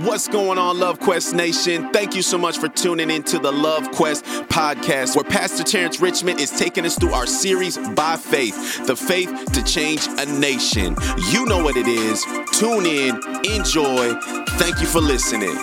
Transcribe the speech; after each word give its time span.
What's 0.00 0.28
going 0.28 0.58
on, 0.58 0.78
Love 0.78 1.00
Quest 1.00 1.34
Nation? 1.34 1.90
Thank 1.90 2.14
you 2.14 2.20
so 2.20 2.36
much 2.36 2.58
for 2.58 2.68
tuning 2.68 3.10
into 3.10 3.38
the 3.38 3.50
Love 3.50 3.90
Quest 3.92 4.24
podcast, 4.24 5.16
where 5.16 5.24
Pastor 5.24 5.62
Terrence 5.62 6.00
Richmond 6.00 6.38
is 6.38 6.50
taking 6.50 6.84
us 6.84 6.98
through 6.98 7.14
our 7.14 7.24
series 7.24 7.78
by 7.94 8.16
faith, 8.16 8.86
the 8.86 8.94
faith 8.94 9.30
to 9.52 9.64
change 9.64 10.06
a 10.18 10.26
nation. 10.26 10.96
You 11.30 11.46
know 11.46 11.64
what 11.64 11.78
it 11.78 11.88
is. 11.88 12.22
Tune 12.52 12.84
in, 12.84 13.16
enjoy. 13.50 14.12
Thank 14.58 14.82
you 14.82 14.86
for 14.86 15.00
listening. 15.00 15.56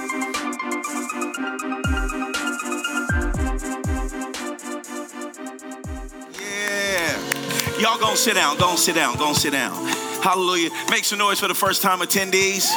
Yeah. 6.41 7.79
Y'all 7.79 7.99
gonna 7.99 8.17
sit 8.17 8.33
down, 8.33 8.57
gonna 8.57 8.77
sit 8.79 8.95
down, 8.95 9.15
gonna 9.17 9.35
sit 9.35 9.51
down. 9.51 9.75
Hallelujah. 10.23 10.71
Make 10.89 11.03
some 11.03 11.19
noise 11.19 11.39
for 11.39 11.47
the 11.47 11.53
first 11.53 11.83
time 11.83 11.99
attendees. 11.99 12.73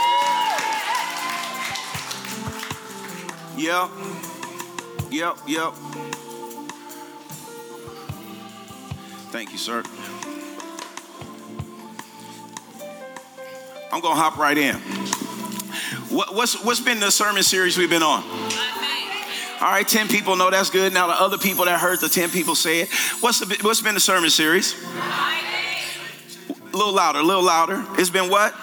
Yep. 3.57 3.91
Yep, 5.11 5.39
yep. 5.47 5.73
Thank 9.33 9.53
you, 9.53 9.59
sir. 9.59 9.83
I'm 13.91 14.03
gonna 14.03 14.21
hop 14.21 14.37
right 14.37 14.59
in. 14.59 14.77
What, 16.15 16.35
what's 16.35 16.63
what's 16.65 16.81
been 16.81 17.01
the 17.01 17.11
sermon 17.11 17.43
series 17.43 17.79
we've 17.79 17.89
been 17.89 18.03
on? 18.03 18.23
All 19.59 19.71
right, 19.71 19.89
10 19.89 20.09
people 20.09 20.37
know 20.37 20.51
that's 20.51 20.69
good. 20.69 20.93
Now 20.93 21.07
the 21.07 21.15
other 21.15 21.39
people 21.39 21.65
that 21.65 21.81
heard 21.81 22.01
the 22.01 22.11
10 22.11 22.29
people 22.29 22.55
say 22.55 22.83
it. 22.83 22.91
What's 23.21 23.41
the 23.41 23.57
what's 23.63 23.81
been 23.81 23.95
the 23.95 24.01
sermon 24.01 24.29
series? 24.29 24.75
A 26.51 26.77
little 26.77 26.93
louder, 26.93 27.21
a 27.21 27.23
little 27.23 27.43
louder. 27.43 27.83
It's 27.93 28.11
been 28.11 28.29
what? 28.29 28.55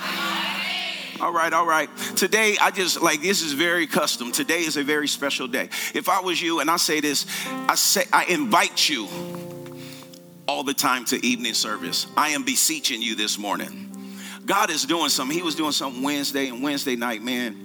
All 1.19 1.31
right, 1.31 1.51
all 1.51 1.65
right. 1.65 1.89
Today, 2.23 2.55
I 2.61 2.71
just 2.71 3.01
like 3.01 3.21
this 3.21 3.41
is 3.41 3.51
very 3.51 3.85
custom. 3.85 4.31
Today 4.31 4.61
is 4.61 4.77
a 4.77 4.83
very 4.83 5.09
special 5.09 5.45
day. 5.45 5.67
If 5.93 6.07
I 6.07 6.21
was 6.21 6.41
you, 6.41 6.61
and 6.61 6.71
I 6.71 6.77
say 6.77 7.01
this, 7.01 7.25
I 7.67 7.75
say 7.75 8.05
I 8.13 8.23
invite 8.23 8.87
you 8.87 9.09
all 10.47 10.63
the 10.63 10.73
time 10.73 11.03
to 11.07 11.17
evening 11.25 11.53
service. 11.53 12.07
I 12.15 12.29
am 12.29 12.43
beseeching 12.43 13.01
you 13.01 13.15
this 13.15 13.37
morning. 13.37 13.91
God 14.45 14.69
is 14.69 14.85
doing 14.85 15.09
something. 15.09 15.35
He 15.35 15.43
was 15.43 15.55
doing 15.55 15.73
something 15.73 16.01
Wednesday 16.01 16.47
and 16.47 16.63
Wednesday 16.63 16.95
night, 16.95 17.21
man. 17.21 17.57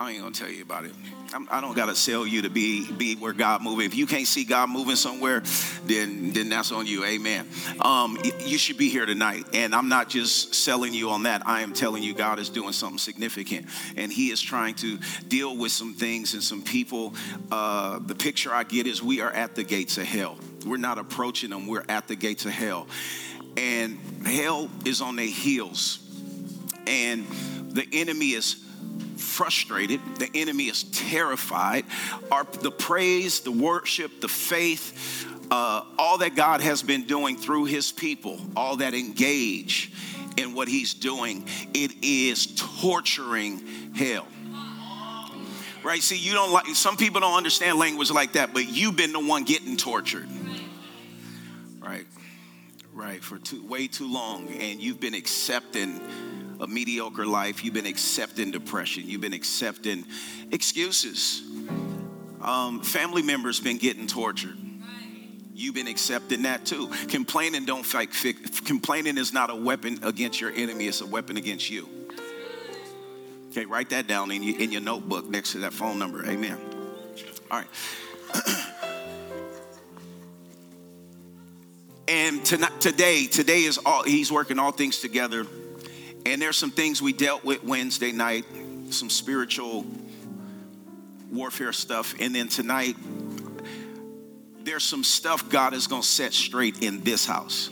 I 0.00 0.12
ain't 0.12 0.22
gonna 0.22 0.32
tell 0.32 0.48
you 0.48 0.62
about 0.62 0.86
it. 0.86 0.94
I 1.34 1.60
do 1.60 1.66
not 1.66 1.76
gotta 1.76 1.94
sell 1.94 2.26
you 2.26 2.42
to 2.42 2.50
be 2.50 2.90
be 2.92 3.16
where 3.16 3.32
God 3.32 3.62
moving. 3.62 3.86
If 3.86 3.94
you 3.94 4.06
can't 4.06 4.26
see 4.26 4.44
God 4.44 4.70
moving 4.70 4.96
somewhere, 4.96 5.42
then 5.84 6.32
then 6.32 6.48
that's 6.48 6.72
on 6.72 6.86
you. 6.86 7.04
Amen. 7.04 7.48
Um, 7.80 8.18
you 8.40 8.58
should 8.58 8.76
be 8.76 8.88
here 8.88 9.06
tonight, 9.06 9.46
and 9.52 9.74
I'm 9.74 9.88
not 9.88 10.08
just 10.08 10.54
selling 10.54 10.94
you 10.94 11.10
on 11.10 11.24
that. 11.24 11.46
I 11.46 11.62
am 11.62 11.72
telling 11.72 12.02
you 12.02 12.14
God 12.14 12.38
is 12.38 12.48
doing 12.48 12.72
something 12.72 12.98
significant, 12.98 13.66
and 13.96 14.12
He 14.12 14.30
is 14.30 14.40
trying 14.40 14.74
to 14.76 14.98
deal 15.28 15.56
with 15.56 15.72
some 15.72 15.94
things 15.94 16.34
and 16.34 16.42
some 16.42 16.62
people. 16.62 17.14
Uh, 17.50 17.98
the 17.98 18.14
picture 18.14 18.52
I 18.52 18.64
get 18.64 18.86
is 18.86 19.02
we 19.02 19.20
are 19.20 19.30
at 19.30 19.54
the 19.54 19.64
gates 19.64 19.98
of 19.98 20.04
hell. 20.04 20.38
We're 20.64 20.76
not 20.76 20.98
approaching 20.98 21.50
them. 21.50 21.66
We're 21.66 21.84
at 21.88 22.08
the 22.08 22.16
gates 22.16 22.44
of 22.44 22.52
hell, 22.52 22.86
and 23.56 23.98
hell 24.24 24.70
is 24.84 25.00
on 25.00 25.16
their 25.16 25.26
heels, 25.26 25.98
and 26.86 27.26
the 27.70 27.86
enemy 27.92 28.30
is 28.30 28.65
frustrated. 29.16 30.00
The 30.16 30.30
enemy 30.34 30.64
is 30.64 30.84
terrified. 30.84 31.84
Our, 32.30 32.44
the 32.44 32.70
praise, 32.70 33.40
the 33.40 33.52
worship, 33.52 34.20
the 34.20 34.28
faith, 34.28 35.26
uh, 35.50 35.82
all 35.98 36.18
that 36.18 36.34
God 36.34 36.60
has 36.60 36.82
been 36.82 37.04
doing 37.04 37.36
through 37.36 37.66
his 37.66 37.92
people, 37.92 38.40
all 38.56 38.76
that 38.76 38.94
engage 38.94 39.92
in 40.36 40.54
what 40.54 40.68
he's 40.68 40.94
doing, 40.94 41.46
it 41.72 41.92
is 42.02 42.54
torturing 42.80 43.62
hell. 43.94 44.26
Right? 45.82 46.02
See, 46.02 46.18
you 46.18 46.34
don't 46.34 46.52
like, 46.52 46.66
some 46.74 46.96
people 46.96 47.20
don't 47.20 47.36
understand 47.36 47.78
language 47.78 48.10
like 48.10 48.32
that, 48.32 48.52
but 48.52 48.68
you've 48.68 48.96
been 48.96 49.12
the 49.12 49.20
one 49.20 49.44
getting 49.44 49.76
tortured. 49.76 50.28
Right? 51.80 52.06
Right, 52.92 53.22
for 53.22 53.38
too, 53.38 53.64
way 53.64 53.86
too 53.86 54.10
long, 54.10 54.48
and 54.48 54.80
you've 54.80 54.98
been 54.98 55.14
accepting 55.14 56.00
a 56.60 56.66
mediocre 56.66 57.26
life. 57.26 57.64
You've 57.64 57.74
been 57.74 57.86
accepting 57.86 58.50
depression. 58.50 59.04
You've 59.06 59.20
been 59.20 59.32
accepting 59.32 60.04
excuses. 60.52 61.42
Um, 62.40 62.80
family 62.82 63.22
members 63.22 63.60
been 63.60 63.78
getting 63.78 64.06
tortured. 64.06 64.56
You've 65.54 65.74
been 65.74 65.88
accepting 65.88 66.42
that 66.42 66.66
too. 66.66 66.88
Complaining 67.08 67.64
don't 67.64 67.84
fight. 67.84 68.10
Complaining 68.66 69.16
is 69.16 69.32
not 69.32 69.50
a 69.50 69.54
weapon 69.54 69.98
against 70.02 70.40
your 70.40 70.52
enemy. 70.52 70.86
It's 70.86 71.00
a 71.00 71.06
weapon 71.06 71.38
against 71.38 71.70
you. 71.70 71.88
Okay, 73.50 73.64
write 73.64 73.88
that 73.90 74.06
down 74.06 74.30
in 74.30 74.42
your, 74.42 74.60
in 74.60 74.70
your 74.70 74.82
notebook 74.82 75.30
next 75.30 75.52
to 75.52 75.58
that 75.60 75.72
phone 75.72 75.98
number. 75.98 76.26
Amen. 76.26 76.58
All 77.50 77.58
right. 77.58 77.66
and 82.08 82.44
tonight, 82.44 82.78
today, 82.78 83.26
today 83.26 83.62
is 83.62 83.78
all. 83.78 84.02
He's 84.02 84.30
working 84.30 84.58
all 84.58 84.72
things 84.72 85.00
together 85.00 85.46
and 86.26 86.42
there's 86.42 86.56
some 86.56 86.72
things 86.72 87.00
we 87.00 87.12
dealt 87.12 87.44
with 87.44 87.62
Wednesday 87.62 88.10
night, 88.10 88.44
some 88.90 89.08
spiritual 89.08 89.86
warfare 91.30 91.72
stuff. 91.72 92.16
And 92.18 92.34
then 92.34 92.48
tonight, 92.48 92.96
there's 94.64 94.82
some 94.82 95.04
stuff 95.04 95.48
God 95.48 95.72
is 95.72 95.86
going 95.86 96.02
to 96.02 96.08
set 96.08 96.32
straight 96.32 96.82
in 96.82 97.04
this 97.04 97.26
house. 97.26 97.70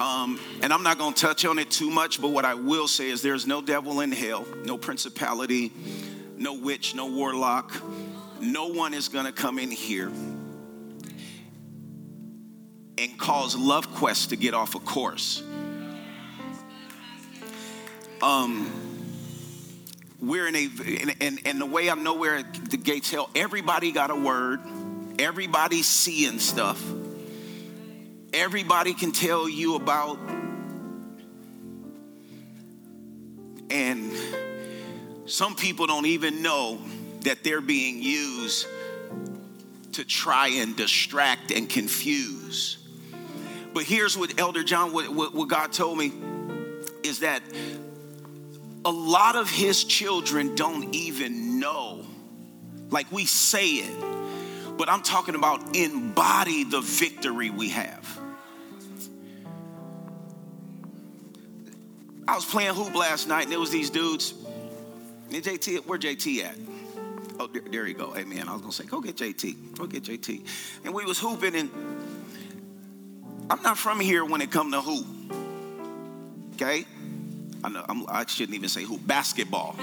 Um, 0.00 0.40
and 0.62 0.72
I'm 0.72 0.82
not 0.82 0.96
going 0.96 1.12
to 1.12 1.20
touch 1.20 1.44
on 1.44 1.58
it 1.58 1.70
too 1.70 1.90
much, 1.90 2.20
but 2.20 2.28
what 2.28 2.46
I 2.46 2.54
will 2.54 2.88
say 2.88 3.10
is 3.10 3.20
there's 3.20 3.46
no 3.46 3.60
devil 3.60 4.00
in 4.00 4.10
hell, 4.10 4.46
no 4.64 4.78
principality, 4.78 5.70
no 6.38 6.54
witch, 6.54 6.94
no 6.94 7.06
warlock. 7.06 7.74
No 8.40 8.68
one 8.68 8.94
is 8.94 9.08
going 9.08 9.26
to 9.26 9.32
come 9.32 9.58
in 9.58 9.70
here 9.70 10.10
and 12.96 13.18
cause 13.18 13.54
Love 13.54 13.94
Quest 13.94 14.30
to 14.30 14.36
get 14.36 14.54
off 14.54 14.74
a 14.74 14.80
course 14.80 15.42
um, 18.22 18.70
we're 20.20 20.46
in 20.46 20.54
a, 20.54 20.70
and, 21.20 21.40
and 21.44 21.60
the 21.60 21.66
way 21.66 21.90
I 21.90 21.94
know 21.94 22.14
we're 22.14 22.36
at 22.36 22.70
the 22.70 22.76
gates 22.76 23.10
hell, 23.10 23.28
everybody 23.34 23.90
got 23.90 24.10
a 24.10 24.14
word, 24.14 24.60
everybody's 25.18 25.88
seeing 25.88 26.38
stuff, 26.38 26.82
everybody 28.32 28.94
can 28.94 29.10
tell 29.10 29.48
you 29.48 29.74
about, 29.74 30.18
and 33.68 34.12
some 35.26 35.56
people 35.56 35.86
don't 35.86 36.06
even 36.06 36.42
know 36.42 36.80
that 37.22 37.42
they're 37.42 37.60
being 37.60 38.02
used 38.02 38.66
to 39.92 40.04
try 40.04 40.48
and 40.48 40.76
distract 40.76 41.50
and 41.50 41.68
confuse. 41.68 42.78
But 43.74 43.84
here's 43.84 44.16
what 44.16 44.38
Elder 44.38 44.62
John, 44.62 44.92
what, 44.92 45.08
what, 45.08 45.34
what 45.34 45.48
God 45.48 45.72
told 45.72 45.98
me 45.98 46.12
is 47.02 47.20
that 47.20 47.42
a 48.84 48.90
lot 48.90 49.36
of 49.36 49.48
his 49.48 49.84
children 49.84 50.54
don't 50.54 50.94
even 50.94 51.60
know. 51.60 52.04
Like 52.90 53.10
we 53.10 53.24
say 53.24 53.66
it, 53.66 54.76
but 54.76 54.88
I'm 54.88 55.02
talking 55.02 55.34
about 55.34 55.76
embody 55.76 56.64
the 56.64 56.80
victory 56.80 57.50
we 57.50 57.70
have. 57.70 58.20
I 62.26 62.34
was 62.34 62.44
playing 62.44 62.74
hoop 62.74 62.94
last 62.94 63.28
night 63.28 63.44
and 63.44 63.52
there 63.52 63.60
was 63.60 63.70
these 63.70 63.90
dudes. 63.90 64.34
And 65.32 65.42
JT, 65.42 65.86
where 65.86 65.98
JT 65.98 66.44
at? 66.44 66.56
Oh, 67.40 67.46
there, 67.46 67.62
there 67.62 67.86
you 67.86 67.94
go. 67.94 68.14
Amen. 68.16 68.48
I 68.48 68.52
was 68.52 68.60
gonna 68.60 68.72
say, 68.72 68.84
go 68.84 69.00
get 69.00 69.16
JT. 69.16 69.76
Go 69.76 69.86
get 69.86 70.04
JT. 70.04 70.44
And 70.84 70.94
we 70.94 71.04
was 71.04 71.18
hooping, 71.18 71.54
and 71.54 71.70
I'm 73.50 73.62
not 73.62 73.78
from 73.78 73.98
here 73.98 74.24
when 74.24 74.40
it 74.40 74.50
come 74.50 74.70
to 74.72 74.80
hoop. 74.80 75.06
Okay? 76.54 76.84
I, 77.64 77.68
know, 77.68 77.84
I'm, 77.88 78.04
I 78.08 78.26
shouldn't 78.26 78.56
even 78.56 78.68
say 78.68 78.82
who, 78.82 78.98
basketball. 78.98 79.76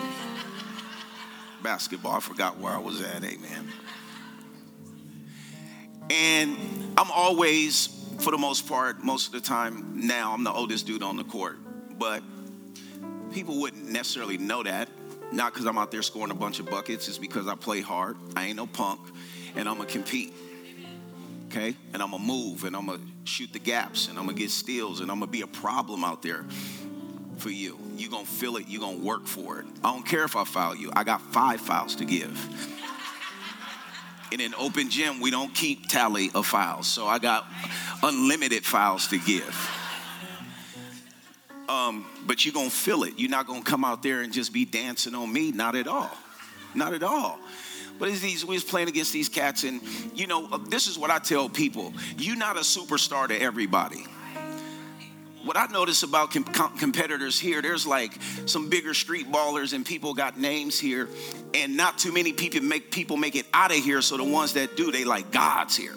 basketball, 1.64 2.14
I 2.14 2.20
forgot 2.20 2.58
where 2.60 2.74
I 2.74 2.80
was 2.80 3.02
at, 3.02 3.24
amen. 3.24 3.72
And 6.10 6.58
I'm 6.98 7.12
always, 7.12 7.88
for 8.20 8.31
the 8.31 8.38
most 8.38 8.68
part, 8.68 9.04
most 9.04 9.28
of 9.28 9.34
the 9.34 9.42
time 9.42 10.08
now, 10.08 10.34
I'm 10.34 10.44
the 10.44 10.52
oldest 10.52 10.88
dude 10.88 11.04
on 11.04 11.18
the 11.18 11.24
court. 11.24 11.58
But 11.98 12.24
people 13.31 13.60
wouldn't 13.62 13.90
necessarily 13.90 14.38
know 14.38 14.64
that. 14.64 14.90
Not 15.32 15.54
because 15.54 15.68
I'm 15.68 15.78
out 15.78 15.92
there 15.92 16.02
scoring 16.02 16.32
a 16.32 16.36
bunch 16.36 16.60
of 16.60 16.66
buckets, 16.66 17.08
it's 17.08 17.20
because 17.20 17.48
I 17.48 17.56
play 17.56 17.82
hard. 17.82 18.18
I 18.36 18.48
ain't 18.48 18.58
no 18.58 18.66
punk, 18.66 19.00
and 19.56 19.70
I'm 19.70 19.78
gonna 19.78 19.90
compete. 19.90 20.34
Okay? 21.48 21.75
And 21.94 22.02
I'm 22.02 22.12
gonna 22.12 22.24
move, 22.24 22.64
and 22.64 22.75
I'm 22.75 22.88
gonna 22.88 23.02
shoot 23.25 23.54
the 23.54 23.60
gaps, 23.60 24.08
and 24.08 24.18
I'm 24.18 24.25
gonna 24.25 24.38
get 24.38 24.50
steals, 24.50 25.02
and 25.02 25.12
I'm 25.12 25.20
gonna 25.20 25.32
be 25.32 25.42
a 25.42 25.48
problem 25.48 26.04
out 26.04 26.24
there 26.24 26.46
for 27.39 27.50
you. 27.50 27.80
You're 27.95 28.12
going 28.12 28.25
to 28.25 28.31
feel 28.31 28.57
it. 28.57 28.65
You're 28.68 28.81
going 28.81 29.00
to 29.00 29.06
work 29.06 29.25
for 29.25 29.59
it. 29.59 29.65
I 29.83 29.91
don't 29.91 30.06
care 30.06 30.24
if 30.24 30.36
I 30.36 30.44
foul 30.44 30.75
you. 30.75 30.91
I 30.95 31.03
got 31.03 31.21
five 31.21 31.62
files 31.62 31.95
to 31.95 32.06
give. 32.06 32.38
In 34.31 34.41
an 34.41 34.53
open 34.59 34.89
gym, 34.89 35.19
we 35.21 35.31
don't 35.31 35.53
keep 35.56 35.88
tally 35.88 36.30
of 36.36 36.45
files. 36.45 36.88
So 36.88 37.07
I 37.07 37.18
got 37.18 37.47
unlimited 38.03 38.63
files 38.63 39.07
to 39.07 39.18
give. 39.18 39.56
Um, 41.68 42.06
but 42.25 42.45
you're 42.45 42.53
gonna 42.53 42.69
feel 42.69 43.03
it. 43.03 43.13
You're 43.18 43.30
not 43.30 43.47
gonna 43.47 43.62
come 43.62 43.86
out 43.86 44.03
there 44.03 44.21
and 44.21 44.33
just 44.33 44.53
be 44.53 44.65
dancing 44.65 45.15
on 45.15 45.31
me. 45.31 45.51
Not 45.51 45.75
at 45.75 45.88
all. 45.88 46.12
Not 46.75 46.94
at 46.94 47.03
all. 47.03 47.39
But 48.00 48.09
as 48.09 48.21
these, 48.21 48.45
we 48.45 48.56
was 48.56 48.63
playing 48.63 48.88
against 48.88 49.12
these 49.13 49.30
cats, 49.30 49.65
and 49.65 49.81
you 50.15 50.25
know, 50.25 50.47
uh, 50.51 50.57
this 50.57 50.88
is 50.88 50.97
what 50.97 51.12
I 51.12 51.19
tell 51.19 51.50
people: 51.50 51.94
you're 52.18 52.38
not 52.38 52.56
a 52.56 52.62
superstar 52.62 53.27
to 53.27 53.39
everybody. 53.39 54.06
What 55.44 55.56
I 55.56 55.68
notice 55.68 56.03
about 56.03 56.31
com- 56.31 56.44
com- 56.44 56.77
competitors 56.77 57.39
here, 57.39 57.62
there's 57.62 57.88
like 57.88 58.13
some 58.45 58.69
bigger 58.69 58.94
street 58.94 59.31
ballers, 59.31 59.74
and 59.74 59.86
people 59.86 60.13
got 60.13 60.38
names 60.38 60.80
here, 60.80 61.07
and 61.53 61.77
not 61.77 61.97
too 61.97 62.12
many 62.12 62.33
people 62.33 62.62
make 62.62 62.91
people 62.91 63.15
make 63.18 63.36
it 63.36 63.45
out 63.53 63.71
of 63.71 63.77
here. 63.77 64.01
So 64.01 64.18
the 64.18 64.24
ones 64.24 64.53
that 64.53 64.75
do, 64.75 64.91
they 64.91 65.06
like 65.06 65.31
God's 65.31 65.77
here. 65.77 65.95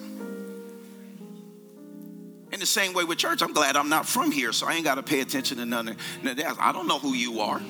In 2.52 2.60
the 2.60 2.66
same 2.66 2.92
way 2.92 3.04
with 3.04 3.18
church, 3.18 3.42
I'm 3.42 3.52
glad 3.52 3.76
I'm 3.76 3.88
not 3.88 4.06
from 4.06 4.30
here, 4.30 4.52
so 4.52 4.66
I 4.66 4.74
ain't 4.74 4.84
got 4.84 4.96
to 4.96 5.02
pay 5.02 5.20
attention 5.20 5.56
to 5.56 5.66
none 5.66 5.88
of 5.88 5.96
that. 6.22 6.56
I 6.60 6.70
don't 6.70 6.86
know 6.86 6.98
who 6.98 7.14
you 7.14 7.40
are. 7.40 7.60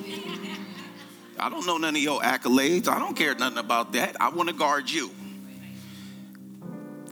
I 1.38 1.48
don't 1.48 1.66
know 1.66 1.78
none 1.78 1.96
of 1.96 2.02
your 2.02 2.20
accolades. 2.20 2.88
I 2.88 2.98
don't 2.98 3.16
care 3.16 3.34
nothing 3.34 3.58
about 3.58 3.92
that. 3.92 4.20
I 4.20 4.28
want 4.28 4.48
to 4.48 4.54
guard 4.54 4.90
you. 4.90 5.10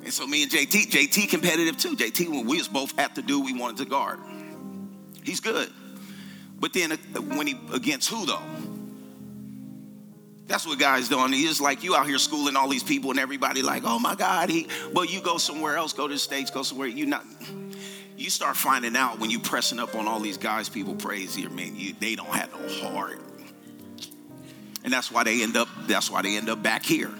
And 0.02 0.12
so 0.12 0.26
me 0.26 0.42
and 0.42 0.50
JT, 0.50 0.90
JT 0.90 1.28
competitive 1.28 1.76
too. 1.78 1.96
JT, 1.96 2.28
when 2.28 2.46
we 2.46 2.58
was 2.58 2.68
both 2.68 2.98
at 2.98 3.14
the 3.14 3.22
dude 3.22 3.44
we 3.44 3.58
wanted 3.58 3.78
to 3.78 3.84
guard. 3.84 4.18
He's 5.30 5.38
good. 5.38 5.70
But 6.58 6.72
then 6.72 6.90
uh, 6.90 6.96
when 7.20 7.46
he 7.46 7.56
against 7.72 8.10
who 8.10 8.26
though? 8.26 8.42
That's 10.48 10.66
what 10.66 10.80
guys 10.80 11.08
doing. 11.08 11.32
He's 11.32 11.60
like 11.60 11.84
you 11.84 11.94
out 11.94 12.08
here 12.08 12.18
schooling 12.18 12.56
all 12.56 12.68
these 12.68 12.82
people 12.82 13.12
and 13.12 13.20
everybody 13.20 13.62
like, 13.62 13.84
oh 13.86 14.00
my 14.00 14.16
God, 14.16 14.50
he 14.50 14.66
but 14.92 15.08
you 15.08 15.20
go 15.20 15.38
somewhere 15.38 15.76
else, 15.76 15.92
go 15.92 16.08
to 16.08 16.14
the 16.14 16.18
States, 16.18 16.50
go 16.50 16.64
somewhere, 16.64 16.88
you 16.88 17.06
not 17.06 17.24
you 18.16 18.28
start 18.28 18.56
finding 18.56 18.96
out 18.96 19.20
when 19.20 19.30
you 19.30 19.38
pressing 19.38 19.78
up 19.78 19.94
on 19.94 20.08
all 20.08 20.18
these 20.18 20.36
guys 20.36 20.68
people 20.68 20.96
praise 20.96 21.32
here, 21.32 21.48
man, 21.48 21.76
you, 21.76 21.94
they 22.00 22.16
don't 22.16 22.26
have 22.26 22.50
no 22.52 22.88
heart. 22.88 23.20
And 24.82 24.92
that's 24.92 25.12
why 25.12 25.22
they 25.22 25.44
end 25.44 25.56
up, 25.56 25.68
that's 25.86 26.10
why 26.10 26.22
they 26.22 26.36
end 26.36 26.48
up 26.48 26.60
back 26.60 26.84
here. 26.84 27.12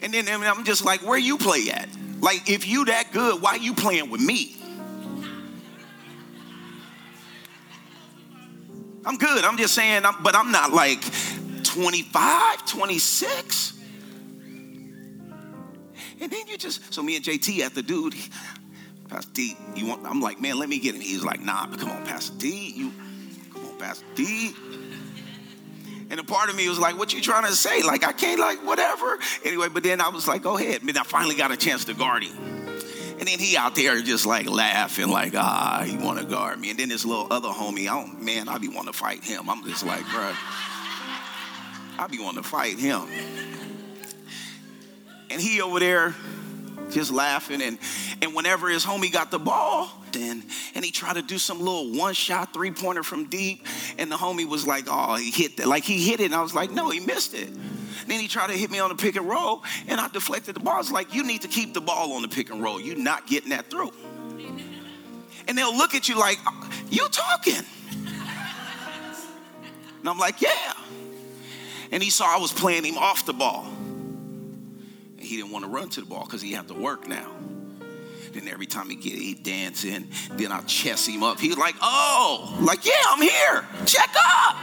And 0.00 0.14
then 0.14 0.26
and 0.26 0.42
I'm 0.42 0.64
just 0.64 0.86
like, 0.86 1.02
where 1.02 1.18
you 1.18 1.36
play 1.36 1.70
at? 1.70 1.90
Like, 2.20 2.48
if 2.48 2.66
you 2.66 2.86
that 2.86 3.12
good, 3.12 3.42
why 3.42 3.56
you 3.56 3.74
playing 3.74 4.08
with 4.08 4.22
me? 4.22 4.57
I'm 9.04 9.16
good. 9.16 9.44
I'm 9.44 9.56
just 9.56 9.74
saying, 9.74 10.04
I'm, 10.04 10.22
but 10.22 10.34
I'm 10.34 10.52
not 10.52 10.72
like 10.72 11.02
25, 11.64 12.66
26. 12.66 13.78
And 16.20 16.30
then 16.30 16.46
you 16.48 16.58
just, 16.58 16.92
so 16.92 17.02
me 17.02 17.16
and 17.16 17.24
JT 17.24 17.60
at 17.60 17.74
the 17.74 17.82
dude, 17.82 18.14
Pastor 19.08 19.30
D, 19.32 19.56
you 19.74 19.86
want, 19.86 20.04
I'm 20.04 20.20
like, 20.20 20.40
man, 20.40 20.58
let 20.58 20.68
me 20.68 20.78
get 20.78 20.94
him. 20.94 21.00
He's 21.00 21.24
like, 21.24 21.40
nah, 21.40 21.66
but 21.66 21.78
come 21.78 21.90
on, 21.90 22.04
Pastor 22.04 22.36
D, 22.38 22.72
you, 22.76 22.92
come 23.52 23.64
on, 23.66 23.78
Pastor 23.78 24.04
D. 24.14 24.52
And 26.10 26.18
a 26.18 26.24
part 26.24 26.48
of 26.48 26.56
me 26.56 26.68
was 26.68 26.78
like, 26.78 26.98
what 26.98 27.12
you 27.12 27.20
trying 27.20 27.44
to 27.44 27.52
say? 27.52 27.82
Like, 27.82 28.04
I 28.04 28.12
can't, 28.12 28.40
like, 28.40 28.64
whatever. 28.64 29.18
Anyway, 29.44 29.68
but 29.68 29.82
then 29.82 30.00
I 30.00 30.08
was 30.08 30.26
like, 30.26 30.42
go 30.42 30.56
ahead. 30.56 30.82
And 30.82 30.98
I 30.98 31.02
finally 31.02 31.34
got 31.34 31.52
a 31.52 31.56
chance 31.56 31.84
to 31.84 31.94
guard 31.94 32.24
him. 32.24 32.57
And 33.18 33.26
then 33.26 33.38
he 33.38 33.56
out 33.56 33.74
there 33.74 34.00
just 34.00 34.26
like 34.26 34.48
laughing, 34.48 35.08
like, 35.08 35.34
ah, 35.34 35.82
he 35.84 35.96
want 35.96 36.20
to 36.20 36.24
guard 36.24 36.60
me. 36.60 36.70
And 36.70 36.78
then 36.78 36.88
this 36.88 37.04
little 37.04 37.26
other 37.30 37.48
homie, 37.48 37.88
I 37.88 38.00
don't, 38.00 38.22
man, 38.22 38.48
I 38.48 38.58
be 38.58 38.68
to 38.86 38.92
fight 38.92 39.24
him. 39.24 39.50
I'm 39.50 39.64
just 39.64 39.84
like, 39.84 40.08
bro, 40.10 40.32
I 41.98 42.06
be 42.08 42.18
to 42.36 42.44
fight 42.44 42.78
him. 42.78 43.08
And 45.30 45.40
he 45.40 45.60
over 45.60 45.80
there 45.80 46.14
just 46.90 47.10
laughing. 47.10 47.62
And, 47.62 47.78
and 48.22 48.34
whenever 48.34 48.68
his 48.68 48.84
homie 48.84 49.12
got 49.12 49.30
the 49.30 49.38
ball, 49.38 49.90
then 50.12 50.42
and 50.74 50.84
he 50.84 50.90
tried 50.90 51.14
to 51.14 51.22
do 51.22 51.38
some 51.38 51.58
little 51.58 51.92
one 51.92 52.14
shot 52.14 52.52
three 52.52 52.70
pointer 52.70 53.02
from 53.02 53.28
deep. 53.28 53.66
And 53.98 54.10
the 54.10 54.16
homie 54.16 54.48
was 54.48 54.66
like, 54.66 54.84
oh, 54.88 55.16
he 55.16 55.30
hit 55.30 55.58
that. 55.58 55.66
Like 55.66 55.84
he 55.84 56.02
hit 56.02 56.20
it. 56.20 56.26
And 56.26 56.34
I 56.34 56.42
was 56.42 56.54
like, 56.54 56.70
no, 56.70 56.90
he 56.90 57.00
missed 57.00 57.34
it. 57.34 57.50
Then 58.06 58.20
he 58.20 58.28
tried 58.28 58.48
to 58.48 58.54
hit 58.54 58.70
me 58.70 58.78
on 58.78 58.88
the 58.88 58.94
pick 58.94 59.16
and 59.16 59.28
roll, 59.28 59.62
and 59.86 60.00
I 60.00 60.08
deflected 60.08 60.56
the 60.56 60.60
ball. 60.60 60.74
I 60.74 60.78
was 60.78 60.90
like, 60.90 61.12
you 61.14 61.22
need 61.22 61.42
to 61.42 61.48
keep 61.48 61.74
the 61.74 61.80
ball 61.80 62.14
on 62.14 62.22
the 62.22 62.28
pick 62.28 62.50
and 62.50 62.62
roll. 62.62 62.80
You're 62.80 62.96
not 62.96 63.26
getting 63.26 63.50
that 63.50 63.70
through. 63.70 63.92
And 65.46 65.58
they'll 65.58 65.76
look 65.76 65.94
at 65.94 66.08
you 66.08 66.18
like, 66.18 66.38
you 66.90 67.06
talking. 67.08 67.64
And 70.00 70.08
I'm 70.08 70.18
like, 70.18 70.40
yeah. 70.40 70.72
And 71.90 72.02
he 72.02 72.10
saw 72.10 72.34
I 72.34 72.38
was 72.38 72.52
playing 72.52 72.84
him 72.84 72.96
off 72.96 73.26
the 73.26 73.32
ball 73.32 73.66
he 75.28 75.36
didn't 75.36 75.50
want 75.50 75.64
to 75.64 75.70
run 75.70 75.90
to 75.90 76.00
the 76.00 76.06
ball 76.06 76.24
because 76.24 76.40
he 76.40 76.52
had 76.52 76.66
to 76.68 76.74
work 76.74 77.06
now. 77.06 77.30
Then 78.32 78.48
every 78.48 78.66
time 78.66 78.88
he 78.88 78.96
get 78.96 79.12
he 79.12 79.34
dancing, 79.34 80.08
then 80.32 80.52
I 80.52 80.60
chest 80.62 81.08
him 81.08 81.22
up. 81.22 81.38
He 81.38 81.48
was 81.48 81.58
like, 81.58 81.74
oh, 81.82 82.58
like, 82.60 82.84
yeah, 82.86 82.92
I'm 83.06 83.20
here. 83.20 83.66
Check 83.84 84.14
up. 84.16 84.56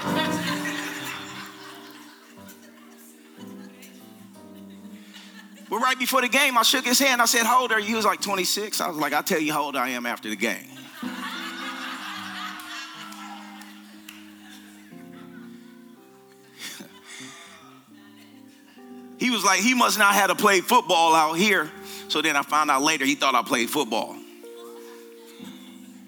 but 5.69 5.77
right 5.77 5.97
before 5.99 6.21
the 6.21 6.29
game, 6.29 6.57
I 6.57 6.63
shook 6.63 6.85
his 6.85 6.99
hand. 6.99 7.21
I 7.21 7.25
said, 7.25 7.43
how 7.43 7.61
old 7.61 7.71
are 7.71 7.79
you? 7.79 7.87
He 7.87 7.95
was 7.95 8.05
like 8.05 8.21
26. 8.21 8.81
I 8.81 8.87
was 8.87 8.97
like, 8.97 9.13
I'll 9.13 9.23
tell 9.23 9.39
you 9.39 9.53
how 9.53 9.63
old 9.63 9.75
I 9.75 9.89
am 9.89 10.05
after 10.05 10.29
the 10.29 10.35
game. 10.35 10.74
He 19.17 19.29
was 19.29 19.43
like, 19.43 19.61
he 19.61 19.73
must 19.73 19.97
not 19.97 20.13
have 20.13 20.29
to 20.29 20.35
play 20.35 20.61
football 20.61 21.15
out 21.15 21.33
here. 21.33 21.71
So 22.07 22.21
then 22.21 22.35
I 22.35 22.41
found 22.41 22.69
out 22.69 22.81
later 22.81 23.05
he 23.05 23.15
thought 23.15 23.35
I 23.35 23.41
played 23.41 23.69
football. 23.69 24.15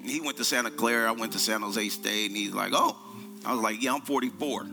He 0.04 0.22
went 0.22 0.38
to 0.38 0.46
Santa 0.46 0.72
Clara, 0.72 1.10
I 1.10 1.12
went 1.12 1.34
to 1.34 1.40
San 1.40 1.62
Jose 1.62 1.90
State, 1.90 2.28
and 2.28 2.38
he's 2.38 2.54
like, 2.54 2.72
oh. 2.74 2.96
I 3.46 3.54
was 3.54 3.62
like, 3.62 3.82
yeah, 3.82 3.94
I'm 3.94 4.02
44. 4.02 4.66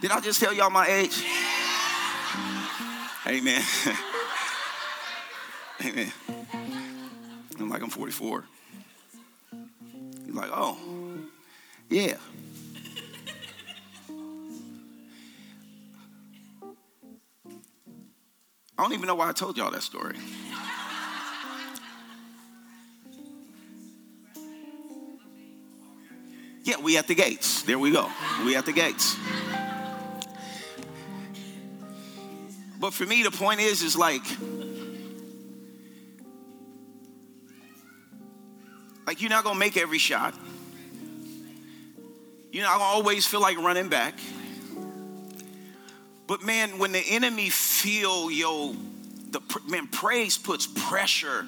Did 0.00 0.10
I 0.10 0.20
just 0.20 0.40
tell 0.40 0.52
y'all 0.52 0.70
my 0.70 0.88
age? 0.88 1.24
Amen. 3.26 3.62
Amen. 5.84 6.12
I'm 7.58 7.68
like, 7.68 7.82
I'm 7.82 7.90
44. 7.90 8.44
He's 10.26 10.34
like, 10.34 10.50
oh, 10.52 10.76
yeah. 11.88 12.16
I 18.80 18.82
don't 18.82 18.94
even 18.94 19.08
know 19.08 19.14
why 19.14 19.28
I 19.28 19.32
told 19.32 19.58
y'all 19.58 19.70
that 19.72 19.82
story. 19.82 20.16
Yeah, 26.64 26.76
we 26.82 26.96
at 26.96 27.06
the 27.06 27.14
gates. 27.14 27.60
There 27.60 27.78
we 27.78 27.90
go. 27.90 28.10
We 28.42 28.56
at 28.56 28.64
the 28.64 28.72
gates. 28.72 29.18
But 32.78 32.94
for 32.94 33.04
me, 33.04 33.22
the 33.22 33.30
point 33.30 33.60
is, 33.60 33.82
is 33.82 33.96
like, 33.96 34.24
like 39.06 39.20
you're 39.20 39.28
not 39.28 39.44
gonna 39.44 39.58
make 39.58 39.76
every 39.76 39.98
shot. 39.98 40.34
You're 42.50 42.64
not 42.64 42.78
gonna 42.78 42.84
always 42.84 43.26
feel 43.26 43.42
like 43.42 43.58
running 43.58 43.90
back. 43.90 44.14
But 46.30 46.44
man, 46.44 46.78
when 46.78 46.92
the 46.92 47.00
enemy 47.00 47.48
feel 47.50 48.30
yo, 48.30 48.76
the 49.32 49.40
man 49.68 49.88
praise 49.88 50.38
puts 50.38 50.64
pressure 50.64 51.44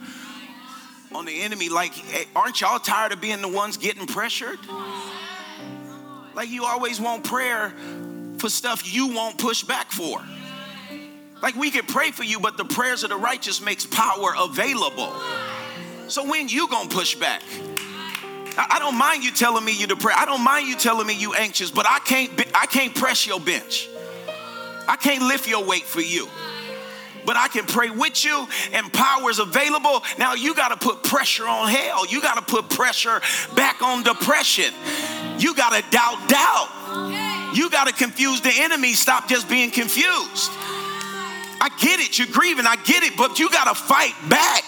on 1.14 1.24
the 1.24 1.42
enemy. 1.42 1.68
Like, 1.68 1.92
hey, 1.92 2.24
aren't 2.34 2.60
y'all 2.60 2.80
tired 2.80 3.12
of 3.12 3.20
being 3.20 3.40
the 3.42 3.48
ones 3.48 3.76
getting 3.76 4.08
pressured? 4.08 4.58
Like 6.34 6.48
you 6.48 6.64
always 6.64 7.00
want 7.00 7.22
prayer 7.22 7.72
for 8.38 8.48
stuff 8.48 8.92
you 8.92 9.06
won't 9.14 9.38
push 9.38 9.62
back 9.62 9.92
for. 9.92 10.20
Like 11.40 11.54
we 11.54 11.70
can 11.70 11.86
pray 11.86 12.10
for 12.10 12.24
you, 12.24 12.40
but 12.40 12.56
the 12.56 12.64
prayers 12.64 13.04
of 13.04 13.10
the 13.10 13.16
righteous 13.16 13.60
makes 13.60 13.86
power 13.86 14.34
available. 14.36 15.14
So 16.08 16.28
when 16.28 16.48
you 16.48 16.66
gonna 16.66 16.88
push 16.88 17.14
back? 17.14 17.42
I 18.58 18.80
don't 18.80 18.98
mind 18.98 19.22
you 19.22 19.30
telling 19.30 19.64
me 19.64 19.78
you 19.78 19.86
to 19.86 19.96
pray. 19.96 20.14
I 20.16 20.24
don't 20.24 20.42
mind 20.42 20.66
you 20.66 20.74
telling 20.74 21.06
me 21.06 21.14
you 21.14 21.34
anxious, 21.34 21.70
but 21.70 21.86
I 21.86 22.00
can't. 22.00 22.32
I 22.52 22.66
can't 22.66 22.92
press 22.96 23.28
your 23.28 23.38
bench. 23.38 23.88
I 24.88 24.96
can't 24.96 25.22
lift 25.22 25.48
your 25.48 25.64
weight 25.64 25.84
for 25.84 26.00
you. 26.00 26.28
But 27.24 27.36
I 27.36 27.48
can 27.48 27.66
pray 27.66 27.90
with 27.90 28.24
you 28.24 28.48
and 28.72 28.92
power 28.92 29.30
is 29.30 29.38
available. 29.38 30.02
Now 30.18 30.34
you 30.34 30.54
got 30.54 30.68
to 30.68 30.76
put 30.76 31.04
pressure 31.04 31.46
on 31.46 31.68
hell. 31.68 32.06
You 32.06 32.20
got 32.20 32.34
to 32.34 32.42
put 32.42 32.68
pressure 32.68 33.20
back 33.54 33.82
on 33.82 34.02
depression. 34.02 34.74
You 35.38 35.54
got 35.54 35.70
to 35.70 35.90
doubt 35.90 36.28
doubt. 36.28 37.54
You 37.54 37.70
got 37.70 37.86
to 37.86 37.92
confuse 37.92 38.40
the 38.40 38.52
enemy. 38.52 38.94
Stop 38.94 39.28
just 39.28 39.48
being 39.48 39.70
confused. 39.70 40.50
I 41.60 41.68
get 41.80 42.00
it. 42.00 42.18
You're 42.18 42.28
grieving. 42.28 42.66
I 42.66 42.76
get 42.76 43.04
it. 43.04 43.16
But 43.16 43.38
you 43.38 43.48
got 43.50 43.68
to 43.68 43.74
fight 43.74 44.14
back. 44.28 44.64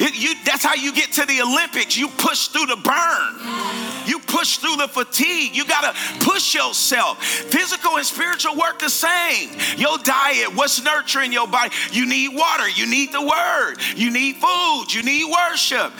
It, 0.00 0.18
you, 0.18 0.34
that's 0.44 0.64
how 0.64 0.74
you 0.74 0.94
get 0.94 1.12
to 1.12 1.26
the 1.26 1.42
Olympics. 1.42 1.98
You 1.98 2.08
push 2.08 2.48
through 2.48 2.66
the 2.66 2.76
burn. 2.76 3.89
You 4.10 4.18
push 4.18 4.56
through 4.56 4.74
the 4.74 4.88
fatigue. 4.88 5.54
You 5.54 5.64
got 5.64 5.94
to 5.94 6.24
push 6.24 6.52
yourself. 6.52 7.22
Physical 7.22 7.96
and 7.96 8.04
spiritual 8.04 8.56
work 8.56 8.80
the 8.80 8.90
same. 8.90 9.50
Your 9.76 9.98
diet, 9.98 10.52
what's 10.56 10.82
nurturing 10.82 11.32
your 11.32 11.46
body? 11.46 11.70
You 11.92 12.06
need 12.06 12.36
water. 12.36 12.68
You 12.68 12.86
need 12.86 13.12
the 13.12 13.22
word. 13.22 13.76
You 13.94 14.10
need 14.10 14.34
food. 14.34 14.86
You 14.92 15.04
need 15.04 15.30
worship. 15.30 15.92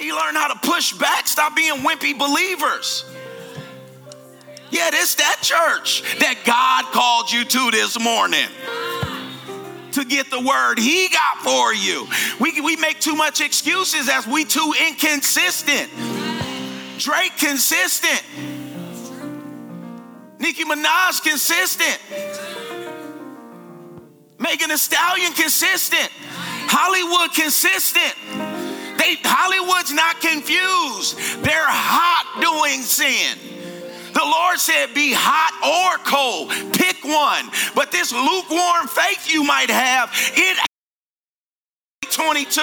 You 0.00 0.16
learn 0.16 0.36
how 0.36 0.52
to 0.52 0.58
push 0.68 0.92
back, 0.92 1.26
stop 1.26 1.56
being 1.56 1.74
wimpy 1.78 2.16
believers. 2.16 3.04
Yeah, 4.70 4.90
this 4.90 5.16
that 5.16 5.38
church 5.42 6.02
that 6.20 6.36
God 6.46 6.84
called 6.92 7.30
you 7.30 7.44
to 7.44 7.70
this 7.72 7.98
morning 7.98 8.48
to 9.92 10.04
get 10.04 10.30
the 10.30 10.40
word 10.40 10.78
he 10.78 11.08
got 11.08 11.38
for 11.38 11.74
you. 11.74 12.06
We, 12.40 12.60
we 12.60 12.76
make 12.76 13.00
too 13.00 13.14
much 13.14 13.40
excuses 13.40 14.08
as 14.08 14.26
we 14.26 14.44
too 14.44 14.72
inconsistent. 14.88 15.90
Drake 16.98 17.36
consistent. 17.38 18.22
Nicki 20.38 20.64
Minaj 20.64 21.22
consistent. 21.22 21.98
Megan 24.38 24.70
Thee 24.70 24.76
Stallion 24.76 25.32
consistent. 25.32 26.10
Hollywood 26.66 27.34
consistent. 27.34 28.14
They 28.98 29.16
Hollywood's 29.22 29.92
not 29.92 30.20
confused. 30.20 31.18
They're 31.42 31.66
hot 31.66 32.40
doing 32.40 32.82
sin. 32.82 33.38
The 34.12 34.24
Lord 34.24 34.58
said, 34.58 34.94
Be 34.94 35.12
hot 35.14 35.52
or 35.64 35.98
cold. 36.04 36.50
Pick 36.74 37.04
one. 37.04 37.50
But 37.74 37.90
this 37.90 38.12
lukewarm 38.12 38.88
faith 38.88 39.32
you 39.32 39.44
might 39.44 39.70
have, 39.70 40.10
it 40.34 40.58
22. 42.10 42.60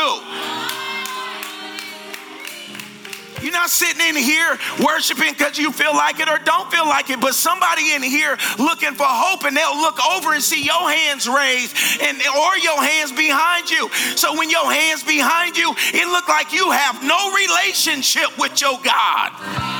You're 3.42 3.54
not 3.54 3.70
sitting 3.70 4.06
in 4.06 4.16
here 4.16 4.58
worshiping 4.84 5.32
because 5.32 5.58
you 5.58 5.72
feel 5.72 5.94
like 5.94 6.20
it 6.20 6.28
or 6.28 6.38
don't 6.40 6.70
feel 6.72 6.86
like 6.86 7.10
it, 7.10 7.22
but 7.22 7.34
somebody 7.34 7.94
in 7.94 8.04
here 8.04 8.38
looking 8.58 8.94
for 8.94 9.06
hope 9.08 9.46
and 9.46 9.56
they'll 9.56 9.78
look 9.78 9.98
over 10.14 10.34
and 10.34 10.44
see 10.44 10.64
your 10.64 10.90
hands 10.92 11.28
raised 11.28 11.76
and 12.02 12.18
or 12.18 12.58
your 12.58 12.84
hands 12.84 13.12
behind 13.12 13.70
you. 13.70 13.90
So 14.16 14.38
when 14.38 14.50
your 14.50 14.72
hands 14.72 15.04
behind 15.04 15.58
you, 15.58 15.74
it 15.78 16.08
look 16.12 16.28
like 16.28 16.54
you 16.54 16.72
have 16.72 17.02
no 17.04 17.34
relationship 17.34 18.38
with 18.38 18.60
your 18.62 18.78
God. 18.84 19.79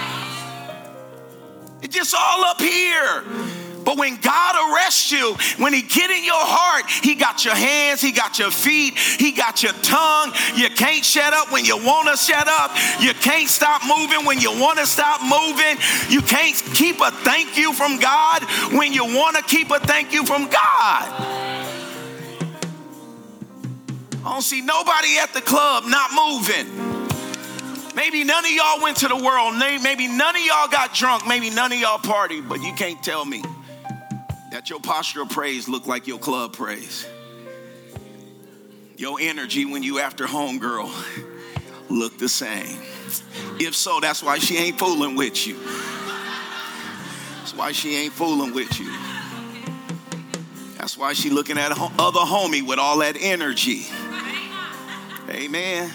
It's 1.90 1.96
just 1.96 2.16
all 2.16 2.44
up 2.44 2.62
here. 2.62 3.24
But 3.84 3.98
when 3.98 4.18
God 4.18 4.56
arrests 4.70 5.12
you, 5.12 5.36
when 5.58 5.74
He 5.74 5.82
get 5.82 6.12
in 6.12 6.24
your 6.24 6.36
heart, 6.36 6.86
He 6.88 7.16
got 7.16 7.44
your 7.44 7.56
hands, 7.56 8.00
He 8.00 8.12
got 8.12 8.38
your 8.38 8.52
feet, 8.52 8.96
He 8.96 9.32
got 9.32 9.64
your 9.64 9.74
tongue. 9.82 10.32
You 10.56 10.70
can't 10.70 11.04
shut 11.04 11.34
up 11.34 11.52
when 11.52 11.66
you 11.66 11.84
want 11.84 12.08
to 12.08 12.16
shut 12.16 12.48
up. 12.48 12.70
You 13.02 13.16
can't 13.16 13.50
stop 13.50 13.82
moving 13.88 14.24
when 14.24 14.40
you 14.40 14.52
want 14.52 14.78
to 14.78 14.86
stop 14.86 15.22
moving. 15.24 15.82
You 16.10 16.22
can't 16.22 16.56
keep 16.76 17.02
a 17.02 17.10
thank 17.10 17.58
you 17.58 17.74
from 17.74 17.98
God 17.98 18.44
when 18.72 18.94
you 18.94 19.06
want 19.06 19.38
to 19.38 19.42
keep 19.42 19.72
a 19.72 19.80
thank 19.80 20.14
you 20.14 20.28
from 20.28 20.44
God. 20.44 21.10
I 24.24 24.34
don't 24.34 24.44
see 24.44 24.62
nobody 24.62 25.18
at 25.18 25.34
the 25.34 25.42
club 25.42 25.86
not 25.88 26.12
moving. 26.14 27.00
Maybe 28.00 28.24
none 28.24 28.46
of 28.46 28.52
y'all 28.52 28.82
went 28.82 28.96
to 28.98 29.10
the 29.10 29.18
world. 29.18 29.58
Maybe 29.58 30.08
none 30.08 30.34
of 30.34 30.42
y'all 30.42 30.70
got 30.70 30.94
drunk. 30.94 31.28
Maybe 31.28 31.50
none 31.50 31.74
of 31.74 31.80
y'all 31.80 31.98
partied, 31.98 32.48
but 32.48 32.62
you 32.62 32.72
can't 32.72 33.04
tell 33.04 33.26
me 33.26 33.44
that 34.52 34.70
your 34.70 34.80
posture 34.80 35.24
of 35.24 35.30
praise 35.30 35.68
look 35.68 35.86
like 35.86 36.08
your 36.08 36.18
club 36.18 36.54
praise. 36.54 37.06
Your 38.96 39.18
energy 39.20 39.66
when 39.66 39.84
you 39.84 40.00
after 40.00 40.26
homegirl 40.26 40.90
look 41.90 42.18
the 42.18 42.30
same. 42.30 42.80
If 43.60 43.76
so, 43.76 44.00
that's 44.00 44.24
why 44.24 44.38
she 44.38 44.56
ain't 44.56 44.80
fooling 44.80 45.18
with 45.18 45.46
you. 45.46 45.58
That's 47.40 47.54
why 47.54 47.74
she 47.74 47.98
ain't 47.98 48.14
fooling 48.14 48.54
with 48.54 48.80
you. 48.80 48.94
That's 50.78 50.98
why 50.98 51.12
she 51.12 51.30
looking 51.32 51.58
at 51.58 51.74
other 51.74 52.22
homie 52.22 52.66
with 52.66 52.80
all 52.80 53.00
that 53.00 53.18
energy. 53.20 53.88
Amen. 55.30 55.92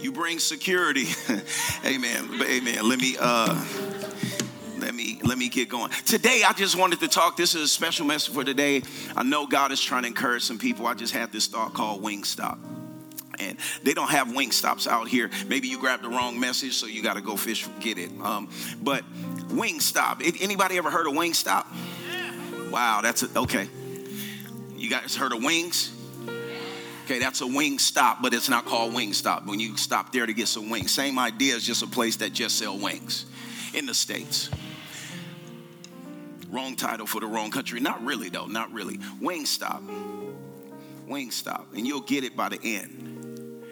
You 0.00 0.12
bring 0.12 0.38
security. 0.38 1.06
amen. 1.84 2.30
Amen. 2.42 2.88
Let 2.88 2.98
me 2.98 3.16
uh 3.20 3.64
let 4.78 4.94
me 4.94 5.20
let 5.22 5.36
me 5.36 5.48
get 5.50 5.68
going. 5.68 5.90
Today 6.06 6.42
I 6.46 6.54
just 6.54 6.76
wanted 6.76 7.00
to 7.00 7.08
talk. 7.08 7.36
This 7.36 7.54
is 7.54 7.62
a 7.62 7.68
special 7.68 8.06
message 8.06 8.32
for 8.32 8.42
today. 8.42 8.82
I 9.14 9.22
know 9.22 9.46
God 9.46 9.72
is 9.72 9.80
trying 9.80 10.02
to 10.02 10.08
encourage 10.08 10.42
some 10.42 10.58
people. 10.58 10.86
I 10.86 10.94
just 10.94 11.12
had 11.12 11.32
this 11.32 11.46
thought 11.48 11.74
called 11.74 12.02
Wingstop. 12.02 12.58
And 13.38 13.58
they 13.82 13.94
don't 13.94 14.10
have 14.10 14.28
Wingstops 14.28 14.86
out 14.86 15.08
here. 15.08 15.30
Maybe 15.48 15.68
you 15.68 15.78
grabbed 15.78 16.04
the 16.04 16.10
wrong 16.10 16.38
message, 16.38 16.74
so 16.74 16.86
you 16.86 17.02
got 17.02 17.14
to 17.14 17.22
go 17.22 17.36
fish 17.36 17.66
get 17.80 17.98
it. 17.98 18.10
Um, 18.20 18.50
but 18.82 19.04
Wingstop. 19.48 20.42
Anybody 20.42 20.78
ever 20.78 20.90
heard 20.90 21.06
of 21.06 21.14
wing 21.14 21.32
Wingstop? 21.32 21.66
Wow, 22.70 23.00
that's 23.02 23.22
a, 23.22 23.38
okay. 23.40 23.68
You 24.76 24.88
guys 24.88 25.14
heard 25.14 25.32
of 25.32 25.42
wings? 25.42 25.92
Okay, 27.10 27.18
that's 27.18 27.40
a 27.40 27.46
wing 27.48 27.80
stop, 27.80 28.22
but 28.22 28.32
it's 28.32 28.48
not 28.48 28.66
called 28.66 28.94
wing 28.94 29.12
stop. 29.12 29.44
When 29.44 29.58
you 29.58 29.76
stop 29.76 30.12
there 30.12 30.26
to 30.26 30.32
get 30.32 30.46
some 30.46 30.70
wings, 30.70 30.92
same 30.92 31.18
idea 31.18 31.56
is 31.56 31.66
just 31.66 31.82
a 31.82 31.88
place 31.88 32.14
that 32.18 32.32
just 32.32 32.56
sell 32.56 32.78
wings 32.78 33.26
in 33.74 33.84
the 33.84 33.94
states. 33.94 34.48
Wrong 36.50 36.76
title 36.76 37.08
for 37.08 37.20
the 37.20 37.26
wrong 37.26 37.50
country. 37.50 37.80
Not 37.80 38.00
really, 38.04 38.28
though. 38.28 38.46
Not 38.46 38.72
really. 38.72 39.00
Wing 39.20 39.44
stop. 39.44 39.82
Wing 41.08 41.32
stop. 41.32 41.74
And 41.74 41.84
you'll 41.84 42.00
get 42.00 42.22
it 42.22 42.36
by 42.36 42.48
the 42.48 42.60
end. 42.62 43.64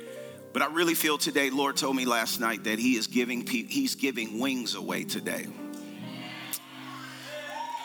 But 0.53 0.63
I 0.63 0.67
really 0.73 0.95
feel 0.95 1.17
today, 1.17 1.51
Lord 1.51 1.77
told 1.77 1.95
me 1.95 2.07
last 2.07 2.41
night 2.41 2.65
that 2.65 2.81
He 2.81 2.97
is 2.97 3.07
giving 3.07 3.47
He's 3.47 3.95
giving 3.95 4.41
wings 4.41 4.75
away 4.75 5.05
today. 5.05 5.47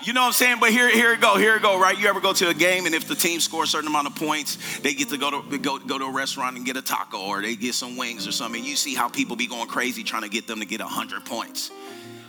You 0.04 0.12
know 0.12 0.22
what 0.22 0.28
I'm 0.28 0.34
saying? 0.34 0.58
But 0.60 0.72
here, 0.72 0.90
here 0.90 1.14
it 1.14 1.22
go, 1.22 1.38
here 1.38 1.56
it 1.56 1.62
go, 1.62 1.80
right? 1.80 1.98
You 1.98 2.08
ever 2.08 2.20
go 2.20 2.34
to 2.34 2.50
a 2.50 2.54
game 2.54 2.86
and 2.86 2.94
if 2.94 3.08
the 3.08 3.16
team 3.16 3.40
scores 3.40 3.70
a 3.70 3.72
certain 3.72 3.88
amount 3.88 4.08
of 4.08 4.16
points, 4.16 4.80
they 4.80 4.94
get 4.94 5.10
to 5.10 5.18
go 5.18 5.42
to 5.42 5.58
go, 5.58 5.80
go 5.80 5.98
to 5.98 6.06
a 6.06 6.12
restaurant 6.12 6.58
and 6.58 6.66
get 6.66 6.76
a 6.76 6.82
taco 6.82 7.20
or 7.20 7.42
they 7.42 7.56
get 7.56 7.74
some 7.74 7.96
wings 7.96 8.28
or 8.28 8.34
something. 8.34 8.64
You 8.64 8.76
see 8.76 8.96
how 8.96 9.08
people 9.08 9.38
be 9.38 9.48
going 9.48 9.68
crazy 9.68 10.04
trying 10.04 10.24
to 10.24 10.30
get 10.30 10.46
them 10.46 10.60
to 10.60 10.66
get 10.66 10.82
100 10.82 11.24
points. 11.24 11.72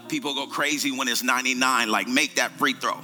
People 0.08 0.34
go 0.34 0.46
crazy 0.46 0.96
when 0.96 1.08
it's 1.08 1.24
99, 1.24 1.88
like 1.90 2.06
make 2.06 2.36
that 2.36 2.52
free 2.52 2.74
throw. 2.74 3.00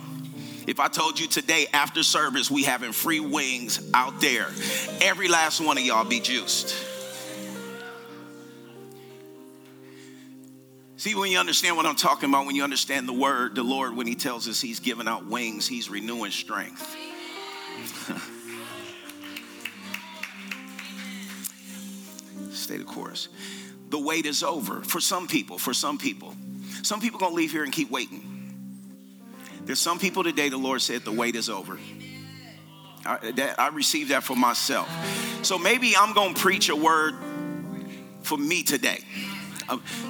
If 0.69 0.79
I 0.79 0.87
told 0.87 1.19
you 1.19 1.27
today 1.27 1.67
after 1.73 2.05
service 2.05 2.49
we 2.49 2.63
having 2.63 2.93
free 2.93 3.19
wings 3.19 3.91
out 3.93 4.21
there, 4.21 4.47
every 5.01 5.27
last 5.27 5.61
one 5.61 5.79
of 5.79 5.85
y'all 5.85 6.05
be 6.05 6.21
juiced. 6.21 6.90
See, 11.01 11.15
when 11.15 11.33
you 11.33 11.39
understand 11.39 11.79
what 11.79 11.87
I'm 11.87 11.97
talking 11.97 12.29
about, 12.29 12.45
when 12.45 12.55
you 12.55 12.63
understand 12.63 13.09
the 13.09 13.15
word, 13.15 13.55
the 13.55 13.63
Lord, 13.63 13.97
when 13.97 14.07
He 14.07 14.15
tells 14.15 14.47
us 14.47 14.61
He's 14.61 14.81
giving 14.81 15.09
out 15.09 15.25
wings, 15.25 15.67
He's 15.67 15.89
renewing 15.89 16.31
strength. 16.31 16.95
Stay 22.53 22.77
the 22.77 22.85
course. 22.85 23.31
The 23.89 23.99
wait 23.99 24.27
is 24.27 24.43
over 24.43 24.83
for 24.83 25.01
some 25.01 25.27
people. 25.27 25.57
For 25.57 25.73
some 25.73 25.97
people, 25.97 26.37
some 26.83 27.01
people 27.01 27.19
gonna 27.19 27.35
leave 27.35 27.53
here 27.53 27.65
and 27.65 27.73
keep 27.73 27.91
waiting. 27.91 28.53
There's 29.65 29.81
some 29.81 29.99
people 29.99 30.23
today, 30.23 30.51
the 30.51 30.59
Lord 30.59 30.83
said, 30.83 31.07
the 31.07 31.13
wait 31.13 31.35
is 31.35 31.49
over. 31.49 31.79
I, 33.07 33.31
that, 33.31 33.59
I 33.59 33.69
received 33.69 34.11
that 34.11 34.23
for 34.23 34.37
myself. 34.37 34.91
So 35.47 35.59
maybe 35.59 35.95
I'm 35.99 36.13
gonna 36.13 36.35
preach 36.35 36.69
a 36.69 36.77
word 36.77 37.15
for 38.21 38.37
me 38.37 38.63
today. 38.63 38.99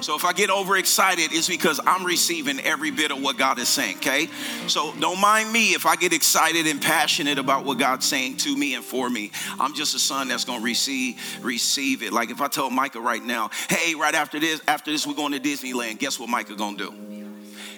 So 0.01 0.15
if 0.15 0.25
I 0.25 0.33
get 0.33 0.49
overexcited, 0.49 1.31
it's 1.31 1.47
because 1.47 1.79
I'm 1.85 2.05
receiving 2.05 2.59
every 2.61 2.91
bit 2.91 3.11
of 3.11 3.21
what 3.21 3.37
God 3.37 3.59
is 3.59 3.67
saying, 3.67 3.97
okay? 3.97 4.27
So 4.67 4.93
don't 4.99 5.19
mind 5.19 5.51
me 5.51 5.73
if 5.73 5.85
I 5.85 5.95
get 5.95 6.13
excited 6.13 6.67
and 6.67 6.81
passionate 6.81 7.37
about 7.37 7.65
what 7.65 7.77
God's 7.77 8.05
saying 8.05 8.37
to 8.37 8.55
me 8.55 8.75
and 8.75 8.83
for 8.83 9.09
me. 9.09 9.31
I'm 9.59 9.73
just 9.73 9.95
a 9.95 9.99
son 9.99 10.27
that's 10.27 10.45
gonna 10.45 10.63
receive 10.63 11.19
receive 11.41 12.03
it. 12.03 12.13
Like 12.13 12.29
if 12.29 12.41
I 12.41 12.47
told 12.47 12.73
Micah 12.73 13.01
right 13.01 13.23
now, 13.23 13.49
hey, 13.69 13.95
right 13.95 14.15
after 14.15 14.39
this, 14.39 14.61
after 14.67 14.91
this, 14.91 15.05
we're 15.05 15.13
going 15.13 15.33
to 15.33 15.39
Disneyland, 15.39 15.99
guess 15.99 16.19
what 16.19 16.29
Micah 16.29 16.55
gonna 16.55 16.77
do? 16.77 17.10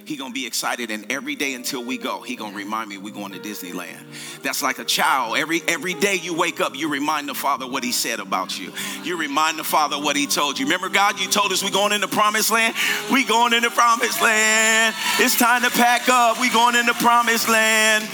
He 0.06 0.16
gonna 0.16 0.34
be 0.34 0.46
excited 0.46 0.92
and 0.92 1.06
every 1.12 1.36
day 1.36 1.54
until 1.54 1.84
we 1.84 1.98
go 1.98 2.22
he 2.22 2.36
gonna 2.36 2.56
remind 2.56 2.90
me 2.90 2.98
we 2.98 3.12
going 3.12 3.32
to 3.32 3.40
disneyland. 3.40 4.02
That's 4.42 4.62
like 4.62 4.80
a 4.80 4.84
child. 4.84 5.38
Every 5.38 5.62
every 5.68 5.94
day 5.94 6.16
you 6.16 6.36
wake 6.36 6.60
up 6.60 6.76
you 6.76 6.90
remind 6.90 7.30
the 7.30 7.34
father 7.34 7.68
what 7.68 7.84
he 7.84 7.92
said 7.92 8.20
about 8.20 8.60
you. 8.60 8.72
You 9.04 9.18
remind 9.18 9.58
the 9.58 9.64
father 9.64 9.98
what 9.98 10.16
he 10.16 10.28
told 10.28 10.60
you. 10.60 10.66
Remember 10.66 10.90
god 10.90 11.20
you 11.20 11.30
told 11.30 11.52
us 11.52 11.64
we 11.64 11.72
going 11.72 11.94
in 11.94 12.02
the 12.02 12.08
promised 12.08 12.52
land? 12.52 12.76
We 13.12 13.24
going 13.24 13.54
in 13.54 13.64
the 13.64 13.70
promised 13.70 14.22
land. 14.22 14.96
It's 15.20 15.38
time 15.38 15.62
to 15.64 15.70
pack 15.70 16.10
up. 16.10 16.40
We 16.40 16.50
going 16.50 16.76
in 16.76 16.86
the 16.86 16.94
promised 16.94 17.50
land. 17.50 18.08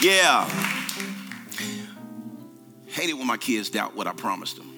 Yeah. 0.00 0.48
Hate 2.86 3.10
it 3.10 3.14
when 3.14 3.26
my 3.26 3.36
kids 3.36 3.70
doubt 3.70 3.94
what 3.94 4.06
i 4.06 4.12
promised 4.12 4.56
them. 4.56 4.74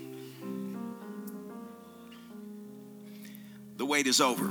The 3.77 3.87
wait 3.87 4.07
is 4.07 4.21
over 4.21 4.51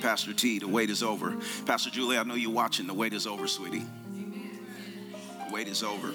Pastor 0.00 0.32
T, 0.32 0.58
the 0.58 0.68
wait 0.68 0.90
is 0.90 1.02
over. 1.02 1.36
Pastor 1.66 1.90
Julie, 1.90 2.18
I 2.18 2.22
know 2.22 2.34
you're 2.34 2.50
watching. 2.50 2.86
The 2.86 2.94
wait 2.94 3.12
is 3.12 3.26
over, 3.26 3.46
sweetie. 3.46 3.84
The 5.46 5.52
wait 5.52 5.68
is 5.68 5.82
over. 5.82 6.12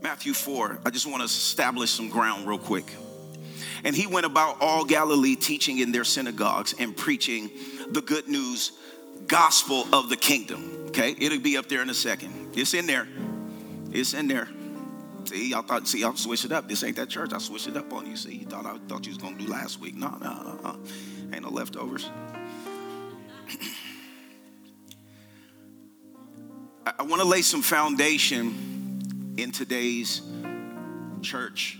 Matthew 0.00 0.34
4, 0.34 0.80
I 0.84 0.90
just 0.90 1.06
want 1.06 1.20
to 1.20 1.24
establish 1.24 1.90
some 1.90 2.08
ground 2.08 2.46
real 2.46 2.58
quick. 2.58 2.94
And 3.84 3.94
he 3.94 4.06
went 4.06 4.26
about 4.26 4.58
all 4.60 4.84
Galilee 4.84 5.36
teaching 5.36 5.78
in 5.78 5.92
their 5.92 6.04
synagogues 6.04 6.74
and 6.78 6.96
preaching 6.96 7.50
the 7.90 8.00
good 8.00 8.28
news 8.28 8.72
gospel 9.26 9.86
of 9.92 10.08
the 10.08 10.16
kingdom. 10.16 10.84
Okay, 10.88 11.14
it'll 11.18 11.40
be 11.40 11.56
up 11.56 11.68
there 11.68 11.82
in 11.82 11.90
a 11.90 11.94
second. 11.94 12.56
It's 12.56 12.74
in 12.74 12.86
there. 12.86 13.08
It's 13.90 14.14
in 14.14 14.28
there. 14.28 14.48
See, 15.36 15.50
y'all 15.50 15.60
thought, 15.60 15.86
see, 15.86 16.02
I'm 16.02 16.16
switching 16.16 16.50
up. 16.50 16.66
This 16.66 16.82
ain't 16.82 16.96
that 16.96 17.10
church. 17.10 17.34
I 17.34 17.38
switched 17.38 17.68
it 17.68 17.76
up 17.76 17.92
on 17.92 18.06
you. 18.06 18.16
See, 18.16 18.36
you 18.36 18.46
thought 18.46 18.64
I 18.64 18.78
thought 18.88 19.04
you 19.04 19.10
was 19.10 19.18
gonna 19.18 19.36
do 19.36 19.46
last 19.46 19.78
week. 19.78 19.94
No, 19.94 20.08
no, 20.08 20.32
no, 20.42 20.58
no. 20.62 20.78
Ain't 21.30 21.42
no 21.42 21.50
leftovers. 21.50 22.08
I, 26.86 26.92
I 27.00 27.02
want 27.02 27.20
to 27.20 27.28
lay 27.28 27.42
some 27.42 27.60
foundation 27.60 29.34
in 29.36 29.52
today's 29.52 30.22
church. 31.20 31.78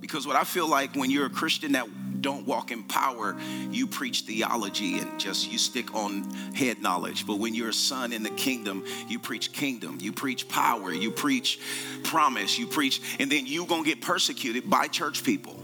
Because 0.00 0.26
what 0.26 0.34
I 0.34 0.42
feel 0.42 0.66
like 0.66 0.96
when 0.96 1.12
you're 1.12 1.26
a 1.26 1.30
Christian 1.30 1.70
that 1.72 1.86
don't 2.20 2.46
walk 2.46 2.70
in 2.70 2.82
power, 2.84 3.36
you 3.70 3.86
preach 3.86 4.22
theology 4.22 4.98
and 4.98 5.18
just 5.18 5.50
you 5.50 5.58
stick 5.58 5.94
on 5.94 6.30
head 6.54 6.80
knowledge. 6.80 7.26
But 7.26 7.38
when 7.38 7.54
you're 7.54 7.70
a 7.70 7.74
son 7.74 8.12
in 8.12 8.22
the 8.22 8.30
kingdom, 8.30 8.84
you 9.08 9.18
preach 9.18 9.52
kingdom, 9.52 9.98
you 10.00 10.12
preach 10.12 10.48
power, 10.48 10.92
you 10.92 11.10
preach 11.10 11.60
promise, 12.04 12.58
you 12.58 12.66
preach, 12.66 13.00
and 13.18 13.30
then 13.30 13.46
you're 13.46 13.66
gonna 13.66 13.84
get 13.84 14.00
persecuted 14.00 14.68
by 14.68 14.88
church 14.88 15.24
people. 15.24 15.62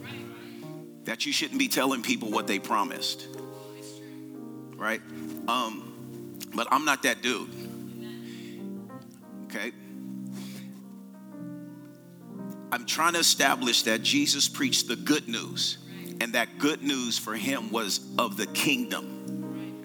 That 1.04 1.26
you 1.26 1.32
shouldn't 1.32 1.59
be 1.59 1.68
telling 1.68 2.02
people 2.02 2.30
what 2.30 2.47
they 2.47 2.59
promised. 2.59 3.26
Right? 4.76 5.02
Um, 5.49 6.38
but 6.54 6.68
I'm 6.71 6.85
not 6.85 7.02
that 7.02 7.23
dude. 7.23 7.49
Okay? 9.47 9.73
I'm 12.73 12.87
trying 12.87 13.12
to 13.12 13.18
establish 13.18 13.82
that 13.82 14.02
Jesus 14.02 14.49
preached 14.49 14.88
the 14.88 14.97
good 14.97 15.28
news, 15.28 15.76
and 16.22 16.34
that 16.34 16.56
good 16.58 16.84
news 16.84 17.18
for 17.18 17.34
him 17.34 17.72
was 17.72 17.98
of 18.16 18.36
the 18.36 18.46
kingdom. 18.46 19.82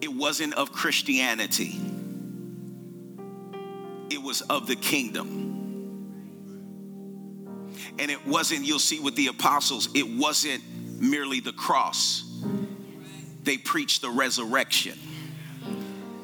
It 0.00 0.12
wasn't 0.12 0.54
of 0.54 0.72
Christianity, 0.72 1.80
it 4.10 4.20
was 4.20 4.40
of 4.42 4.66
the 4.66 4.74
kingdom. 4.74 5.46
And 7.98 8.10
it 8.10 8.26
wasn't, 8.26 8.64
you'll 8.64 8.78
see 8.78 8.98
with 8.98 9.14
the 9.14 9.28
apostles, 9.28 9.88
it 9.94 10.08
wasn't 10.08 10.62
merely 11.00 11.38
the 11.38 11.52
cross, 11.52 12.24
they 13.44 13.56
preached 13.56 14.02
the 14.02 14.10
resurrection. 14.10 14.98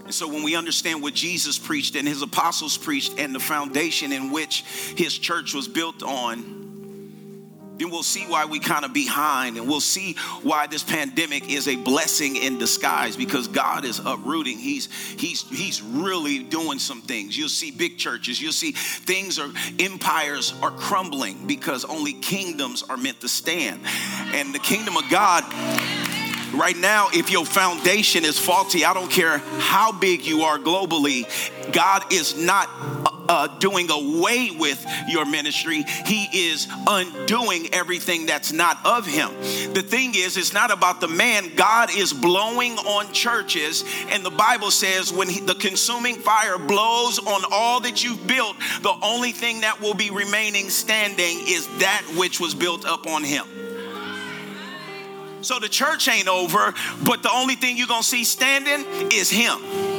And 0.04 0.14
so 0.14 0.26
when 0.28 0.42
we 0.42 0.56
understand 0.56 1.00
what 1.00 1.14
Jesus 1.14 1.58
preached 1.58 1.94
and 1.94 2.08
his 2.08 2.22
apostles 2.22 2.76
preached 2.76 3.18
and 3.18 3.32
the 3.34 3.40
foundation 3.40 4.10
in 4.10 4.32
which 4.32 4.62
his 4.96 5.16
church 5.16 5.54
was 5.54 5.68
built 5.68 6.02
on, 6.02 6.65
then 7.78 7.90
we'll 7.90 8.02
see 8.02 8.24
why 8.24 8.44
we 8.46 8.58
kind 8.58 8.84
of 8.84 8.92
behind 8.92 9.56
and 9.56 9.68
we'll 9.68 9.80
see 9.80 10.14
why 10.42 10.66
this 10.66 10.82
pandemic 10.82 11.50
is 11.50 11.68
a 11.68 11.76
blessing 11.76 12.36
in 12.36 12.58
disguise 12.58 13.16
because 13.16 13.48
God 13.48 13.84
is 13.84 14.00
uprooting. 14.04 14.58
He's 14.58 14.88
he's 15.18 15.42
he's 15.48 15.82
really 15.82 16.42
doing 16.42 16.78
some 16.78 17.02
things. 17.02 17.36
You'll 17.36 17.48
see 17.48 17.70
big 17.70 17.98
churches, 17.98 18.40
you'll 18.40 18.52
see 18.52 18.72
things 18.72 19.38
are 19.38 19.50
empires 19.78 20.54
are 20.62 20.70
crumbling 20.70 21.46
because 21.46 21.84
only 21.84 22.14
kingdoms 22.14 22.82
are 22.82 22.96
meant 22.96 23.20
to 23.20 23.28
stand. 23.28 23.80
And 24.34 24.54
the 24.54 24.58
kingdom 24.58 24.96
of 24.96 25.04
God 25.10 25.44
Right 26.54 26.76
now, 26.76 27.08
if 27.12 27.30
your 27.30 27.44
foundation 27.44 28.24
is 28.24 28.38
faulty, 28.38 28.84
I 28.84 28.94
don't 28.94 29.10
care 29.10 29.38
how 29.58 29.92
big 29.92 30.24
you 30.24 30.42
are 30.42 30.58
globally, 30.58 31.26
God 31.72 32.10
is 32.10 32.38
not 32.38 32.95
uh, 33.28 33.48
doing 33.58 33.90
away 33.90 34.50
with 34.50 34.84
your 35.08 35.24
ministry. 35.24 35.82
He 36.04 36.28
is 36.32 36.68
undoing 36.86 37.72
everything 37.72 38.26
that's 38.26 38.52
not 38.52 38.84
of 38.84 39.06
Him. 39.06 39.30
The 39.72 39.82
thing 39.82 40.14
is, 40.14 40.36
it's 40.36 40.52
not 40.52 40.70
about 40.70 41.00
the 41.00 41.08
man. 41.08 41.54
God 41.54 41.90
is 41.94 42.12
blowing 42.12 42.72
on 42.78 43.12
churches, 43.12 43.84
and 44.10 44.24
the 44.24 44.30
Bible 44.30 44.70
says 44.70 45.12
when 45.12 45.28
he, 45.28 45.40
the 45.40 45.54
consuming 45.54 46.16
fire 46.16 46.58
blows 46.58 47.18
on 47.18 47.42
all 47.50 47.80
that 47.80 48.04
you've 48.04 48.26
built, 48.26 48.56
the 48.82 48.94
only 49.02 49.32
thing 49.32 49.60
that 49.60 49.80
will 49.80 49.94
be 49.94 50.10
remaining 50.10 50.70
standing 50.70 51.38
is 51.46 51.66
that 51.78 52.02
which 52.16 52.40
was 52.40 52.54
built 52.54 52.84
up 52.86 53.06
on 53.06 53.24
Him. 53.24 53.46
So 55.46 55.60
the 55.60 55.68
church 55.68 56.08
ain't 56.08 56.26
over, 56.26 56.74
but 57.04 57.22
the 57.22 57.30
only 57.32 57.54
thing 57.54 57.76
you're 57.76 57.86
gonna 57.86 58.02
see 58.02 58.24
standing 58.24 58.84
is 59.12 59.30
him. 59.30 59.95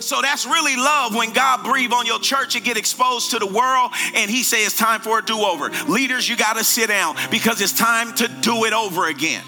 So 0.00 0.20
that's 0.22 0.46
really 0.46 0.76
love 0.76 1.14
when 1.14 1.32
God 1.32 1.64
breathe 1.64 1.92
on 1.92 2.06
your 2.06 2.18
church 2.18 2.56
and 2.56 2.64
get 2.64 2.76
exposed 2.76 3.30
to 3.32 3.38
the 3.38 3.46
world 3.46 3.92
and 4.14 4.30
he 4.30 4.42
say 4.42 4.64
it's 4.64 4.76
time 4.76 5.00
for 5.00 5.18
a 5.18 5.22
do-over. 5.22 5.70
Leaders, 5.90 6.28
you 6.28 6.36
got 6.36 6.56
to 6.56 6.64
sit 6.64 6.88
down 6.88 7.16
because 7.30 7.60
it's 7.60 7.72
time 7.72 8.14
to 8.16 8.28
do 8.40 8.64
it 8.64 8.72
over 8.72 9.08
again. 9.08 9.42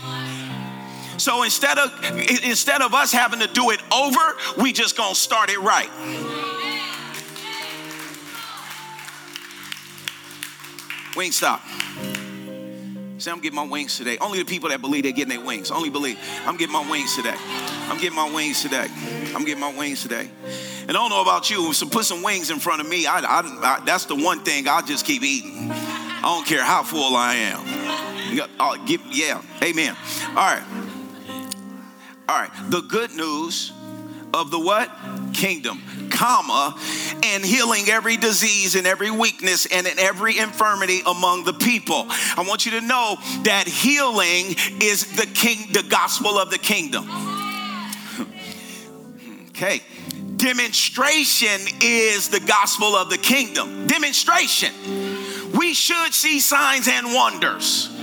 So 1.18 1.42
instead 1.42 1.78
of 1.78 1.92
instead 2.44 2.80
of 2.80 2.94
us 2.94 3.10
having 3.12 3.40
to 3.40 3.48
do 3.48 3.70
it 3.70 3.80
over, 3.92 4.36
we 4.56 4.72
just 4.72 4.96
going 4.96 5.14
to 5.14 5.18
start 5.18 5.50
it 5.50 5.58
right. 5.58 5.90
Wing 11.16 11.32
stop. 11.32 11.60
Say, 13.18 13.32
I'm 13.32 13.40
getting 13.40 13.56
my 13.56 13.66
wings 13.66 13.96
today. 13.96 14.16
Only 14.18 14.38
the 14.38 14.44
people 14.44 14.68
that 14.68 14.80
believe 14.80 15.02
they're 15.02 15.12
getting 15.12 15.36
their 15.36 15.44
wings. 15.44 15.72
Only 15.72 15.90
believe. 15.90 16.18
I'm 16.46 16.56
getting 16.56 16.72
my 16.72 16.88
wings 16.88 17.16
today. 17.16 17.34
I'm 17.36 17.98
getting 17.98 18.14
my 18.14 18.32
wings 18.32 18.62
today. 18.62 18.86
I'm 19.34 19.44
getting 19.44 19.58
my 19.58 19.76
wings 19.76 20.02
today. 20.02 20.30
And 20.82 20.90
I 20.90 20.92
don't 20.92 21.10
know 21.10 21.22
about 21.22 21.50
you, 21.50 21.72
so 21.72 21.88
put 21.88 22.04
some 22.04 22.22
wings 22.22 22.50
in 22.50 22.60
front 22.60 22.80
of 22.80 22.88
me. 22.88 23.06
I, 23.06 23.18
I, 23.18 23.40
I, 23.42 23.82
that's 23.84 24.04
the 24.04 24.14
one 24.14 24.44
thing 24.44 24.68
I'll 24.68 24.84
just 24.84 25.04
keep 25.04 25.22
eating. 25.22 25.68
I 25.72 26.22
don't 26.22 26.46
care 26.46 26.62
how 26.62 26.84
full 26.84 27.16
I 27.16 27.34
am. 27.34 28.36
Give, 28.36 28.48
uh, 28.60 28.78
yeah, 29.10 29.42
amen. 29.64 29.96
All 30.28 30.34
right. 30.36 30.62
All 32.28 32.38
right. 32.38 32.50
The 32.70 32.82
good 32.82 33.16
news 33.16 33.72
of 34.34 34.50
the 34.50 34.58
what? 34.58 34.90
Kingdom 35.32 35.82
comma, 36.18 36.76
and 37.22 37.44
healing 37.44 37.88
every 37.88 38.16
disease 38.16 38.74
and 38.74 38.86
every 38.86 39.10
weakness 39.10 39.66
and 39.66 39.86
in 39.86 39.98
every 39.98 40.38
infirmity 40.38 41.00
among 41.06 41.44
the 41.44 41.52
people. 41.52 42.06
I 42.08 42.44
want 42.46 42.66
you 42.66 42.72
to 42.72 42.80
know 42.80 43.16
that 43.44 43.68
healing 43.68 44.56
is 44.82 45.16
the 45.16 45.26
king, 45.26 45.72
the 45.72 45.84
gospel 45.88 46.38
of 46.38 46.50
the 46.50 46.58
kingdom. 46.58 47.08
okay. 49.50 49.80
Demonstration 50.36 51.60
is 51.82 52.28
the 52.28 52.40
gospel 52.40 52.94
of 52.94 53.10
the 53.10 53.18
kingdom. 53.18 53.86
Demonstration. 53.86 54.72
We 55.56 55.74
should 55.74 56.14
see 56.14 56.40
signs 56.40 56.88
and 56.88 57.14
wonders. 57.14 57.97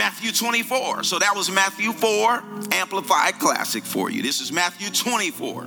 Matthew 0.00 0.32
24. 0.32 1.02
So 1.02 1.18
that 1.18 1.36
was 1.36 1.50
Matthew 1.50 1.92
4, 1.92 2.42
Amplified 2.72 3.38
Classic 3.38 3.84
for 3.84 4.10
you. 4.10 4.22
This 4.22 4.40
is 4.40 4.50
Matthew 4.50 4.88
24. 4.88 5.66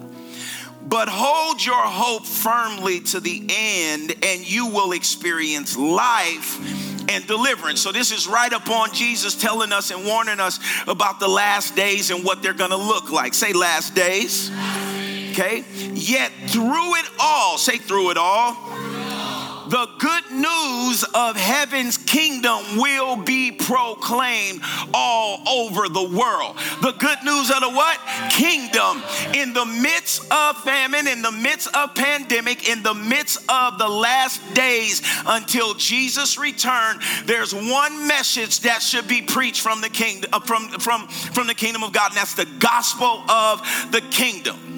But 0.87 1.07
hold 1.07 1.63
your 1.63 1.75
hope 1.75 2.25
firmly 2.25 3.01
to 3.01 3.19
the 3.19 3.45
end, 3.47 4.15
and 4.23 4.51
you 4.51 4.65
will 4.65 4.93
experience 4.93 5.77
life 5.77 6.57
and 7.11 7.27
deliverance. 7.27 7.79
So, 7.79 7.91
this 7.91 8.11
is 8.11 8.27
right 8.27 8.51
upon 8.51 8.91
Jesus 8.91 9.35
telling 9.35 9.71
us 9.71 9.91
and 9.91 10.03
warning 10.03 10.39
us 10.39 10.59
about 10.87 11.19
the 11.19 11.27
last 11.27 11.75
days 11.75 12.09
and 12.09 12.25
what 12.25 12.41
they're 12.41 12.53
gonna 12.53 12.75
look 12.75 13.11
like. 13.11 13.35
Say, 13.35 13.53
last 13.53 13.93
days. 13.93 14.49
Okay? 15.29 15.63
Yet, 15.93 16.31
through 16.47 16.95
it 16.95 17.05
all, 17.19 17.59
say, 17.59 17.77
through 17.77 18.09
it 18.09 18.17
all 18.17 18.57
the 19.73 19.89
good 19.97 20.29
news 20.29 21.03
of 21.15 21.35
heaven's 21.35 21.97
kingdom 21.97 22.77
will 22.77 23.15
be 23.15 23.51
proclaimed 23.51 24.61
all 24.93 25.41
over 25.49 25.89
the 25.89 26.15
world. 26.15 26.55
The 26.83 26.91
good 26.91 27.17
news 27.25 27.49
of 27.49 27.59
the 27.59 27.71
what? 27.71 27.99
Kingdom. 28.29 29.01
In 29.33 29.51
the 29.53 29.65
midst 29.65 30.31
of 30.31 30.61
famine, 30.61 31.07
in 31.07 31.23
the 31.23 31.31
midst 31.31 31.75
of 31.75 31.95
pandemic, 31.95 32.69
in 32.69 32.83
the 32.83 32.93
midst 32.93 33.39
of 33.49 33.79
the 33.79 33.87
last 33.87 34.41
days 34.53 35.01
until 35.25 35.73
Jesus 35.73 36.37
return, 36.37 36.99
there's 37.25 37.51
one 37.51 38.07
message 38.07 38.59
that 38.59 38.83
should 38.83 39.07
be 39.07 39.23
preached 39.23 39.61
from 39.61 39.81
the 39.81 39.89
kingdom 39.89 40.29
uh, 40.33 40.39
from 40.41 40.69
from 40.69 41.07
from 41.07 41.47
the 41.47 41.55
kingdom 41.55 41.81
of 41.81 41.93
God, 41.93 42.11
and 42.11 42.17
that's 42.17 42.35
the 42.35 42.47
gospel 42.59 43.23
of 43.27 43.59
the 43.91 44.01
kingdom. 44.11 44.72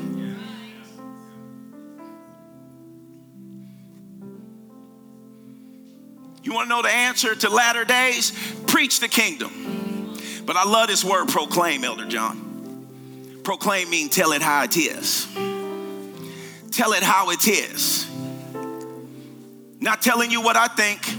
You 6.45 6.53
want 6.53 6.65
to 6.65 6.69
know 6.69 6.83
the 6.83 6.89
answer 6.89 7.33
to 7.33 7.49
latter 7.49 7.85
days? 7.85 8.31
Preach 8.67 8.99
the 8.99 9.07
kingdom. 9.07 10.13
But 10.45 10.55
I 10.55 10.63
love 10.63 10.87
this 10.89 11.03
word 11.03 11.27
proclaim, 11.27 11.83
Elder 11.83 12.05
John. 12.05 13.41
Proclaim 13.43 13.89
means 13.89 14.15
tell 14.15 14.31
it 14.31 14.43
how 14.43 14.63
it 14.63 14.77
is. 14.77 15.27
Tell 16.71 16.93
it 16.93 17.01
how 17.01 17.31
it 17.31 17.47
is. 17.47 18.07
Not 19.79 20.03
telling 20.03 20.29
you 20.29 20.39
what 20.41 20.55
I 20.55 20.67
think, 20.67 21.09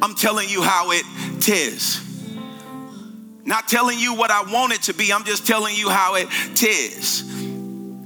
I'm 0.00 0.14
telling 0.14 0.48
you 0.48 0.62
how 0.62 0.92
it 0.92 1.04
is. 1.48 2.00
Not 3.44 3.66
telling 3.66 3.98
you 3.98 4.14
what 4.14 4.30
I 4.30 4.52
want 4.52 4.72
it 4.72 4.82
to 4.82 4.94
be, 4.94 5.12
I'm 5.12 5.24
just 5.24 5.48
telling 5.48 5.74
you 5.74 5.90
how 5.90 6.14
it 6.14 6.28
is. 6.62 7.22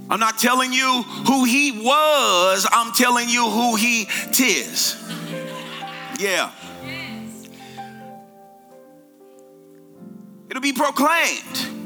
I'm 0.09 0.19
not 0.19 0.39
telling 0.39 0.73
you 0.73 1.03
who 1.27 1.43
he 1.43 1.83
was, 1.85 2.67
I'm 2.71 2.91
telling 2.93 3.29
you 3.29 3.47
who 3.47 3.75
he 3.75 4.07
is. 4.39 4.95
Yeah. 6.19 6.51
It'll 10.49 10.61
be 10.61 10.73
proclaimed. 10.73 11.79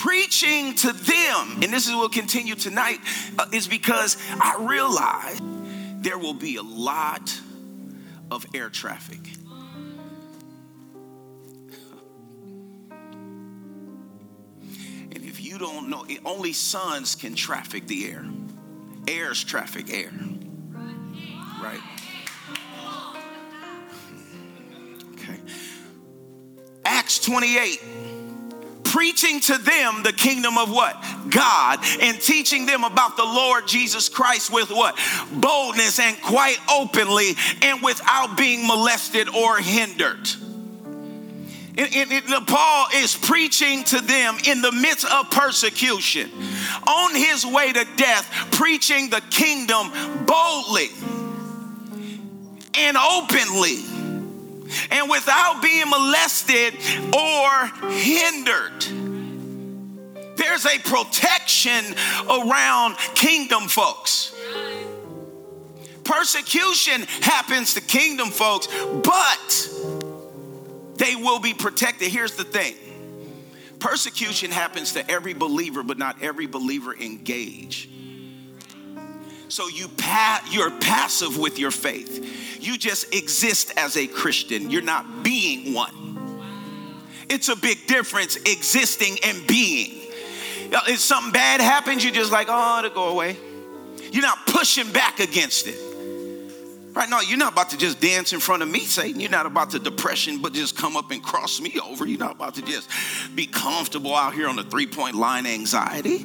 preaching 0.00 0.74
to 0.74 0.92
them, 0.92 1.62
and 1.62 1.64
this 1.64 1.86
is 1.86 1.94
will 1.94 2.08
continue 2.08 2.54
tonight, 2.54 2.98
uh, 3.38 3.44
is 3.52 3.68
because 3.68 4.16
I 4.40 4.56
realize 4.58 5.40
there 6.02 6.16
will 6.16 6.34
be 6.34 6.56
a 6.56 6.62
lot 6.62 7.38
of 8.30 8.46
air 8.54 8.70
traffic. 8.70 9.20
And 15.12 15.22
if 15.24 15.44
you 15.44 15.58
don't 15.58 15.90
know, 15.90 16.06
only 16.24 16.54
sons 16.54 17.14
can 17.14 17.34
traffic 17.34 17.86
the 17.86 18.10
air. 18.10 18.24
Heirs 19.06 19.44
traffic 19.44 19.92
air. 19.92 20.12
Right? 21.60 21.80
Okay. 25.14 25.38
Acts 26.84 27.18
28 27.20 27.80
preaching 28.90 29.40
to 29.40 29.56
them 29.58 30.02
the 30.02 30.12
kingdom 30.12 30.58
of 30.58 30.70
what? 30.70 31.02
God, 31.30 31.78
and 32.00 32.20
teaching 32.20 32.66
them 32.66 32.82
about 32.82 33.16
the 33.16 33.24
Lord 33.24 33.68
Jesus 33.68 34.08
Christ 34.08 34.52
with 34.52 34.70
what? 34.70 34.98
Boldness 35.32 36.00
and 36.00 36.20
quite 36.20 36.58
openly 36.68 37.34
and 37.62 37.82
without 37.82 38.36
being 38.36 38.66
molested 38.66 39.28
or 39.28 39.58
hindered. 39.58 40.28
And, 41.78 41.94
and, 41.94 42.12
and, 42.12 42.46
Paul 42.46 42.88
is 42.96 43.16
preaching 43.16 43.84
to 43.84 44.00
them 44.00 44.36
in 44.44 44.60
the 44.60 44.72
midst 44.72 45.06
of 45.10 45.30
persecution, 45.30 46.28
on 46.86 47.14
his 47.14 47.46
way 47.46 47.72
to 47.72 47.86
death, 47.96 48.28
preaching 48.50 49.08
the 49.08 49.22
kingdom 49.30 49.92
boldly 50.26 50.88
and 52.80 52.96
openly 52.96 53.84
and 54.90 55.10
without 55.10 55.62
being 55.62 55.88
molested 55.88 56.74
or 57.14 57.66
hindered. 57.90 58.84
There's 60.36 60.64
a 60.64 60.78
protection 60.78 61.94
around 62.28 62.96
kingdom 63.14 63.68
folks. 63.68 64.34
Persecution 66.04 67.02
happens 67.20 67.74
to 67.74 67.80
kingdom 67.80 68.30
folks, 68.30 68.66
but 69.04 69.70
they 70.96 71.14
will 71.14 71.38
be 71.38 71.54
protected. 71.54 72.08
Here's 72.08 72.36
the 72.36 72.44
thing 72.44 72.74
persecution 73.78 74.50
happens 74.50 74.92
to 74.94 75.10
every 75.10 75.34
believer, 75.34 75.82
but 75.82 75.98
not 75.98 76.22
every 76.22 76.46
believer 76.46 76.94
engage. 76.94 77.88
So 79.50 79.66
you 79.66 79.88
pa- 79.88 80.46
you're 80.48 80.70
passive 80.70 81.36
with 81.36 81.58
your 81.58 81.72
faith. 81.72 82.62
You 82.62 82.78
just 82.78 83.12
exist 83.12 83.72
as 83.76 83.96
a 83.96 84.06
Christian. 84.06 84.70
You're 84.70 84.80
not 84.80 85.24
being 85.24 85.74
one. 85.74 85.92
It's 87.28 87.48
a 87.48 87.56
big 87.56 87.84
difference 87.88 88.36
existing 88.36 89.16
and 89.24 89.44
being. 89.48 90.02
Uh, 90.72 90.80
if 90.86 91.00
something 91.00 91.32
bad 91.32 91.60
happens, 91.60 92.04
you're 92.04 92.14
just 92.14 92.30
like, 92.30 92.46
oh, 92.48 92.78
it'll 92.78 92.94
go 92.94 93.08
away. 93.08 93.36
You're 94.12 94.22
not 94.22 94.46
pushing 94.46 94.90
back 94.92 95.18
against 95.18 95.66
it. 95.66 95.78
Right 96.92 97.08
now, 97.08 97.20
you're 97.20 97.38
not 97.38 97.52
about 97.52 97.70
to 97.70 97.76
just 97.76 98.00
dance 98.00 98.32
in 98.32 98.38
front 98.38 98.62
of 98.62 98.68
me, 98.68 98.80
Satan. 98.80 99.20
You're 99.20 99.30
not 99.30 99.46
about 99.46 99.70
to 99.70 99.80
depression, 99.80 100.40
but 100.40 100.52
just 100.52 100.76
come 100.76 100.96
up 100.96 101.10
and 101.10 101.22
cross 101.22 101.60
me 101.60 101.76
over. 101.84 102.06
You're 102.06 102.20
not 102.20 102.36
about 102.36 102.54
to 102.54 102.62
just 102.62 102.88
be 103.34 103.46
comfortable 103.46 104.14
out 104.14 104.32
here 104.32 104.48
on 104.48 104.54
the 104.54 104.64
three 104.64 104.86
point 104.86 105.16
line 105.16 105.46
anxiety 105.46 106.24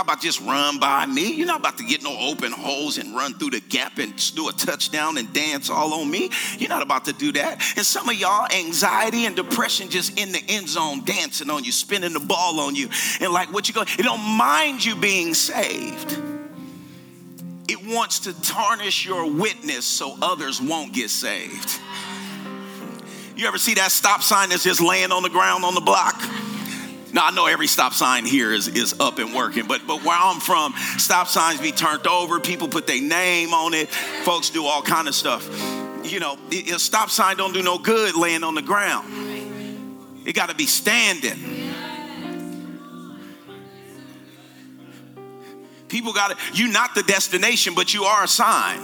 not 0.00 0.14
about 0.14 0.22
just 0.22 0.40
run 0.40 0.78
by 0.78 1.04
me. 1.04 1.34
You're 1.34 1.46
not 1.46 1.60
about 1.60 1.76
to 1.76 1.84
get 1.84 2.02
no 2.02 2.16
open 2.18 2.52
holes 2.52 2.96
and 2.96 3.14
run 3.14 3.34
through 3.34 3.50
the 3.50 3.60
gap 3.60 3.98
and 3.98 4.14
do 4.34 4.48
a 4.48 4.52
touchdown 4.52 5.18
and 5.18 5.30
dance 5.34 5.68
all 5.68 5.92
on 5.92 6.10
me. 6.10 6.30
You're 6.58 6.70
not 6.70 6.80
about 6.80 7.04
to 7.04 7.12
do 7.12 7.32
that. 7.32 7.62
And 7.76 7.84
some 7.84 8.08
of 8.08 8.14
y'all, 8.14 8.46
anxiety 8.50 9.26
and 9.26 9.36
depression 9.36 9.90
just 9.90 10.18
in 10.18 10.32
the 10.32 10.42
end 10.48 10.70
zone, 10.70 11.04
dancing 11.04 11.50
on 11.50 11.64
you, 11.64 11.72
spinning 11.72 12.14
the 12.14 12.20
ball 12.20 12.60
on 12.60 12.74
you. 12.74 12.88
And 13.20 13.30
like 13.30 13.52
what 13.52 13.68
you 13.68 13.74
go, 13.74 13.82
it 13.82 14.02
don't 14.02 14.22
mind 14.22 14.82
you 14.82 14.96
being 14.96 15.34
saved. 15.34 16.18
It 17.68 17.86
wants 17.86 18.20
to 18.20 18.40
tarnish 18.40 19.04
your 19.04 19.30
witness 19.30 19.84
so 19.84 20.16
others 20.22 20.62
won't 20.62 20.94
get 20.94 21.10
saved. 21.10 21.78
You 23.36 23.46
ever 23.46 23.58
see 23.58 23.74
that 23.74 23.90
stop 23.90 24.22
sign 24.22 24.48
that's 24.48 24.64
just 24.64 24.80
laying 24.80 25.12
on 25.12 25.22
the 25.22 25.28
ground 25.28 25.64
on 25.64 25.74
the 25.74 25.82
block? 25.82 26.18
Now 27.12 27.26
I 27.26 27.30
know 27.32 27.46
every 27.46 27.66
stop 27.66 27.92
sign 27.92 28.24
here 28.24 28.52
is, 28.52 28.68
is 28.68 28.98
up 29.00 29.18
and 29.18 29.34
working, 29.34 29.66
but 29.66 29.86
but 29.86 30.04
where 30.04 30.16
I'm 30.18 30.40
from, 30.40 30.74
stop 30.98 31.28
signs 31.28 31.60
be 31.60 31.72
turned 31.72 32.06
over, 32.06 32.40
people 32.40 32.68
put 32.68 32.86
their 32.86 33.00
name 33.00 33.52
on 33.52 33.74
it, 33.74 33.88
folks 33.88 34.50
do 34.50 34.66
all 34.66 34.82
kind 34.82 35.08
of 35.08 35.14
stuff. 35.14 35.48
You 36.04 36.20
know, 36.20 36.38
a 36.50 36.78
stop 36.78 37.10
sign 37.10 37.36
don't 37.36 37.52
do 37.52 37.62
no 37.62 37.78
good 37.78 38.14
laying 38.14 38.42
on 38.44 38.54
the 38.54 38.62
ground. 38.62 39.08
It 40.26 40.34
got 40.34 40.48
to 40.48 40.54
be 40.54 40.66
standing. 40.66 41.60
People 45.88 46.12
got 46.12 46.30
to, 46.30 46.36
you're 46.54 46.70
not 46.70 46.94
the 46.94 47.02
destination, 47.02 47.74
but 47.74 47.92
you 47.92 48.04
are 48.04 48.24
a 48.24 48.28
sign. 48.28 48.78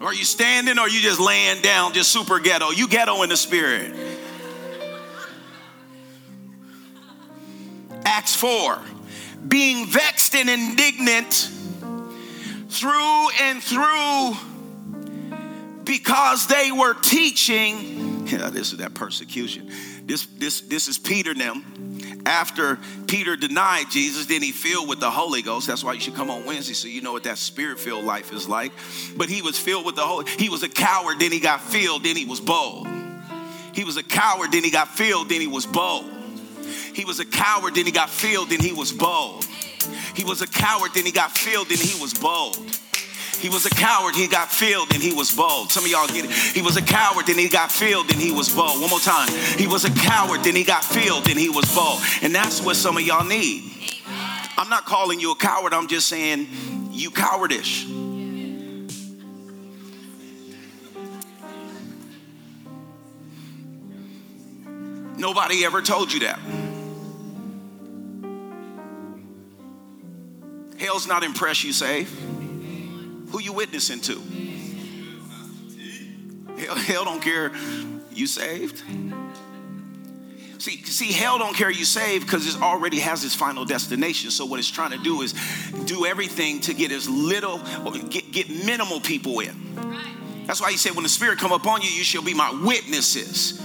Are 0.00 0.12
you 0.12 0.24
standing 0.24 0.78
or 0.78 0.82
are 0.82 0.88
you 0.88 1.00
just 1.00 1.18
laying 1.18 1.62
down, 1.62 1.94
just 1.94 2.12
super 2.12 2.38
ghetto? 2.38 2.70
You 2.70 2.86
ghetto 2.86 3.22
in 3.22 3.30
the 3.30 3.36
spirit. 3.36 4.15
Acts 8.06 8.36
4. 8.36 8.80
Being 9.48 9.86
vexed 9.86 10.34
and 10.36 10.48
indignant 10.48 11.50
through 12.68 13.28
and 13.40 13.62
through 13.62 14.36
because 15.84 16.46
they 16.46 16.70
were 16.72 16.94
teaching. 16.94 18.04
Yeah, 18.26 18.50
this 18.50 18.72
is 18.72 18.78
that 18.78 18.92
persecution. 18.92 19.70
This, 20.04 20.26
this, 20.26 20.62
this 20.62 20.88
is 20.88 20.98
Peter 20.98 21.32
now. 21.32 21.62
After 22.26 22.76
Peter 23.06 23.36
denied 23.36 23.88
Jesus, 23.88 24.26
then 24.26 24.42
he 24.42 24.50
filled 24.50 24.88
with 24.88 24.98
the 24.98 25.08
Holy 25.08 25.42
Ghost. 25.42 25.68
That's 25.68 25.84
why 25.84 25.92
you 25.92 26.00
should 26.00 26.16
come 26.16 26.28
on 26.28 26.44
Wednesday 26.44 26.74
so 26.74 26.88
you 26.88 27.02
know 27.02 27.12
what 27.12 27.22
that 27.22 27.38
spirit 27.38 27.78
filled 27.78 28.04
life 28.04 28.32
is 28.32 28.48
like. 28.48 28.72
But 29.16 29.28
he 29.28 29.42
was 29.42 29.56
filled 29.56 29.86
with 29.86 29.94
the 29.94 30.02
Holy. 30.02 30.28
He 30.28 30.48
was 30.48 30.64
a 30.64 30.68
coward, 30.68 31.20
then 31.20 31.30
he 31.30 31.38
got 31.38 31.60
filled, 31.60 32.02
then 32.02 32.16
he 32.16 32.24
was 32.24 32.40
bold. 32.40 32.88
He 33.72 33.84
was 33.84 33.96
a 33.96 34.02
coward, 34.02 34.50
then 34.50 34.64
he 34.64 34.72
got 34.72 34.88
filled, 34.88 35.28
then 35.28 35.40
he 35.40 35.46
was 35.46 35.64
bold. 35.64 36.15
He 36.66 37.04
was 37.04 37.20
a 37.20 37.24
coward, 37.24 37.74
then 37.74 37.86
he 37.86 37.92
got 37.92 38.10
filled, 38.10 38.50
then 38.50 38.60
he 38.60 38.72
was 38.72 38.92
bold. 38.92 39.44
He 40.14 40.24
was 40.24 40.42
a 40.42 40.46
coward, 40.46 40.92
then 40.94 41.04
he 41.04 41.12
got 41.12 41.36
filled, 41.36 41.68
then 41.68 41.78
he 41.78 42.00
was 42.00 42.14
bold. 42.14 42.56
He 43.38 43.50
was 43.50 43.66
a 43.66 43.70
coward, 43.70 44.14
he 44.14 44.28
got 44.28 44.50
filled, 44.50 44.92
and 44.92 45.02
he 45.02 45.12
was 45.12 45.30
bold. 45.30 45.70
Some 45.70 45.84
of 45.84 45.90
y'all 45.90 46.06
get 46.06 46.24
it. 46.24 46.30
He 46.30 46.62
was 46.62 46.76
a 46.76 46.82
coward, 46.82 47.26
then 47.26 47.36
he 47.38 47.48
got 47.48 47.70
filled, 47.70 48.10
and 48.10 48.20
he 48.20 48.32
was 48.32 48.48
bold. 48.48 48.80
One 48.80 48.90
more 48.90 48.98
time. 48.98 49.28
He 49.58 49.66
was 49.66 49.84
a 49.84 49.90
coward, 49.90 50.42
then 50.42 50.56
he 50.56 50.64
got 50.64 50.82
filled, 50.82 51.28
and 51.28 51.38
he 51.38 51.50
was 51.50 51.72
bold. 51.74 52.00
And 52.22 52.34
that's 52.34 52.62
what 52.62 52.76
some 52.76 52.96
of 52.96 53.02
y'all 53.02 53.26
need. 53.26 53.72
I'm 54.56 54.70
not 54.70 54.86
calling 54.86 55.20
you 55.20 55.32
a 55.32 55.36
coward, 55.36 55.74
I'm 55.74 55.86
just 55.86 56.08
saying 56.08 56.48
you 56.90 57.10
cowardish. 57.10 57.84
Nobody 65.16 65.64
ever 65.64 65.80
told 65.82 66.12
you 66.12 66.20
that. 66.20 66.38
Hell's 70.78 71.06
not 71.06 71.24
impressed 71.24 71.64
you 71.64 71.72
saved. 71.72 72.10
Who 73.30 73.40
you 73.40 73.52
witnessing 73.52 74.00
to? 74.02 74.20
Hell, 76.58 76.74
hell 76.74 77.04
don't 77.04 77.22
care 77.22 77.52
you 78.12 78.26
saved. 78.26 78.82
See, 80.58 80.82
see, 80.82 81.12
hell 81.12 81.38
don't 81.38 81.54
care 81.54 81.70
you 81.70 81.84
saved 81.84 82.26
because 82.26 82.54
it 82.54 82.60
already 82.60 82.98
has 82.98 83.24
its 83.24 83.34
final 83.34 83.64
destination. 83.64 84.30
So 84.30 84.46
what 84.46 84.58
it's 84.58 84.70
trying 84.70 84.90
to 84.92 84.98
do 84.98 85.22
is 85.22 85.32
do 85.84 86.06
everything 86.06 86.60
to 86.62 86.74
get 86.74 86.92
as 86.92 87.08
little, 87.08 87.58
get, 88.08 88.32
get 88.32 88.50
minimal 88.50 89.00
people 89.00 89.40
in. 89.40 89.54
That's 90.46 90.60
why 90.60 90.70
he 90.70 90.76
said, 90.76 90.92
when 90.92 91.02
the 91.02 91.08
Spirit 91.08 91.38
come 91.38 91.52
upon 91.52 91.82
you, 91.82 91.90
you 91.90 92.04
shall 92.04 92.22
be 92.22 92.34
my 92.34 92.50
witnesses 92.64 93.60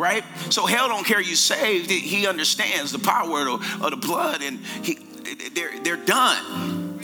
right? 0.00 0.24
So 0.48 0.66
hell 0.66 0.88
don't 0.88 1.06
care 1.06 1.20
you 1.20 1.36
saved. 1.36 1.90
He 1.90 2.26
understands 2.26 2.90
the 2.90 2.98
power 2.98 3.48
of, 3.48 3.90
the 3.90 3.96
blood, 3.96 4.42
and 4.42 4.58
he, 4.82 4.98
they're, 5.54 5.78
they're 5.80 5.96
done. 5.96 6.98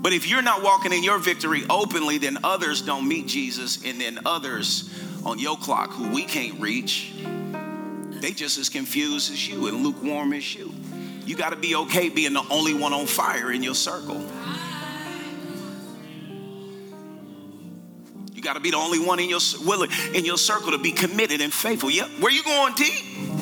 But 0.00 0.12
if 0.12 0.28
you're 0.28 0.42
not 0.42 0.62
walking 0.62 0.92
in 0.92 1.02
your 1.02 1.18
victory 1.18 1.64
openly, 1.68 2.18
then 2.18 2.38
others 2.44 2.80
don't 2.80 3.08
meet 3.08 3.26
Jesus, 3.26 3.84
and 3.84 4.00
then 4.00 4.20
others 4.24 4.88
on 5.24 5.40
your 5.40 5.56
clock 5.56 5.90
who 5.90 6.08
we 6.10 6.22
can't 6.24 6.60
reach, 6.60 7.12
they 8.20 8.30
just 8.30 8.58
as 8.58 8.68
confused 8.68 9.32
as 9.32 9.48
you 9.48 9.66
and 9.66 9.82
lukewarm 9.82 10.32
as 10.32 10.54
you. 10.54 10.72
You 11.26 11.34
got 11.34 11.50
to 11.50 11.56
be 11.56 11.74
okay 11.74 12.08
being 12.08 12.34
the 12.34 12.46
only 12.50 12.72
one 12.72 12.92
on 12.92 13.06
fire 13.06 13.50
in 13.50 13.64
your 13.64 13.74
circle. 13.74 14.24
Got 18.46 18.54
to 18.54 18.60
be 18.60 18.70
the 18.70 18.76
only 18.76 18.98
one 18.98 19.20
in 19.20 19.28
your 19.28 19.40
willing 19.64 19.90
in 20.14 20.24
your 20.24 20.38
circle 20.38 20.70
to 20.70 20.78
be 20.78 20.92
committed 20.92 21.40
and 21.40 21.52
faithful. 21.52 21.90
Yep. 21.90 22.08
Where 22.20 22.32
you 22.32 22.42
going, 22.44 22.74
D? 22.74 22.88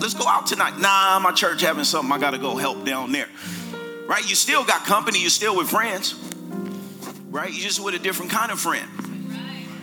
Let's 0.01 0.15
go 0.15 0.27
out 0.27 0.47
tonight. 0.47 0.79
Nah, 0.79 1.21
my 1.21 1.33
church 1.33 1.61
having 1.61 1.85
something. 1.85 2.13
I 2.13 2.19
got 2.19 2.31
to 2.33 2.39
go 2.39 2.57
help 2.57 2.85
down 2.85 3.13
there 3.13 3.29
right? 4.07 4.29
You 4.29 4.35
still 4.35 4.65
got 4.65 4.85
company, 4.85 5.21
you 5.21 5.29
still 5.29 5.57
with 5.57 5.69
friends, 5.69 6.15
right? 7.31 7.53
You 7.53 7.61
just 7.61 7.81
with 7.81 7.95
a 7.95 7.99
different 7.99 8.31
kind 8.31 8.51
of 8.53 8.61
friend. 8.61 8.89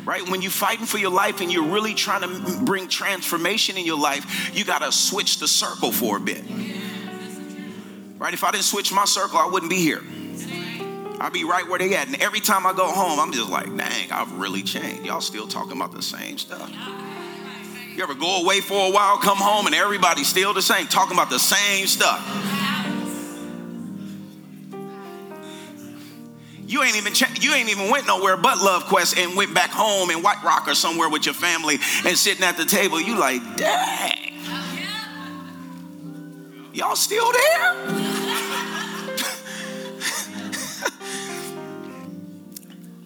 right? 0.05 0.27
When 0.29 0.41
you're 0.41 0.51
fighting 0.51 0.86
for 0.86 0.97
your 0.97 1.12
life 1.12 1.41
and 1.41 1.51
you're 1.51 1.67
really 1.67 1.93
trying 1.93 2.21
to 2.21 2.63
bring 2.63 2.88
transformation 2.88 3.77
in 3.77 3.86
your 3.86 3.99
life, 3.99 4.55
you 4.55 4.63
got 4.63 4.81
to 4.81 4.91
switch 4.91 5.39
the 5.39 5.47
circle 5.47 5.91
for 5.91 6.17
a 6.17 6.19
bit. 6.19 6.43
Right? 8.17 8.34
If 8.34 8.43
I 8.43 8.51
didn't 8.51 8.65
switch 8.65 8.93
my 8.93 9.05
circle, 9.05 9.39
I 9.39 9.47
wouldn't 9.47 9.71
be 9.71 9.79
here. 9.79 10.01
I'd 11.21 11.31
be 11.31 11.43
right 11.43 11.67
where 11.69 11.77
they 11.77 11.95
at. 11.95 12.07
And 12.07 12.19
every 12.19 12.39
time 12.39 12.65
I 12.65 12.73
go 12.73 12.88
home, 12.88 13.19
I'm 13.19 13.31
just 13.31 13.47
like, 13.47 13.67
dang, 13.77 14.12
I've 14.12 14.34
really 14.39 14.63
changed. 14.63 15.05
Y'all 15.05 15.21
still 15.21 15.47
talking 15.47 15.73
about 15.73 15.93
the 15.93 16.01
same 16.01 16.39
stuff. 16.39 16.67
You 17.95 18.01
ever 18.01 18.15
go 18.15 18.41
away 18.41 18.60
for 18.60 18.88
a 18.88 18.91
while, 18.91 19.17
come 19.17 19.38
home, 19.38 19.67
and 19.67 19.75
everybody's 19.75 20.27
still 20.27 20.51
the 20.51 20.63
same, 20.63 20.88
talking 20.88 21.15
about 21.15 21.29
the 21.29 21.38
same 21.38 21.86
stuff. 21.86 22.19
You 26.65 26.81
ain't 26.81 26.95
even 26.95 27.13
you 27.39 27.53
ain't 27.53 27.69
even 27.69 27.91
went 27.91 28.07
nowhere 28.07 28.38
but 28.38 28.57
Love 28.60 28.86
Quest 28.86 29.17
and 29.17 29.36
went 29.36 29.53
back 29.53 29.69
home 29.69 30.10
in 30.10 30.23
White 30.23 30.41
Rock 30.41 30.67
or 30.67 30.73
somewhere 30.73 31.10
with 31.10 31.25
your 31.25 31.36
family 31.36 31.75
and 32.05 32.17
sitting 32.17 32.43
at 32.43 32.57
the 32.57 32.65
table. 32.65 32.99
You 32.99 33.19
like, 33.19 33.41
dang, 33.57 34.34
y'all 36.73 36.95
still 36.95 37.31
there? 37.31 38.20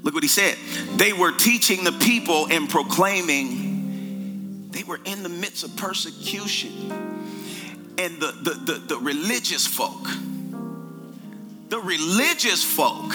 Look 0.06 0.14
what 0.14 0.24
he 0.24 0.30
said. 0.30 0.56
They 0.98 1.14
were 1.14 1.32
teaching 1.32 1.84
the 1.84 1.92
people 1.92 2.48
and 2.52 2.70
proclaiming. 2.70 4.70
They 4.70 4.84
were 4.84 5.00
in 5.04 5.24
the 5.24 5.30
midst 5.30 5.64
of 5.64 5.76
persecution. 5.76 6.92
And 7.98 8.22
the, 8.22 8.32
the, 8.32 8.74
the, 8.74 8.82
the 8.88 8.98
religious 9.00 9.66
folk, 9.66 10.08
the 11.70 11.80
religious 11.80 12.64
folk 12.64 13.14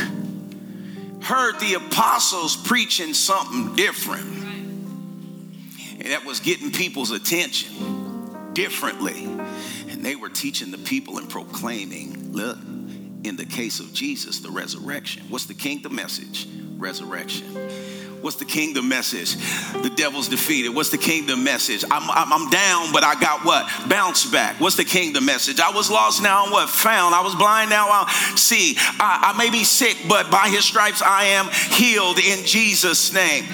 heard 1.22 1.60
the 1.60 1.74
apostles 1.74 2.56
preaching 2.56 3.14
something 3.14 3.76
different. 3.76 4.26
And 6.00 6.08
that 6.08 6.24
was 6.24 6.40
getting 6.40 6.72
people's 6.72 7.12
attention 7.12 8.52
differently. 8.52 9.26
And 9.88 10.04
they 10.04 10.16
were 10.16 10.28
teaching 10.28 10.72
the 10.72 10.78
people 10.78 11.18
and 11.18 11.30
proclaiming, 11.30 12.32
look, 12.32 12.58
in 13.22 13.36
the 13.36 13.46
case 13.46 13.78
of 13.78 13.92
Jesus, 13.92 14.40
the 14.40 14.50
resurrection. 14.50 15.22
What's 15.28 15.46
the 15.46 15.54
kingdom 15.54 15.94
message? 15.94 16.48
Resurrection. 16.80 17.46
What's 18.20 18.36
the 18.36 18.44
kingdom 18.44 18.88
message? 18.88 19.36
The 19.82 19.90
devil's 19.90 20.28
defeated. 20.28 20.70
What's 20.70 20.90
the 20.90 20.98
kingdom 20.98 21.42
message? 21.42 21.84
I'm, 21.90 22.10
I'm, 22.10 22.32
I'm, 22.32 22.50
down, 22.50 22.92
but 22.92 23.02
I 23.02 23.18
got 23.18 23.46
what? 23.46 23.66
Bounce 23.88 24.30
back. 24.30 24.60
What's 24.60 24.76
the 24.76 24.84
kingdom 24.84 25.24
message? 25.24 25.58
I 25.58 25.70
was 25.70 25.90
lost, 25.90 26.22
now 26.22 26.44
I'm 26.44 26.52
what? 26.52 26.68
Found. 26.68 27.14
I 27.14 27.22
was 27.22 27.34
blind, 27.34 27.70
now 27.70 27.88
I 27.88 28.34
see. 28.36 28.74
I, 28.78 29.32
I 29.32 29.38
may 29.38 29.50
be 29.50 29.64
sick, 29.64 29.96
but 30.06 30.30
by 30.30 30.48
his 30.48 30.66
stripes 30.66 31.00
I 31.00 31.24
am 31.24 31.48
healed 31.48 32.18
in 32.18 32.44
Jesus' 32.44 33.12
name. 33.12 33.44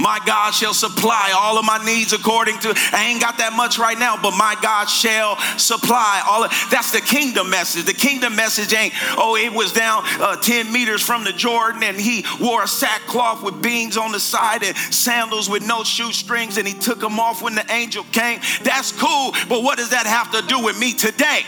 My 0.00 0.18
God 0.24 0.52
shall 0.52 0.72
supply 0.72 1.32
all 1.36 1.58
of 1.58 1.64
my 1.66 1.78
needs 1.84 2.14
according 2.14 2.58
to, 2.60 2.72
I 2.92 3.08
ain't 3.10 3.20
got 3.20 3.36
that 3.36 3.52
much 3.52 3.78
right 3.78 3.98
now, 3.98 4.16
but 4.16 4.30
my 4.30 4.56
God 4.62 4.86
shall 4.86 5.36
supply 5.58 6.24
all 6.28 6.44
of, 6.44 6.50
that's 6.70 6.90
the 6.90 7.02
kingdom 7.02 7.50
message. 7.50 7.84
The 7.84 7.92
kingdom 7.92 8.34
message 8.34 8.72
ain't, 8.72 8.94
oh, 9.18 9.36
it 9.36 9.52
was 9.52 9.74
down 9.74 10.04
uh, 10.18 10.36
10 10.36 10.72
meters 10.72 11.02
from 11.02 11.22
the 11.22 11.32
Jordan 11.32 11.82
and 11.82 11.98
he 11.98 12.24
wore 12.40 12.62
a 12.62 12.68
sackcloth 12.68 13.42
with 13.42 13.60
beans 13.60 13.98
on 13.98 14.10
the 14.12 14.20
side 14.20 14.62
and 14.62 14.74
sandals 14.76 15.50
with 15.50 15.66
no 15.66 15.84
shoestrings 15.84 16.56
and 16.56 16.66
he 16.66 16.72
took 16.72 17.00
them 17.00 17.20
off 17.20 17.42
when 17.42 17.54
the 17.54 17.70
angel 17.70 18.04
came. 18.10 18.40
That's 18.62 18.92
cool, 18.92 19.32
but 19.50 19.62
what 19.62 19.76
does 19.76 19.90
that 19.90 20.06
have 20.06 20.32
to 20.32 20.40
do 20.48 20.64
with 20.64 20.78
me 20.78 20.94
today? 20.94 21.44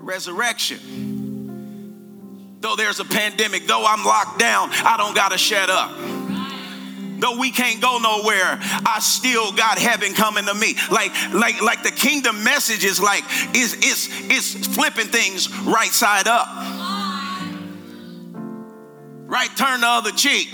Resurrection 0.00 1.33
Though 2.64 2.74
there's 2.76 2.98
a 2.98 3.04
pandemic, 3.04 3.66
though 3.66 3.84
I'm 3.86 4.06
locked 4.06 4.38
down, 4.38 4.70
I 4.72 4.96
don't 4.96 5.14
got 5.14 5.32
to 5.32 5.38
shut 5.38 5.68
up. 5.68 5.90
Though 7.20 7.38
we 7.38 7.50
can't 7.50 7.78
go 7.78 7.98
nowhere, 7.98 8.58
I 8.58 9.00
still 9.02 9.52
got 9.52 9.76
heaven 9.76 10.14
coming 10.14 10.46
to 10.46 10.54
me. 10.54 10.74
Like, 10.90 11.12
like, 11.34 11.60
like 11.60 11.82
the 11.82 11.90
kingdom 11.90 12.42
message 12.42 12.82
is 12.82 12.98
like, 12.98 13.22
is 13.54 13.74
is 13.74 14.08
is 14.30 14.66
flipping 14.68 15.08
things 15.08 15.54
right 15.60 15.90
side 15.90 16.26
up. 16.26 16.48
Right, 19.26 19.50
turn 19.58 19.82
the 19.82 19.86
other 19.86 20.12
cheek. 20.12 20.48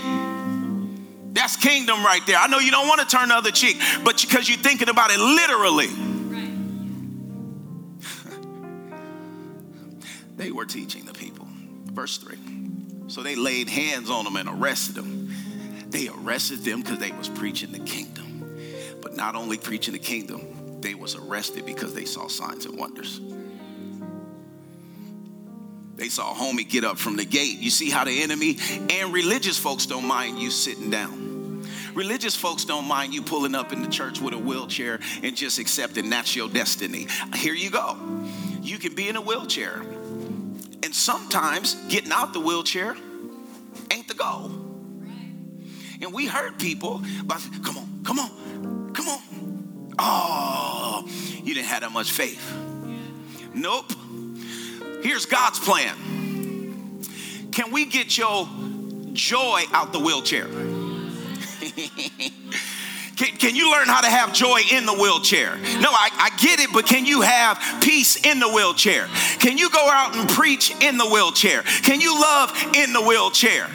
That's 1.31 1.55
kingdom 1.55 2.03
right 2.03 2.27
there. 2.27 2.39
I 2.39 2.47
know 2.47 2.59
you 2.59 2.71
don't 2.71 2.89
want 2.89 2.99
to 2.99 3.07
turn 3.07 3.29
the 3.29 3.35
other 3.35 3.51
cheek, 3.51 3.77
but 4.03 4.19
because 4.19 4.49
you're 4.49 4.57
thinking 4.57 4.89
about 4.89 5.11
it 5.11 5.19
literally. 5.21 5.87
they 10.35 10.51
were 10.51 10.65
teaching 10.65 11.05
the 11.05 11.13
people. 11.13 11.30
Verse 11.91 12.17
3. 12.17 12.37
So 13.07 13.21
they 13.21 13.35
laid 13.35 13.67
hands 13.67 14.09
on 14.09 14.23
them 14.23 14.37
and 14.37 14.47
arrested 14.47 14.95
them. 14.95 15.33
They 15.89 16.07
arrested 16.07 16.59
them 16.59 16.81
because 16.81 16.99
they 16.99 17.11
was 17.11 17.27
preaching 17.27 17.71
the 17.71 17.79
kingdom. 17.79 18.55
But 19.01 19.15
not 19.15 19.35
only 19.35 19.57
preaching 19.57 19.93
the 19.93 19.99
kingdom, 19.99 20.79
they 20.81 20.95
was 20.95 21.15
arrested 21.15 21.65
because 21.65 21.93
they 21.93 22.05
saw 22.05 22.27
signs 22.27 22.65
and 22.65 22.77
wonders. 22.77 23.19
They 25.95 26.09
saw 26.09 26.31
a 26.31 26.33
homie 26.33 26.67
get 26.67 26.83
up 26.83 26.97
from 26.97 27.17
the 27.17 27.25
gate. 27.25 27.59
You 27.59 27.69
see 27.69 27.89
how 27.89 28.05
the 28.05 28.23
enemy 28.23 28.57
and 28.89 29.13
religious 29.13 29.57
folks 29.57 29.85
don't 29.85 30.05
mind 30.05 30.39
you 30.39 30.49
sitting 30.49 30.89
down. 30.89 31.63
Religious 31.93 32.35
folks 32.35 32.63
don't 32.63 32.87
mind 32.87 33.13
you 33.13 33.21
pulling 33.21 33.53
up 33.53 33.73
in 33.73 33.81
the 33.81 33.89
church 33.89 34.21
with 34.21 34.33
a 34.33 34.37
wheelchair 34.37 34.99
and 35.21 35.35
just 35.35 35.59
accepting 35.59 36.09
that's 36.09 36.35
your 36.35 36.47
destiny. 36.47 37.07
Here 37.35 37.53
you 37.53 37.69
go. 37.69 37.97
You 38.61 38.77
can 38.77 38.95
be 38.95 39.09
in 39.09 39.17
a 39.17 39.21
wheelchair 39.21 39.83
and 40.83 40.93
sometimes 40.93 41.75
getting 41.87 42.11
out 42.11 42.33
the 42.33 42.39
wheelchair 42.39 42.95
ain't 43.91 44.07
the 44.07 44.13
goal. 44.13 44.51
And 46.01 46.13
we 46.13 46.25
hurt 46.25 46.57
people 46.57 47.01
by, 47.25 47.37
come 47.63 47.77
on, 47.77 48.01
come 48.03 48.19
on, 48.19 48.91
come 48.93 49.07
on. 49.07 49.93
Oh, 49.99 51.07
you 51.43 51.53
didn't 51.53 51.67
have 51.67 51.81
that 51.81 51.91
much 51.91 52.11
faith. 52.11 52.41
Nope. 53.53 53.91
Here's 55.03 55.25
God's 55.25 55.59
plan. 55.59 55.95
Can 57.51 57.71
we 57.71 57.85
get 57.85 58.17
your 58.17 58.47
joy 59.13 59.63
out 59.73 59.93
the 59.93 59.99
wheelchair? 59.99 60.47
Can, 63.15 63.35
can, 63.37 63.55
you 63.55 63.71
learn 63.71 63.87
how 63.87 64.01
to 64.01 64.07
have 64.07 64.33
joy 64.33 64.61
in 64.71 64.85
the 64.85 64.93
wheelchair? 64.93 65.57
No, 65.57 65.89
I, 65.91 66.09
I 66.13 66.29
get 66.41 66.59
it, 66.59 66.69
but 66.73 66.85
can 66.85 67.05
you 67.05 67.21
have 67.21 67.61
peace 67.81 68.25
in 68.25 68.39
the 68.39 68.49
wheelchair? 68.49 69.07
Can 69.39 69.57
you 69.57 69.69
go 69.69 69.89
out 69.91 70.15
and 70.15 70.29
preach 70.29 70.71
in 70.81 70.97
the 70.97 71.05
wheelchair? 71.05 71.63
Can 71.83 72.01
you 72.01 72.19
love 72.19 72.51
in 72.73 72.93
the 72.93 73.01
wheelchair? 73.01 73.67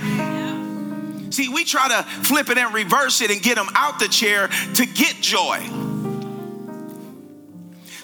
See, 1.30 1.48
we 1.48 1.64
try 1.64 1.88
to 1.88 2.02
flip 2.24 2.48
it 2.50 2.58
and 2.58 2.72
reverse 2.74 3.20
it 3.20 3.30
and 3.30 3.42
get 3.42 3.56
them 3.56 3.68
out 3.74 3.98
the 3.98 4.08
chair 4.08 4.48
to 4.48 4.86
get 4.86 5.16
joy. 5.20 5.60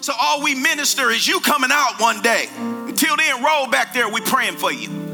So 0.01 0.13
all 0.21 0.43
we 0.43 0.55
minister 0.55 1.11
is 1.11 1.27
you 1.27 1.41
coming 1.41 1.71
out 1.73 2.01
one 2.01 2.23
day. 2.23 2.47
Until 2.59 3.17
then, 3.17 3.43
roll 3.43 3.69
back 3.69 3.95
there, 3.95 4.09
we 4.09 4.21
praying 4.21 4.57
for 4.57 4.73
you. 4.73 5.12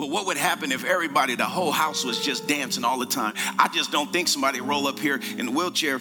But 0.00 0.08
what 0.08 0.24
would 0.28 0.38
happen 0.38 0.72
if 0.72 0.82
everybody, 0.82 1.34
the 1.34 1.44
whole 1.44 1.70
house 1.70 2.06
was 2.06 2.18
just 2.18 2.48
dancing 2.48 2.84
all 2.84 2.98
the 2.98 3.04
time? 3.04 3.34
I 3.58 3.68
just 3.68 3.92
don't 3.92 4.10
think 4.10 4.28
somebody 4.28 4.62
roll 4.62 4.86
up 4.86 4.98
here 4.98 5.20
in 5.36 5.44
the 5.44 5.52
wheelchair 5.52 6.00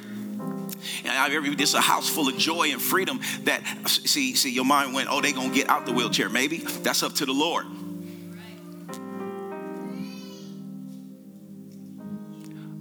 and 1.03 1.11
I, 1.11 1.27
it's 1.31 1.73
a 1.73 1.81
house 1.81 2.07
full 2.07 2.29
of 2.29 2.37
joy 2.37 2.69
and 2.71 2.81
freedom 2.81 3.19
that 3.43 3.61
see 3.89 4.35
see 4.35 4.51
your 4.51 4.63
mind 4.63 4.93
went 4.93 5.09
oh 5.11 5.19
they 5.19 5.33
gonna 5.33 5.53
get 5.53 5.67
out 5.67 5.85
the 5.85 5.91
wheelchair. 5.91 6.29
Maybe 6.29 6.59
that's 6.59 7.03
up 7.03 7.15
to 7.15 7.25
the 7.25 7.33
lord. 7.33 7.65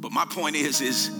But 0.00 0.12
my 0.12 0.24
point 0.24 0.54
is 0.54 0.80
is 0.80 1.10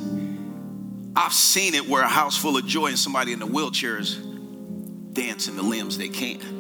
i've 1.17 1.33
seen 1.33 1.75
it 1.75 1.89
where 1.89 2.03
a 2.03 2.09
house 2.09 2.37
full 2.37 2.57
of 2.57 2.65
joy 2.65 2.87
and 2.87 2.99
somebody 2.99 3.33
in 3.33 3.41
the 3.41 3.47
wheelchair 3.47 3.99
is 3.99 4.15
dancing 4.15 5.57
the 5.57 5.63
limbs 5.63 5.99
they 5.99 6.09
can't 6.09 6.58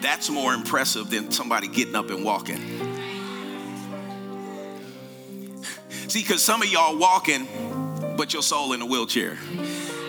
that's 0.00 0.30
more 0.30 0.54
impressive 0.54 1.10
than 1.10 1.30
somebody 1.30 1.68
getting 1.68 1.94
up 1.94 2.10
and 2.10 2.24
walking. 2.24 2.58
See, 6.08 6.22
because 6.22 6.42
some 6.42 6.62
of 6.62 6.68
y'all 6.68 6.98
walking, 6.98 7.46
but 8.16 8.32
your 8.32 8.42
soul 8.42 8.72
in 8.72 8.82
a 8.82 8.86
wheelchair. 8.86 9.38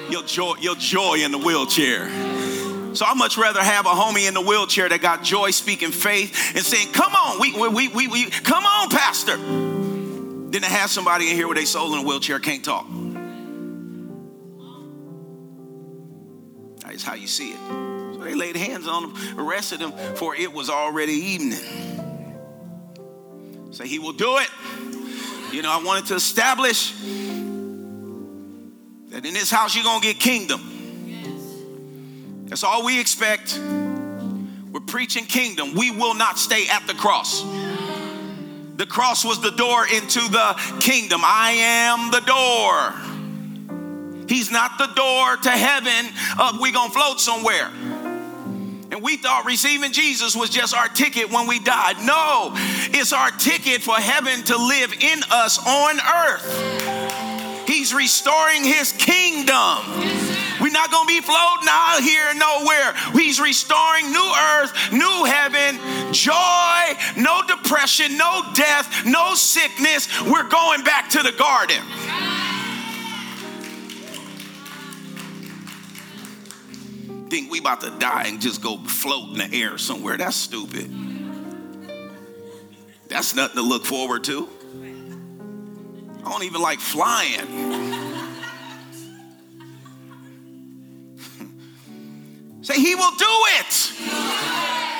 Your 0.10 0.24
joy, 0.24 0.56
your 0.60 0.76
joy 0.76 1.20
in 1.24 1.32
the 1.32 1.38
wheelchair. 1.38 2.10
So 2.96 3.06
I 3.06 3.14
much 3.14 3.38
rather 3.38 3.62
have 3.62 3.86
a 3.86 3.90
homie 3.90 4.28
in 4.28 4.34
the 4.34 4.42
wheelchair 4.42 4.90
that 4.90 5.02
got 5.02 5.24
joy, 5.24 5.52
speaking 5.52 5.92
faith, 5.92 6.56
and 6.56 6.66
saying, 6.66 6.92
"Come 6.92 7.14
on, 7.16 7.40
we, 7.40 7.54
we, 7.54 7.88
we, 7.88 8.08
we, 8.08 8.30
come 8.30 8.66
on, 8.66 8.90
Pastor." 8.90 9.38
Than 9.38 10.64
to 10.64 10.68
have 10.68 10.90
somebody 10.90 11.30
in 11.30 11.38
here 11.38 11.48
with 11.48 11.60
a 11.60 11.66
soul 11.66 11.94
in 11.94 12.00
a 12.00 12.04
wheelchair 12.06 12.38
can't 12.40 12.66
talk. 12.66 12.86
That's 16.84 17.04
how 17.04 17.14
you 17.14 17.28
see 17.28 17.52
it. 17.52 18.01
They 18.22 18.36
laid 18.36 18.56
hands 18.56 18.88
on 18.88 19.10
him, 19.10 19.40
arrested 19.40 19.80
him, 19.80 19.92
for 20.16 20.36
it 20.36 20.54
was 20.54 20.70
already 20.70 21.14
evening. 21.14 21.60
Say, 23.72 23.88
He 23.88 24.00
will 24.00 24.14
do 24.14 24.38
it. 24.38 24.50
You 25.52 25.62
know, 25.62 25.72
I 25.72 25.84
wanted 25.84 26.06
to 26.08 26.16
establish 26.16 26.94
that 29.10 29.26
in 29.26 29.34
this 29.34 29.50
house 29.52 29.76
you're 29.76 29.84
going 29.84 30.02
to 30.02 30.08
get 30.08 30.20
kingdom. 30.20 30.62
That's 32.46 32.64
all 32.64 32.86
we 32.86 33.00
expect. 33.00 33.60
We're 33.60 34.80
preaching 34.82 35.26
kingdom. 35.26 35.74
We 35.74 35.92
will 35.92 36.14
not 36.14 36.38
stay 36.38 36.68
at 36.70 36.86
the 36.88 36.94
cross. 36.94 37.44
The 38.76 38.86
cross 38.86 39.26
was 39.26 39.42
the 39.42 39.52
door 39.52 39.86
into 39.88 40.20
the 40.20 40.54
kingdom. 40.80 41.22
I 41.24 41.52
am 41.52 42.12
the 42.12 42.22
door. 42.22 42.94
He's 44.28 44.50
not 44.50 44.78
the 44.78 44.88
door 44.88 45.38
to 45.38 45.50
heaven. 45.50 46.14
Uh, 46.40 46.58
we 46.62 46.72
gonna 46.72 46.92
float 46.92 47.20
somewhere. 47.20 47.70
And 48.92 49.02
we 49.02 49.16
thought 49.16 49.46
receiving 49.46 49.94
Jesus 49.94 50.36
was 50.36 50.50
just 50.50 50.76
our 50.76 50.90
ticket 50.90 51.32
when 51.32 51.48
we 51.48 51.60
died. 51.60 51.96
No, 52.06 52.52
it's 52.92 53.14
our 53.14 53.32
ticket 53.32 53.82
for 53.82 53.96
heaven 53.96 54.44
to 54.44 54.58
live 54.58 54.92
in 55.00 55.22
us 55.32 55.58
on 55.66 55.98
earth. 56.00 57.68
He's 57.68 57.94
restoring 57.94 58.66
his 58.66 58.92
kingdom. 58.92 59.80
We're 60.60 60.76
not 60.76 60.92
going 60.92 61.08
to 61.08 61.14
be 61.14 61.22
floating 61.22 61.70
out 61.70 62.02
here 62.04 62.34
nowhere. 62.36 62.94
He's 63.14 63.40
restoring 63.40 64.12
new 64.12 64.34
earth, 64.60 64.74
new 64.92 65.24
heaven, 65.24 65.80
joy, 66.12 66.94
no 67.16 67.42
depression, 67.48 68.18
no 68.18 68.44
death, 68.54 69.06
no 69.06 69.36
sickness. 69.36 70.22
We're 70.22 70.50
going 70.50 70.84
back 70.84 71.10
to 71.12 71.24
the 71.24 71.32
garden. 71.32 71.82
Think 77.32 77.50
we 77.50 77.60
about 77.60 77.80
to 77.80 77.90
die 77.92 78.26
and 78.28 78.42
just 78.42 78.62
go 78.62 78.76
float 78.80 79.30
in 79.30 79.38
the 79.38 79.50
air 79.58 79.78
somewhere. 79.78 80.18
That's 80.18 80.36
stupid. 80.36 80.92
That's 83.08 83.34
nothing 83.36 83.56
to 83.56 83.62
look 83.62 83.86
forward 83.86 84.26
to. 84.26 84.50
I 86.26 86.30
don't 86.30 86.44
even 86.44 86.62
like 86.62 86.82
flying. 86.82 87.40
Say, 92.64 92.82
He 92.82 92.96
will 92.96 93.16
do 93.16 93.26
it. 93.60 93.94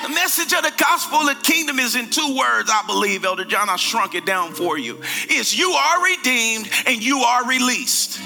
The 0.04 0.10
message 0.16 0.54
of 0.54 0.64
the 0.64 0.72
gospel 0.78 1.18
of 1.18 1.28
the 1.28 1.36
kingdom 1.44 1.80
is 1.80 1.98
in 1.98 2.10
two 2.10 2.38
words, 2.38 2.72
I 2.74 2.82
believe, 2.88 3.26
Elder 3.26 3.44
John. 3.44 3.70
I 3.70 3.76
shrunk 3.76 4.16
it 4.16 4.26
down 4.26 4.54
for 4.54 4.78
you. 4.78 5.02
It's 5.28 5.54
you 5.58 5.72
are 5.72 6.02
redeemed 6.02 6.70
and 6.88 7.04
you 7.04 7.20
are 7.20 7.46
released. 7.46 8.22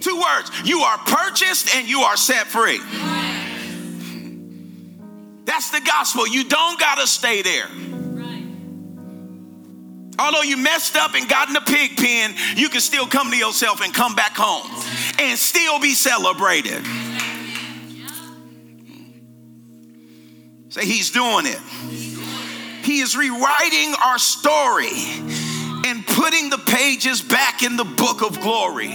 Two 0.00 0.16
words 0.16 0.50
you 0.64 0.80
are 0.80 0.98
purchased 0.98 1.74
and 1.74 1.88
you 1.88 2.00
are 2.00 2.16
set 2.16 2.46
free. 2.46 2.80
That's 5.44 5.70
the 5.70 5.80
gospel. 5.84 6.26
You 6.26 6.44
don't 6.44 6.78
got 6.78 6.98
to 6.98 7.06
stay 7.06 7.42
there. 7.42 7.68
Although 10.18 10.42
you 10.42 10.58
messed 10.58 10.96
up 10.96 11.14
and 11.14 11.28
got 11.28 11.48
in 11.48 11.54
the 11.54 11.62
pig 11.62 11.96
pen, 11.96 12.34
you 12.54 12.68
can 12.68 12.80
still 12.80 13.06
come 13.06 13.30
to 13.30 13.36
yourself 13.36 13.80
and 13.80 13.92
come 13.92 14.14
back 14.14 14.36
home 14.36 14.70
and 15.18 15.38
still 15.38 15.80
be 15.80 15.94
celebrated. 15.94 16.84
Say, 20.68 20.84
He's 20.84 21.10
doing 21.10 21.46
it. 21.46 21.58
He 22.84 23.00
is 23.00 23.16
rewriting 23.16 23.94
our 24.04 24.18
story 24.18 24.92
and 25.86 26.06
putting 26.06 26.50
the 26.50 26.58
pages 26.66 27.22
back 27.22 27.62
in 27.62 27.76
the 27.76 27.84
book 27.84 28.22
of 28.22 28.40
glory. 28.40 28.92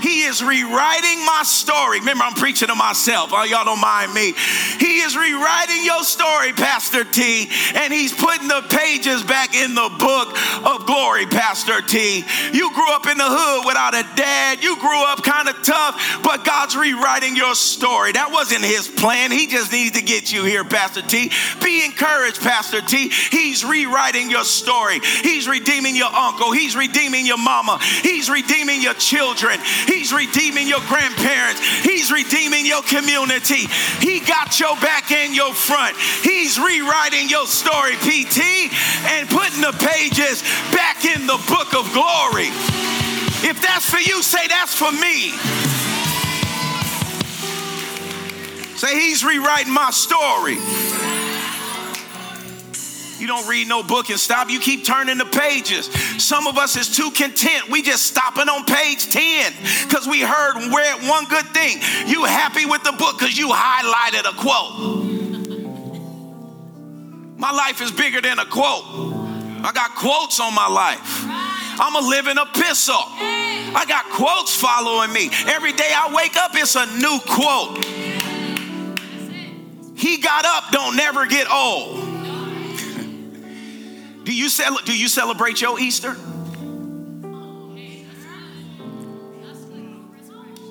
He 0.00 0.22
is 0.22 0.42
rewriting 0.42 1.24
my 1.24 1.42
story. 1.44 2.00
Remember, 2.00 2.24
I'm 2.24 2.34
preaching 2.34 2.68
to 2.68 2.74
myself. 2.74 3.30
Oh, 3.32 3.44
y'all 3.44 3.64
don't 3.64 3.80
mind 3.80 4.12
me. 4.12 4.32
He 4.78 5.00
is 5.00 5.16
rewriting 5.16 5.84
your 5.84 6.02
story, 6.04 6.52
Pastor 6.52 7.04
T, 7.04 7.50
and 7.74 7.92
he's 7.92 8.12
putting 8.12 8.48
the 8.48 8.62
pages 8.70 9.22
back 9.22 9.54
in 9.54 9.74
the 9.74 9.90
book 9.98 10.36
of 10.64 10.86
glory, 10.86 11.26
Pastor 11.26 11.82
T. 11.82 12.24
You 12.52 12.72
grew 12.74 12.90
up 12.92 13.06
in 13.06 13.18
the 13.18 13.26
hood 13.26 13.66
without 13.66 13.94
a 13.94 14.04
dad. 14.16 14.62
You 14.62 14.76
grew 14.78 15.04
up 15.04 15.22
kind 15.22 15.48
of 15.48 15.62
tough, 15.62 16.20
but 16.22 16.44
God's 16.44 16.76
rewriting 16.76 17.36
your 17.36 17.54
story. 17.54 18.12
That 18.12 18.30
wasn't 18.32 18.64
his 18.64 18.88
plan. 18.88 19.30
He 19.30 19.46
just 19.46 19.72
needs 19.72 19.98
to 19.98 20.02
get 20.02 20.32
you 20.32 20.44
here, 20.44 20.64
Pastor 20.64 21.02
T. 21.02 21.30
Be 21.62 21.84
encouraged, 21.84 22.40
Pastor 22.40 22.80
T. 22.80 23.10
He's 23.30 23.64
rewriting 23.64 24.30
your 24.30 24.44
story. 24.44 25.00
He's 25.22 25.48
redeeming 25.48 25.96
your 25.96 26.12
uncle. 26.12 26.52
He's 26.52 26.76
redeeming 26.76 27.26
your 27.26 27.38
mama. 27.38 27.78
He's 28.02 28.30
redeeming 28.30 28.82
your 28.82 28.94
children. 28.94 29.58
He's 29.90 30.12
redeeming 30.12 30.68
your 30.68 30.80
grandparents. 30.86 31.58
He's 31.82 32.12
redeeming 32.12 32.64
your 32.64 32.82
community. 32.82 33.66
He 33.98 34.20
got 34.20 34.60
your 34.60 34.76
back 34.76 35.10
and 35.10 35.34
your 35.34 35.52
front. 35.52 35.96
He's 36.22 36.60
rewriting 36.60 37.28
your 37.28 37.46
story, 37.46 37.96
PT, 37.96 38.70
and 39.10 39.28
putting 39.28 39.60
the 39.60 39.74
pages 39.82 40.42
back 40.70 41.04
in 41.04 41.26
the 41.26 41.42
book 41.50 41.74
of 41.74 41.90
glory. 41.92 42.54
If 43.42 43.60
that's 43.60 43.90
for 43.90 43.98
you, 43.98 44.22
say 44.22 44.46
that's 44.46 44.74
for 44.74 44.92
me. 44.92 45.34
Say, 48.76 48.94
He's 48.94 49.24
rewriting 49.24 49.74
my 49.74 49.90
story. 49.90 50.56
You 53.20 53.26
don't 53.26 53.46
read 53.46 53.68
no 53.68 53.82
book 53.82 54.08
and 54.08 54.18
stop. 54.18 54.48
You 54.48 54.58
keep 54.58 54.84
turning 54.84 55.18
the 55.18 55.26
pages. 55.26 55.86
Some 56.22 56.46
of 56.46 56.56
us 56.56 56.76
is 56.76 56.96
too 56.96 57.10
content. 57.10 57.68
We 57.68 57.82
just 57.82 58.06
stopping 58.06 58.48
on 58.48 58.64
page 58.64 59.10
10 59.10 59.52
because 59.86 60.06
we 60.08 60.20
heard 60.22 60.54
one 60.56 61.24
good 61.26 61.44
thing. 61.46 61.78
You 62.06 62.24
happy 62.24 62.64
with 62.64 62.82
the 62.82 62.92
book 62.92 63.18
because 63.18 63.36
you 63.36 63.48
highlighted 63.48 64.28
a 64.28 64.34
quote. 64.40 65.20
My 67.38 67.52
life 67.52 67.82
is 67.82 67.90
bigger 67.92 68.20
than 68.20 68.38
a 68.38 68.46
quote. 68.46 68.84
I 69.62 69.72
got 69.74 69.94
quotes 69.96 70.40
on 70.40 70.54
my 70.54 70.68
life. 70.68 71.24
I'm 71.82 71.96
a 71.96 72.08
living 72.08 72.36
epistle. 72.38 72.94
I 72.96 73.84
got 73.86 74.06
quotes 74.06 74.54
following 74.54 75.12
me. 75.12 75.30
Every 75.46 75.72
day 75.72 75.92
I 75.94 76.12
wake 76.14 76.36
up, 76.36 76.52
it's 76.54 76.74
a 76.74 76.86
new 76.98 77.18
quote. 77.26 77.84
He 79.96 80.16
got 80.16 80.46
up, 80.46 80.70
don't 80.72 80.96
never 80.96 81.26
get 81.26 81.50
old. 81.50 82.09
Do 84.24 84.34
you, 84.34 84.48
cel- 84.48 84.80
do 84.84 84.96
you 84.96 85.08
celebrate 85.08 85.60
your 85.60 85.80
Easter? 85.80 86.16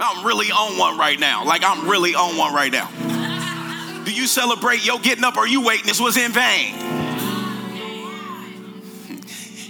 I'm 0.01 0.25
really 0.25 0.49
on 0.51 0.77
one 0.77 0.97
right 0.97 1.19
now. 1.19 1.45
Like 1.45 1.61
I'm 1.63 1.89
really 1.89 2.15
on 2.15 2.37
one 2.37 2.53
right 2.53 2.71
now. 2.71 2.89
Do 4.05 4.13
you 4.13 4.27
celebrate 4.27 4.85
your 4.85 4.99
getting 4.99 5.23
up 5.23 5.37
or 5.37 5.45
you 5.47 5.63
waiting? 5.63 5.85
This 5.85 5.99
was 5.99 6.17
in 6.17 6.31
vain. 6.31 6.73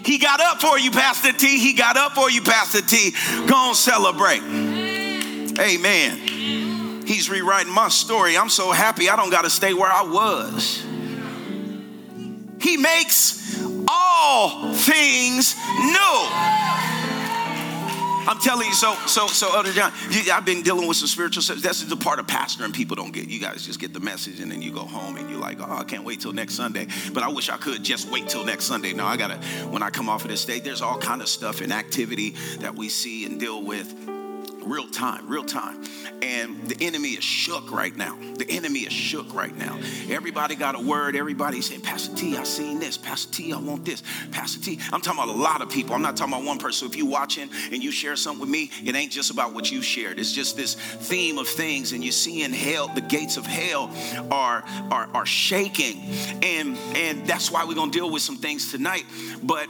He 0.06 0.18
got 0.18 0.40
up 0.40 0.62
for 0.62 0.80
you, 0.80 0.92
Pastor 0.92 1.34
T. 1.34 1.60
He 1.60 1.74
got 1.74 1.98
up 1.98 2.14
for 2.14 2.32
you, 2.32 2.42
Pastor 2.42 2.82
T. 2.82 3.12
Go 3.48 3.56
on, 3.56 3.76
celebrate. 3.76 4.42
Amen. 5.60 7.06
He's 7.06 7.30
rewriting 7.30 7.74
my 7.74 7.90
story. 7.90 8.38
I'm 8.38 8.50
so 8.50 8.72
happy 8.72 9.10
I 9.10 9.16
don't 9.16 9.30
got 9.30 9.44
to 9.44 9.50
stay 9.50 9.74
where 9.74 9.92
I 9.92 10.04
was. 10.04 10.84
He 12.62 12.78
makes 12.78 13.64
all 13.88 14.74
things 14.74 15.56
new. 15.56 16.70
I'm 18.28 18.38
telling 18.40 18.68
you, 18.68 18.74
so, 18.76 18.94
so, 19.08 19.26
so, 19.26 19.56
Elder 19.56 19.72
John, 19.72 19.92
you, 20.12 20.32
I've 20.32 20.46
been 20.46 20.62
dealing 20.62 20.88
with 20.88 20.98
some 20.98 21.08
spiritual 21.08 21.42
stuff. 21.42 21.58
That's 21.58 21.84
the 21.84 21.98
part 21.98 22.20
of 22.20 22.28
pastoring 22.28 22.72
people 22.72 22.96
don't 22.96 23.12
get. 23.12 23.28
You 23.28 23.40
guys 23.40 23.66
just 23.66 23.80
get 23.80 23.92
the 23.92 24.00
message 24.00 24.40
and 24.40 24.52
then 24.52 24.62
you 24.62 24.72
go 24.72 24.82
home 24.82 25.18
and 25.18 25.28
you're 25.32 25.40
like, 25.40 25.60
oh, 25.60 25.72
I 25.72 25.84
can't 25.84 26.04
wait 26.04 26.20
till 26.20 26.32
next 26.34 26.54
Sunday. 26.54 26.88
But 27.12 27.24
I 27.24 27.30
wish 27.30 27.50
I 27.50 27.58
could 27.58 27.84
just 27.84 28.08
wait 28.12 28.28
till 28.30 28.46
next 28.46 28.66
Sunday. 28.66 28.94
No, 28.94 29.06
I 29.06 29.18
gotta, 29.18 29.38
when 29.70 29.82
I 29.82 29.90
come 29.90 30.10
off 30.10 30.26
of 30.26 30.30
this 30.30 30.42
stage, 30.42 30.64
there's 30.64 30.84
all 30.84 31.00
kind 31.00 31.24
of 31.24 31.28
stuff 31.28 31.62
and 31.62 31.74
activity 31.74 32.36
that 32.60 32.76
we 32.76 32.88
see 32.90 33.26
and 33.26 33.40
deal 33.40 33.64
with 33.64 33.92
real 34.70 34.88
time, 34.88 35.28
real 35.28 35.44
time. 35.44 35.84
And 36.22 36.68
the 36.68 36.78
enemy 36.86 37.10
is 37.10 37.24
shook 37.24 37.72
right 37.72 37.96
now. 37.96 38.18
The 38.36 38.46
enemy 38.50 38.80
is 38.82 38.94
shook 38.94 39.34
right 39.34 39.56
now. 39.58 39.80
Everybody 40.10 40.56
got 40.56 40.76
a 40.76 40.80
word. 40.80 41.16
Everybody 41.16 41.62
saying, 41.62 41.82
Pastor 41.82 42.16
T, 42.16 42.38
I 42.38 42.44
seen 42.44 42.80
this. 42.80 42.98
Pastor 42.98 43.32
T, 43.32 43.54
I 43.54 43.58
want 43.58 43.86
this. 43.86 44.04
Pastor 44.32 44.62
T, 44.62 44.80
I'm 44.94 45.02
talking 45.02 45.24
about 45.24 45.36
a 45.36 45.40
lot 45.40 45.62
of 45.62 45.70
people. 45.70 45.96
I'm 45.96 46.02
not 46.02 46.16
talking 46.16 46.34
about 46.34 46.46
one 46.46 46.60
person. 46.60 46.88
So 46.88 46.92
if 46.92 46.96
you 46.96 47.06
watching 47.06 47.50
and 47.72 47.84
you 47.84 47.92
share 47.92 48.16
something 48.16 48.42
with 48.42 48.50
me, 48.50 48.72
it 48.84 48.96
ain't 48.96 49.12
just 49.12 49.32
about 49.32 49.54
what 49.54 49.72
you 49.72 49.82
shared. 49.82 50.20
It's 50.20 50.32
just 50.32 50.56
this 50.56 50.76
theme 50.76 51.38
of 51.38 51.48
things. 51.48 51.92
And 51.94 52.04
you 52.04 52.12
see 52.12 52.44
in 52.44 52.54
hell, 52.54 52.88
the 52.90 53.02
gates 53.02 53.38
of 53.38 53.46
hell 53.46 53.92
are, 54.32 54.64
are, 54.92 55.10
are 55.14 55.26
shaking. 55.26 56.02
And, 56.44 56.78
and 56.96 57.26
that's 57.26 57.52
why 57.52 57.66
we're 57.66 57.76
to 57.76 57.90
deal 57.90 58.10
with 58.10 58.22
some 58.22 58.38
things 58.38 58.72
tonight. 58.72 59.06
But 59.42 59.68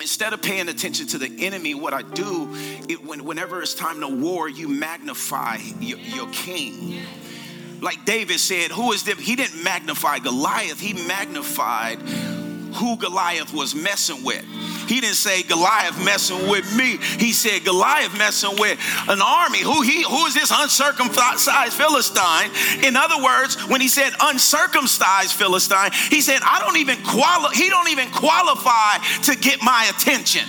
instead 0.00 0.32
of 0.32 0.42
paying 0.42 0.68
attention 0.68 1.06
to 1.08 1.18
the 1.18 1.44
enemy, 1.44 1.74
what 1.74 1.94
I 1.94 2.02
do, 2.02 2.48
it, 2.88 3.04
when, 3.04 3.24
whenever 3.24 3.62
it's 3.62 3.74
time 3.74 4.00
to 4.00 4.08
war, 4.08 4.48
you 4.48 4.68
magnify 4.68 5.58
your, 5.80 5.98
your 5.98 6.28
king. 6.30 7.00
Like 7.80 8.04
David 8.04 8.40
said, 8.40 8.70
who 8.70 8.92
is 8.92 9.04
this? 9.04 9.18
He 9.18 9.36
didn't 9.36 9.62
magnify 9.62 10.18
Goliath, 10.20 10.80
he 10.80 10.92
magnified 11.06 11.98
who 12.76 12.96
Goliath 12.96 13.54
was 13.54 13.74
messing 13.74 14.22
with. 14.24 14.44
He 14.86 15.00
didn't 15.00 15.16
say 15.16 15.42
Goliath 15.42 16.02
messing 16.04 16.48
with 16.48 16.66
me. 16.76 16.98
He 17.18 17.32
said 17.32 17.64
Goliath 17.64 18.16
messing 18.16 18.56
with 18.58 18.78
an 19.08 19.20
army. 19.22 19.60
Who 19.60 19.82
he 19.82 20.02
who 20.02 20.26
is 20.26 20.34
this 20.34 20.52
uncircumcised 20.54 21.74
Philistine? 21.74 22.50
In 22.84 22.96
other 22.96 23.22
words, 23.22 23.56
when 23.68 23.80
he 23.80 23.88
said 23.88 24.12
uncircumcised 24.20 25.32
Philistine, 25.32 25.90
he 26.10 26.20
said 26.20 26.40
I 26.42 26.60
don't 26.60 26.76
even 26.76 27.02
qualify 27.02 27.54
he 27.54 27.68
don't 27.68 27.88
even 27.88 28.10
qualify 28.10 28.98
to 29.24 29.36
get 29.36 29.62
my 29.62 29.90
attention. 29.96 30.44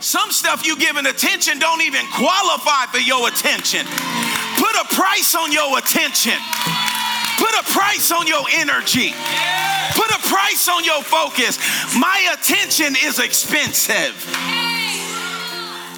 Some 0.00 0.30
stuff 0.30 0.66
you 0.66 0.76
giving 0.76 1.06
attention 1.06 1.58
don't 1.58 1.80
even 1.80 2.04
qualify 2.12 2.84
for 2.92 2.98
your 2.98 3.26
attention. 3.26 3.86
Put 4.56 4.74
a 4.76 4.94
price 4.94 5.34
on 5.34 5.50
your 5.50 5.78
attention. 5.78 6.36
Put 7.38 7.54
a 7.60 7.64
price 7.72 8.12
on 8.12 8.26
your 8.26 8.44
energy. 8.52 9.14
Put 9.92 10.10
a 10.10 10.18
price 10.28 10.68
on 10.68 10.84
your 10.84 11.02
focus. 11.02 11.58
My 11.96 12.34
attention 12.38 12.94
is 13.04 13.18
expensive. 13.18 14.14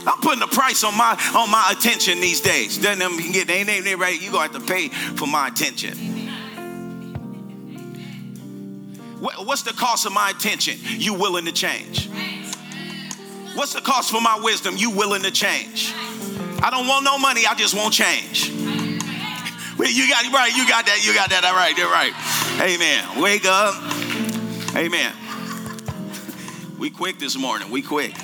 I'm 0.07 0.21
putting 0.21 0.43
a 0.43 0.47
price 0.47 0.85
on 0.85 0.97
my 0.97 1.19
on 1.35 1.51
my 1.51 1.73
attention 1.77 2.21
these 2.21 2.41
days. 2.41 2.79
Then 2.79 2.99
them 2.99 3.19
can 3.19 3.33
get 3.33 3.51
ain't 3.51 3.85
they 3.85 3.95
right. 3.95 4.21
You 4.21 4.31
gonna 4.31 4.53
have 4.53 4.53
to 4.53 4.61
pay 4.61 4.89
for 4.89 5.27
my 5.27 5.49
attention. 5.49 5.97
What's 9.19 9.63
the 9.63 9.73
cost 9.73 10.07
of 10.07 10.13
my 10.13 10.31
attention? 10.31 10.77
You 10.83 11.15
willing 11.15 11.47
to 11.47 11.53
change? 11.53 12.09
What's 13.55 13.73
the 13.73 13.81
cost 13.81 14.11
for 14.11 14.21
my 14.21 14.39
wisdom? 14.43 14.77
You 14.77 14.91
willing 14.91 15.23
to 15.23 15.31
change? 15.31 15.95
I 16.63 16.69
don't 16.71 16.87
want 16.87 17.05
no 17.05 17.19
money. 17.19 17.47
I 17.47 17.55
just 17.55 17.75
want 17.75 17.95
change. 17.95 18.53
You 19.79 20.09
got 20.09 20.33
right. 20.33 20.55
You 20.55 20.69
got 20.69 20.87
that. 20.87 21.05
You 21.07 21.15
got 21.15 21.31
that. 21.31 21.45
All 21.45 21.55
right. 21.55 21.77
You're 21.77 21.91
right. 21.91 22.13
Amen. 22.61 23.21
Wake 23.21 23.45
up. 23.45 23.75
Amen. 24.75 25.13
We 26.79 26.91
quick 26.91 27.19
this 27.19 27.37
morning. 27.37 27.71
We 27.71 27.83
quick. 27.83 28.15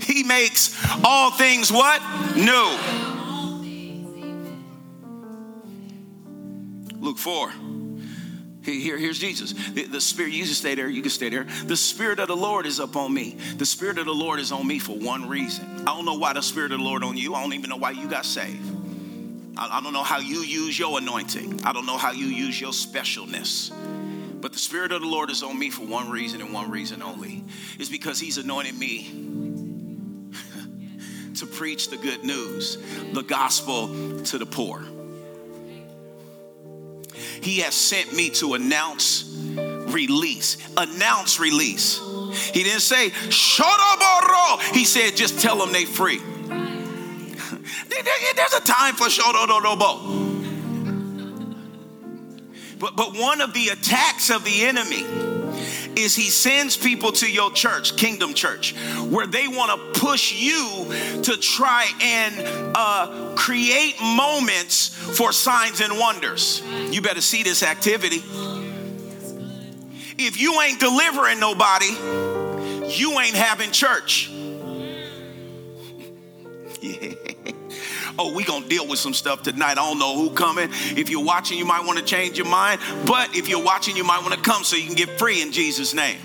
He 0.00 0.24
makes 0.24 0.76
all 1.04 1.30
things 1.30 1.70
what? 1.72 2.00
New. 2.36 3.10
Luke 7.00 7.18
4. 7.18 7.52
Here, 8.62 8.98
here's 8.98 9.18
Jesus. 9.18 9.52
The, 9.52 9.84
the, 9.84 10.00
Spirit, 10.00 10.32
you 10.32 10.44
can 10.44 10.52
stay 10.52 10.74
there, 10.74 10.88
you 10.88 11.00
can 11.00 11.10
stay 11.10 11.30
there. 11.30 11.44
The 11.64 11.76
Spirit 11.76 12.20
of 12.20 12.28
the 12.28 12.36
Lord 12.36 12.66
is 12.66 12.78
upon 12.78 13.12
me. 13.12 13.36
The 13.56 13.64
Spirit 13.64 13.98
of 13.98 14.04
the 14.04 14.14
Lord 14.14 14.38
is 14.38 14.52
on 14.52 14.66
me 14.66 14.78
for 14.78 14.96
one 14.96 15.28
reason. 15.28 15.66
I 15.80 15.96
don't 15.96 16.04
know 16.04 16.18
why 16.18 16.34
the 16.34 16.42
Spirit 16.42 16.72
of 16.72 16.78
the 16.78 16.84
Lord 16.84 17.02
on 17.02 17.16
you. 17.16 17.34
I 17.34 17.42
don't 17.42 17.54
even 17.54 17.70
know 17.70 17.78
why 17.78 17.92
you 17.92 18.06
got 18.06 18.26
saved. 18.26 18.79
I, 19.60 19.80
don't 19.82 19.92
know 19.92 20.02
how 20.02 20.18
you 20.18 20.38
use 20.38 20.78
your 20.78 20.98
anointing. 20.98 21.60
I 21.64 21.74
don't 21.74 21.84
know 21.84 21.98
how 21.98 22.12
you 22.12 22.26
use 22.26 22.58
your 22.58 22.72
specialness. 22.72 23.70
But 24.40 24.54
the 24.54 24.58
Spirit 24.58 24.90
of 24.90 25.02
the 25.02 25.06
Lord 25.06 25.28
is 25.28 25.42
on 25.42 25.58
me 25.58 25.68
for 25.68 25.84
one 25.84 26.08
reason 26.08 26.40
and 26.40 26.54
one 26.54 26.70
reason 26.70 27.02
only. 27.02 27.44
It's 27.78 27.90
because 27.90 28.18
He's 28.18 28.38
anointed 28.38 28.78
me 28.78 29.04
to 31.34 31.46
preach 31.46 31.90
the 31.90 31.98
good 31.98 32.24
news, 32.24 32.78
the 33.12 33.22
gospel 33.22 34.22
to 34.22 34.38
the 34.38 34.46
poor. 34.46 34.82
He 37.42 37.58
has 37.58 37.74
sent 37.74 38.14
me 38.14 38.30
to 38.30 38.54
announce 38.54 39.24
release. 39.88 40.56
Announce 40.76 41.38
release. 41.38 42.00
He 42.54 42.62
didn't 42.62 42.80
say, 42.80 43.10
Shoroboro. 43.10 44.74
He 44.74 44.86
said, 44.86 45.16
just 45.16 45.40
tell 45.40 45.58
them 45.58 45.72
they 45.72 45.84
free. 45.84 46.20
There's 47.88 48.54
a 48.54 48.60
time 48.60 48.94
for 48.94 49.06
Shoroboro. 49.06 50.30
But, 52.80 52.96
but 52.96 53.16
one 53.16 53.42
of 53.42 53.52
the 53.52 53.68
attacks 53.68 54.30
of 54.30 54.44
the 54.44 54.64
enemy 54.64 55.04
is 55.96 56.16
he 56.16 56.30
sends 56.30 56.76
people 56.76 57.12
to 57.12 57.30
your 57.30 57.52
church, 57.52 57.96
Kingdom 57.96 58.32
Church, 58.32 58.74
where 59.10 59.26
they 59.26 59.48
want 59.48 59.94
to 59.94 60.00
push 60.00 60.32
you 60.32 60.86
to 61.22 61.36
try 61.36 61.86
and 62.00 62.72
uh, 62.74 63.34
create 63.36 64.00
moments 64.00 64.88
for 64.88 65.32
signs 65.32 65.80
and 65.80 65.98
wonders. 65.98 66.62
You 66.90 67.02
better 67.02 67.20
see 67.20 67.42
this 67.42 67.62
activity. 67.62 68.22
If 70.22 70.40
you 70.40 70.60
ain't 70.60 70.80
delivering 70.80 71.38
nobody, 71.38 71.90
you 72.94 73.20
ain't 73.20 73.36
having 73.36 73.72
church. 73.72 74.30
yeah 76.80 77.12
oh, 78.20 78.34
we 78.34 78.44
gonna 78.44 78.68
deal 78.68 78.86
with 78.86 78.98
some 78.98 79.14
stuff 79.14 79.42
tonight. 79.42 79.72
I 79.72 79.74
don't 79.76 79.98
know 79.98 80.14
who 80.14 80.30
coming. 80.30 80.68
If 80.70 81.08
you're 81.08 81.24
watching, 81.24 81.56
you 81.56 81.64
might 81.64 81.86
want 81.86 81.98
to 81.98 82.04
change 82.04 82.36
your 82.36 82.46
mind. 82.46 82.80
But 83.06 83.34
if 83.34 83.48
you're 83.48 83.64
watching, 83.64 83.96
you 83.96 84.04
might 84.04 84.22
want 84.22 84.34
to 84.34 84.40
come 84.40 84.62
so 84.62 84.76
you 84.76 84.86
can 84.86 84.94
get 84.94 85.18
free 85.18 85.40
in 85.40 85.52
Jesus' 85.52 85.94
name. 85.94 86.18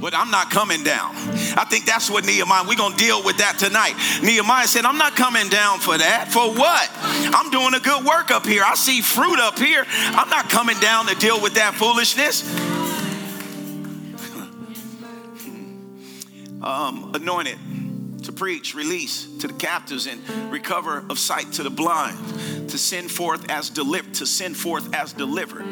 But 0.00 0.14
I'm 0.14 0.30
not 0.30 0.50
coming 0.50 0.84
down. 0.84 1.14
I 1.56 1.66
think 1.68 1.86
that's 1.86 2.08
what 2.08 2.24
Nehemiah, 2.24 2.64
we're 2.66 2.76
gonna 2.76 2.96
deal 2.96 3.22
with 3.22 3.38
that 3.38 3.58
tonight. 3.58 3.94
Nehemiah 4.22 4.66
said, 4.66 4.84
I'm 4.84 4.96
not 4.96 5.16
coming 5.16 5.48
down 5.48 5.80
for 5.80 5.98
that. 5.98 6.28
For 6.30 6.54
what? 6.54 6.90
I'm 7.34 7.50
doing 7.50 7.74
a 7.74 7.80
good 7.80 8.04
work 8.04 8.30
up 8.30 8.46
here. 8.46 8.62
I 8.64 8.76
see 8.76 9.02
fruit 9.02 9.40
up 9.40 9.58
here. 9.58 9.84
I'm 9.88 10.30
not 10.30 10.48
coming 10.48 10.78
down 10.78 11.06
to 11.08 11.16
deal 11.16 11.42
with 11.42 11.54
that 11.54 11.74
foolishness. 11.74 12.48
um, 16.62 17.12
anointed 17.14 17.58
to 18.20 18.32
preach 18.32 18.74
release 18.74 19.26
to 19.38 19.46
the 19.46 19.54
captives 19.54 20.06
and 20.06 20.20
recover 20.52 21.04
of 21.10 21.18
sight 21.18 21.52
to 21.52 21.62
the 21.62 21.70
blind, 21.70 22.18
to 22.70 22.78
send 22.78 23.10
forth 23.10 23.50
as 23.50 23.70
delivered, 23.70 24.14
to 24.14 24.26
send 24.26 24.56
forth 24.56 24.94
as 24.94 25.12
delivered 25.12 25.64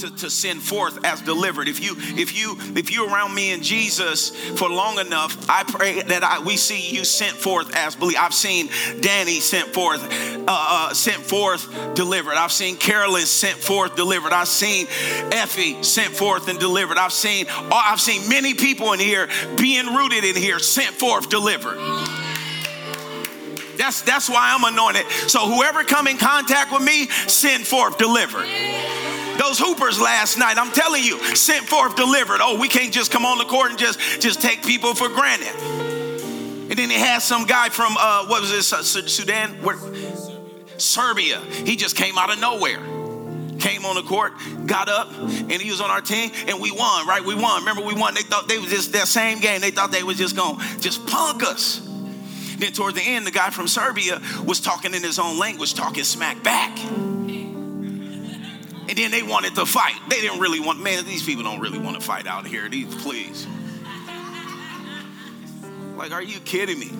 to, 0.00 0.14
to 0.16 0.30
send 0.30 0.62
forth 0.62 1.04
as 1.04 1.20
delivered. 1.22 1.68
If 1.68 1.82
you 1.82 1.94
if 1.98 2.36
you 2.36 2.56
if 2.76 2.92
you're 2.92 3.08
around 3.08 3.34
me 3.34 3.52
and 3.52 3.62
Jesus 3.62 4.30
for 4.58 4.68
long 4.68 4.98
enough, 4.98 5.48
I 5.48 5.64
pray 5.64 6.02
that 6.02 6.22
I 6.22 6.40
we 6.40 6.56
see 6.56 6.94
you 6.94 7.04
sent 7.04 7.36
forth 7.36 7.74
as 7.76 7.96
believe. 7.96 8.16
I've 8.18 8.34
seen 8.34 8.68
Danny 9.00 9.40
sent 9.40 9.68
forth, 9.68 10.02
uh, 10.02 10.44
uh, 10.48 10.94
sent 10.94 11.22
forth 11.22 11.94
delivered. 11.94 12.34
I've 12.34 12.52
seen 12.52 12.76
Carolyn 12.76 13.26
sent 13.26 13.58
forth 13.58 13.96
delivered. 13.96 14.32
I've 14.32 14.48
seen 14.48 14.86
Effie 15.32 15.82
sent 15.82 16.14
forth 16.14 16.48
and 16.48 16.58
delivered. 16.58 16.98
I've 16.98 17.12
seen 17.12 17.46
uh, 17.48 17.70
I've 17.72 18.00
seen 18.00 18.28
many 18.28 18.54
people 18.54 18.92
in 18.92 19.00
here 19.00 19.28
being 19.56 19.86
rooted 19.86 20.24
in 20.24 20.36
here 20.36 20.58
sent 20.58 20.94
forth 20.94 21.28
delivered. 21.28 21.78
That's 23.76 24.02
that's 24.02 24.28
why 24.28 24.54
I'm 24.54 24.64
anointed. 24.64 25.10
So 25.28 25.40
whoever 25.40 25.82
come 25.84 26.06
in 26.06 26.18
contact 26.18 26.72
with 26.72 26.82
me, 26.82 27.08
send 27.08 27.66
forth 27.66 27.98
delivered. 27.98 28.46
Those 29.42 29.58
hoopers 29.58 30.00
last 30.00 30.38
night, 30.38 30.56
I'm 30.56 30.70
telling 30.70 31.02
you, 31.02 31.18
sent 31.34 31.66
forth 31.66 31.96
delivered. 31.96 32.38
Oh, 32.40 32.60
we 32.60 32.68
can't 32.68 32.92
just 32.92 33.10
come 33.10 33.26
on 33.26 33.38
the 33.38 33.44
court 33.44 33.70
and 33.70 33.78
just, 33.78 33.98
just 34.20 34.40
take 34.40 34.64
people 34.64 34.94
for 34.94 35.08
granted. 35.08 35.52
And 36.70 36.78
then 36.78 36.88
they 36.88 36.98
had 37.00 37.18
some 37.18 37.44
guy 37.44 37.68
from, 37.68 37.96
uh, 37.98 38.26
what 38.26 38.40
was 38.40 38.52
this, 38.52 38.72
uh, 38.72 38.84
Sudan? 38.84 39.60
Where? 39.64 39.76
Serbia. 40.78 41.40
He 41.40 41.74
just 41.74 41.96
came 41.96 42.18
out 42.18 42.32
of 42.32 42.38
nowhere. 42.38 42.78
Came 43.58 43.84
on 43.84 43.96
the 43.96 44.04
court, 44.04 44.32
got 44.66 44.88
up, 44.88 45.12
and 45.12 45.50
he 45.50 45.72
was 45.72 45.80
on 45.80 45.90
our 45.90 46.00
team, 46.00 46.30
and 46.46 46.60
we 46.60 46.70
won, 46.70 47.08
right? 47.08 47.24
We 47.24 47.34
won. 47.34 47.62
Remember, 47.62 47.82
we 47.82 47.94
won. 47.94 48.14
They 48.14 48.22
thought 48.22 48.46
they 48.46 48.58
was 48.58 48.70
just 48.70 48.92
that 48.92 49.08
same 49.08 49.40
game. 49.40 49.60
They 49.60 49.72
thought 49.72 49.90
they 49.90 50.04
was 50.04 50.18
just 50.18 50.36
going 50.36 50.60
to 50.60 50.78
just 50.78 51.04
punk 51.08 51.42
us. 51.42 51.80
Then 52.58 52.70
toward 52.72 52.94
the 52.94 53.02
end, 53.02 53.26
the 53.26 53.32
guy 53.32 53.50
from 53.50 53.66
Serbia 53.66 54.22
was 54.44 54.60
talking 54.60 54.94
in 54.94 55.02
his 55.02 55.18
own 55.18 55.36
language, 55.36 55.74
talking 55.74 56.04
smack 56.04 56.44
back. 56.44 56.78
And 58.92 58.98
then 58.98 59.10
they 59.10 59.22
wanted 59.22 59.54
to 59.54 59.64
fight. 59.64 59.94
They 60.10 60.20
didn't 60.20 60.38
really 60.38 60.60
want, 60.60 60.78
man, 60.78 61.06
these 61.06 61.24
people 61.24 61.44
don't 61.44 61.60
really 61.60 61.78
want 61.78 61.98
to 61.98 62.06
fight 62.06 62.26
out 62.26 62.46
here. 62.46 62.68
These, 62.68 62.94
please. 62.96 63.46
Like, 65.96 66.12
are 66.12 66.20
you 66.20 66.38
kidding 66.40 66.78
me? 66.78 66.90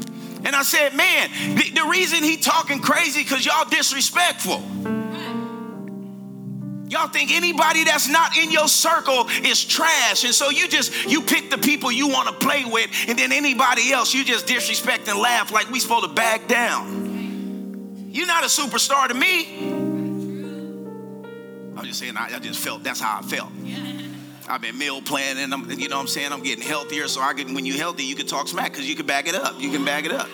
And 0.43 0.57
I 0.57 0.62
said, 0.62 0.95
man, 0.95 1.28
the, 1.55 1.70
the 1.82 1.86
reason 1.90 2.22
he 2.22 2.38
talking 2.38 2.80
crazy 2.80 3.22
because 3.22 3.45
y'all 3.45 3.68
disrespectful. 3.68 4.62
Y'all 6.88 7.09
think 7.09 7.30
anybody 7.30 7.84
that's 7.84 8.09
not 8.09 8.38
in 8.38 8.51
your 8.51 8.68
circle 8.68 9.28
is 9.43 9.62
trash. 9.62 10.24
And 10.24 10.32
so 10.32 10.49
you 10.49 10.68
just, 10.68 11.05
you 11.05 11.20
pick 11.20 11.51
the 11.51 11.59
people 11.59 11.93
you 11.93 12.09
want 12.09 12.26
to 12.28 12.34
play 12.34 12.64
with, 12.64 12.90
and 13.07 13.18
then 13.18 13.32
anybody 13.32 13.93
else 13.93 14.14
you 14.14 14.24
just 14.24 14.47
disrespect 14.47 15.09
and 15.09 15.18
laugh 15.18 15.53
like 15.53 15.70
we 15.70 15.78
supposed 15.78 16.09
to 16.09 16.14
back 16.14 16.49
down. 16.49 18.09
You're 18.11 18.26
not 18.26 18.45
a 18.45 18.47
superstar 18.47 19.09
to 19.09 19.14
me. 19.14 19.91
Just 21.93 22.01
saying, 22.01 22.16
I, 22.16 22.36
I 22.36 22.38
just 22.38 22.59
felt 22.59 22.82
that's 22.82 23.01
how 23.01 23.18
I 23.18 23.22
felt. 23.22 23.53
I've 24.49 24.62
been 24.62 24.78
meal 24.78 25.03
planning. 25.03 25.53
I'm, 25.53 25.70
you 25.72 25.90
know 25.90 25.97
what 25.97 26.01
I'm 26.01 26.09
saying? 26.09 26.32
I'm 26.32 26.43
getting 26.43 26.64
healthier. 26.64 27.07
So 27.07 27.20
I 27.20 27.34
can, 27.34 27.53
when 27.53 27.66
you're 27.66 27.76
healthy, 27.76 28.05
you 28.05 28.14
can 28.14 28.26
talk 28.26 28.49
smack 28.49 28.70
because 28.70 28.88
you 28.88 28.97
can 28.97 29.05
back 29.05 29.28
it 29.28 29.34
up. 29.34 29.61
You 29.61 29.70
can 29.70 29.84
back 29.84 30.07
it 30.07 30.12
up. 30.12 30.26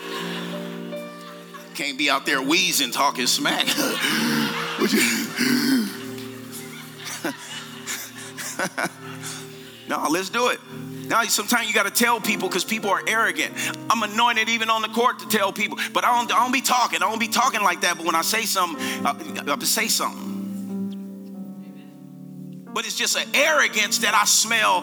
Can't 1.75 1.99
be 1.99 2.11
out 2.11 2.27
there 2.27 2.41
wheezing, 2.41 2.93
talking 2.93 3.27
smack. 3.27 3.67
no, 9.89 10.07
let's 10.11 10.31
do 10.31 10.51
it. 10.51 10.61
Now, 11.09 11.25
sometimes 11.25 11.67
you 11.67 11.75
got 11.75 11.87
to 11.87 11.91
tell 11.91 12.21
people 12.21 12.47
because 12.47 12.65
people 12.65 12.91
are 12.91 13.03
arrogant. 13.09 13.53
I'm 13.91 14.05
anointed 14.05 14.49
even 14.49 14.71
on 14.71 14.83
the 14.83 14.89
court 14.91 15.19
to 15.19 15.27
tell 15.27 15.53
people, 15.53 15.77
but 15.93 16.05
I 16.05 16.17
don't, 16.17 16.33
I 16.33 16.39
don't 16.39 16.53
be 16.53 16.61
talking. 16.61 17.03
I 17.03 17.11
don't 17.11 17.19
be 17.19 17.27
talking 17.27 17.63
like 17.63 17.81
that. 17.81 17.97
But 17.97 18.07
when 18.07 18.15
I 18.15 18.23
say 18.23 18.43
something, 18.43 18.81
I, 19.05 19.53
I 19.53 19.59
say 19.65 19.89
something 19.89 20.38
but 22.79 22.87
it's 22.87 22.95
just 22.95 23.17
an 23.17 23.29
arrogance 23.35 23.99
that 23.99 24.15
I 24.15 24.25
smell 24.25 24.83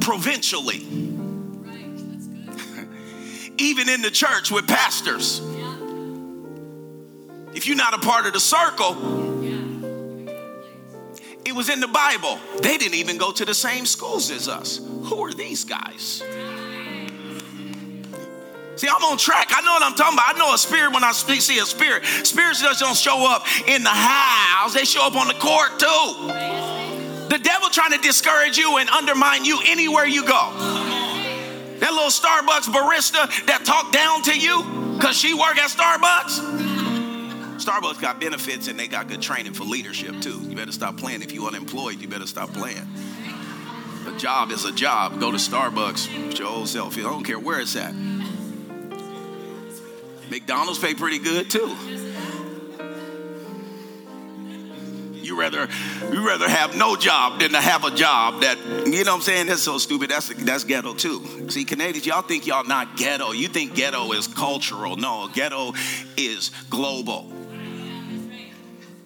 provincially. 0.00 0.76
Even 3.58 3.88
in 3.88 4.02
the 4.02 4.10
church 4.12 4.52
with 4.52 4.68
pastors. 4.68 5.40
If 7.52 7.66
you're 7.66 7.76
not 7.76 7.92
a 7.92 7.98
part 7.98 8.26
of 8.26 8.34
the 8.34 8.38
circle, 8.38 8.92
it 11.44 11.52
was 11.52 11.70
in 11.70 11.80
the 11.80 11.88
Bible. 11.88 12.38
They 12.62 12.78
didn't 12.78 12.94
even 12.94 13.18
go 13.18 13.32
to 13.32 13.44
the 13.44 13.52
same 13.52 13.84
schools 13.84 14.30
as 14.30 14.48
us. 14.48 14.76
Who 14.76 15.24
are 15.24 15.32
these 15.32 15.64
guys? 15.64 16.22
See, 18.76 18.86
I'm 18.86 19.02
on 19.02 19.18
track. 19.18 19.48
I 19.50 19.60
know 19.62 19.72
what 19.72 19.82
I'm 19.82 19.96
talking 19.96 20.14
about. 20.14 20.36
I 20.36 20.38
know 20.38 20.54
a 20.54 20.58
spirit 20.58 20.92
when 20.92 21.02
I 21.02 21.10
speak, 21.10 21.40
see 21.40 21.58
a 21.58 21.66
spirit. 21.66 22.04
Spirits 22.04 22.62
just 22.62 22.78
don't 22.78 22.96
show 22.96 23.28
up 23.28 23.44
in 23.66 23.82
the 23.82 23.90
house, 23.90 24.72
they 24.72 24.84
show 24.84 25.04
up 25.04 25.16
on 25.16 25.26
the 25.26 25.34
court 25.34 25.80
too. 25.80 26.62
The 27.34 27.40
devil 27.40 27.68
trying 27.68 27.90
to 27.90 27.98
discourage 27.98 28.56
you 28.56 28.76
and 28.76 28.88
undermine 28.88 29.44
you 29.44 29.58
anywhere 29.66 30.06
you 30.06 30.24
go. 30.24 30.52
That 31.80 31.90
little 31.92 32.08
Starbucks 32.08 32.72
barista 32.72 33.46
that 33.46 33.64
talked 33.64 33.92
down 33.92 34.22
to 34.22 34.38
you 34.38 34.94
because 34.94 35.18
she 35.18 35.34
work 35.34 35.58
at 35.58 35.68
Starbucks. 35.68 37.58
Starbucks 37.58 38.00
got 38.00 38.20
benefits 38.20 38.68
and 38.68 38.78
they 38.78 38.86
got 38.86 39.08
good 39.08 39.20
training 39.20 39.52
for 39.52 39.64
leadership 39.64 40.20
too. 40.20 40.38
You 40.42 40.54
better 40.54 40.70
stop 40.70 40.96
playing. 40.96 41.22
If 41.22 41.32
you 41.32 41.48
unemployed, 41.48 42.00
you 42.00 42.06
better 42.06 42.28
stop 42.28 42.52
playing. 42.52 42.86
A 44.06 44.16
job 44.16 44.52
is 44.52 44.64
a 44.64 44.70
job. 44.70 45.18
Go 45.18 45.32
to 45.32 45.38
Starbucks 45.38 46.28
with 46.28 46.38
your 46.38 46.46
old 46.46 46.68
self. 46.68 46.96
I 46.96 47.00
don't 47.00 47.24
care 47.24 47.40
where 47.40 47.58
it's 47.58 47.74
at. 47.74 47.96
McDonald's 50.30 50.78
pay 50.78 50.94
pretty 50.94 51.18
good 51.18 51.50
too. 51.50 52.13
You 55.24 55.38
rather 55.38 55.68
you 56.12 56.26
rather 56.26 56.48
have 56.48 56.76
no 56.76 56.96
job 56.96 57.40
than 57.40 57.52
to 57.52 57.60
have 57.60 57.84
a 57.84 57.90
job 57.90 58.42
that 58.42 58.58
you 58.86 59.04
know 59.04 59.12
what 59.12 59.16
I'm 59.16 59.20
saying? 59.22 59.46
That's 59.46 59.62
so 59.62 59.78
stupid. 59.78 60.10
That's 60.10 60.28
that's 60.28 60.64
ghetto 60.64 60.94
too. 60.94 61.50
See, 61.50 61.64
Canadians, 61.64 62.06
y'all 62.06 62.22
think 62.22 62.46
y'all 62.46 62.64
not 62.64 62.96
ghetto. 62.96 63.32
You 63.32 63.48
think 63.48 63.74
ghetto 63.74 64.12
is 64.12 64.26
cultural. 64.26 64.96
No, 64.96 65.28
ghetto 65.32 65.72
is 66.16 66.50
global. 66.70 67.32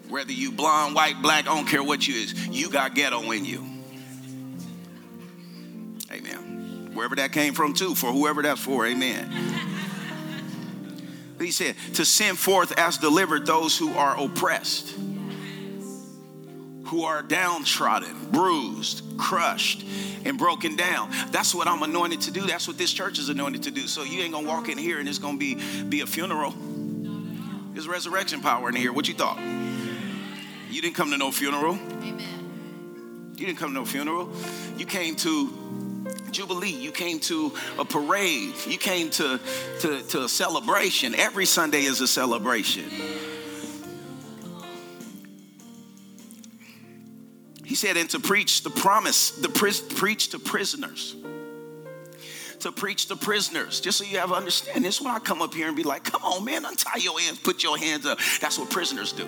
Whether 0.08 0.32
you 0.32 0.52
blonde, 0.52 0.94
white, 0.94 1.20
black, 1.20 1.46
I 1.46 1.54
don't 1.54 1.66
care 1.66 1.82
what 1.82 2.06
you 2.08 2.14
is, 2.14 2.48
you 2.48 2.70
got 2.70 2.94
ghetto 2.94 3.30
in 3.30 3.44
you. 3.44 3.64
Amen. 6.10 6.90
Wherever 6.94 7.14
that 7.16 7.32
came 7.32 7.52
from, 7.52 7.74
too, 7.74 7.94
for 7.94 8.10
whoever 8.10 8.40
that's 8.42 8.60
for, 8.60 8.86
amen. 8.86 9.30
He 11.38 11.50
said, 11.50 11.76
to 11.94 12.04
send 12.04 12.38
forth 12.38 12.72
as 12.78 12.96
delivered 12.96 13.46
those 13.46 13.76
who 13.76 13.92
are 13.94 14.18
oppressed, 14.18 14.94
who 16.88 17.04
are 17.04 17.22
downtrodden, 17.22 18.30
bruised, 18.30 19.02
crushed, 19.18 19.84
and 20.24 20.38
broken 20.38 20.74
down. 20.74 21.10
That's 21.30 21.54
what 21.54 21.68
I'm 21.68 21.82
anointed 21.82 22.22
to 22.22 22.30
do. 22.30 22.46
That's 22.46 22.66
what 22.66 22.78
this 22.78 22.92
church 22.92 23.18
is 23.18 23.28
anointed 23.28 23.64
to 23.64 23.70
do. 23.70 23.86
So 23.86 24.04
you 24.04 24.22
ain't 24.22 24.32
gonna 24.32 24.48
walk 24.48 24.70
in 24.70 24.78
here 24.78 24.98
and 24.98 25.08
it's 25.08 25.18
gonna 25.18 25.36
be, 25.36 25.56
be 25.84 26.00
a 26.00 26.06
funeral. 26.06 26.54
There's 27.72 27.86
resurrection 27.86 28.40
power 28.40 28.70
in 28.70 28.74
here. 28.74 28.92
What 28.92 29.06
you 29.06 29.14
thought? 29.14 29.38
You 30.70 30.82
didn't 30.82 30.94
come 30.94 31.10
to 31.10 31.18
no 31.18 31.30
funeral. 31.30 31.74
Amen. 31.74 33.34
You 33.36 33.46
didn't 33.46 33.58
come 33.58 33.70
to 33.70 33.74
no 33.74 33.84
funeral. 33.84 34.30
You 34.76 34.86
came 34.86 35.14
to 35.16 36.04
Jubilee. 36.30 36.70
You 36.70 36.90
came 36.90 37.20
to 37.20 37.52
a 37.78 37.84
parade. 37.84 38.54
You 38.66 38.78
came 38.78 39.10
to, 39.10 39.38
to, 39.80 40.02
to 40.02 40.24
a 40.24 40.28
celebration. 40.28 41.14
Every 41.14 41.46
Sunday 41.46 41.82
is 41.82 42.00
a 42.00 42.08
celebration. 42.08 42.90
He 47.68 47.74
said, 47.74 47.98
and 47.98 48.08
to 48.10 48.18
preach 48.18 48.62
the 48.62 48.70
promise, 48.70 49.30
the 49.30 49.50
preach 49.50 50.30
to 50.30 50.38
prisoners. 50.38 51.14
To 52.60 52.72
preach 52.72 53.08
to 53.08 53.16
prisoners, 53.16 53.80
just 53.80 53.98
so 53.98 54.04
you 54.04 54.16
have 54.18 54.32
understanding. 54.32 54.84
This 54.84 54.94
is 54.96 55.02
when 55.02 55.14
I 55.14 55.18
come 55.18 55.42
up 55.42 55.52
here 55.52 55.68
and 55.68 55.76
be 55.76 55.82
like, 55.82 56.02
come 56.02 56.22
on, 56.22 56.46
man, 56.46 56.64
untie 56.64 56.96
your 56.96 57.20
hands, 57.20 57.38
put 57.38 57.62
your 57.62 57.76
hands 57.76 58.06
up. 58.06 58.18
That's 58.40 58.58
what 58.58 58.70
prisoners 58.70 59.12
do. 59.12 59.26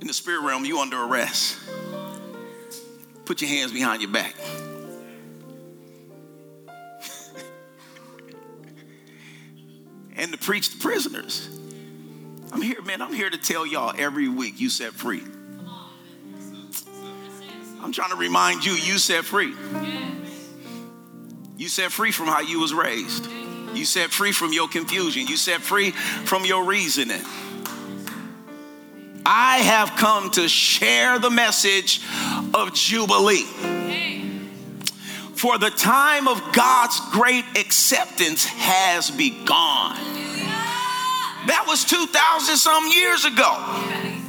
In 0.00 0.06
the 0.06 0.12
spirit 0.12 0.44
realm, 0.46 0.64
you 0.64 0.78
under 0.78 1.02
arrest. 1.02 1.58
Put 3.24 3.40
your 3.40 3.50
hands 3.50 3.72
behind 3.72 4.00
your 4.00 4.12
back. 4.12 4.36
and 10.16 10.30
to 10.30 10.38
preach 10.38 10.70
to 10.70 10.78
prisoners. 10.78 11.48
I'm 12.52 12.62
here, 12.62 12.80
man. 12.82 13.02
I'm 13.02 13.12
here 13.12 13.30
to 13.30 13.38
tell 13.38 13.66
y'all 13.66 13.92
every 13.98 14.28
week 14.28 14.60
you 14.60 14.70
set 14.70 14.92
free. 14.92 15.24
I'm 17.82 17.92
trying 17.92 18.10
to 18.10 18.16
remind 18.16 18.64
you, 18.64 18.72
you 18.72 18.98
set 18.98 19.24
free. 19.24 19.54
You 21.56 21.68
set 21.68 21.92
free 21.92 22.12
from 22.12 22.26
how 22.26 22.40
you 22.40 22.60
was 22.60 22.72
raised. 22.72 23.28
You 23.74 23.84
set 23.84 24.10
free 24.10 24.32
from 24.32 24.52
your 24.52 24.68
confusion. 24.68 25.26
You 25.26 25.36
set 25.36 25.60
free 25.60 25.90
from 25.90 26.44
your 26.44 26.64
reasoning. 26.64 27.22
I 29.24 29.58
have 29.58 29.96
come 29.96 30.30
to 30.32 30.48
share 30.48 31.18
the 31.18 31.30
message 31.30 32.00
of 32.54 32.74
Jubilee. 32.74 33.46
For 35.34 35.58
the 35.58 35.70
time 35.70 36.28
of 36.28 36.40
God's 36.52 37.00
great 37.10 37.44
acceptance 37.56 38.44
has 38.44 39.10
begun. 39.10 39.96
That 41.46 41.64
was 41.66 41.84
2,000 41.84 42.56
some 42.56 42.86
years 42.86 43.24
ago. 43.24 44.21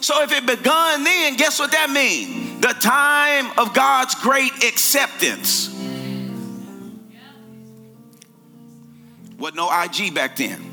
So 0.00 0.22
if 0.22 0.32
it 0.32 0.46
begun 0.46 1.04
then, 1.04 1.36
guess 1.36 1.58
what 1.58 1.72
that 1.72 1.90
means? 1.90 2.60
The 2.60 2.74
time 2.74 3.58
of 3.58 3.74
God's 3.74 4.14
great 4.16 4.64
acceptance. 4.64 5.68
What 9.36 9.54
no 9.54 9.70
IG 9.82 10.14
back 10.14 10.36
then. 10.36 10.66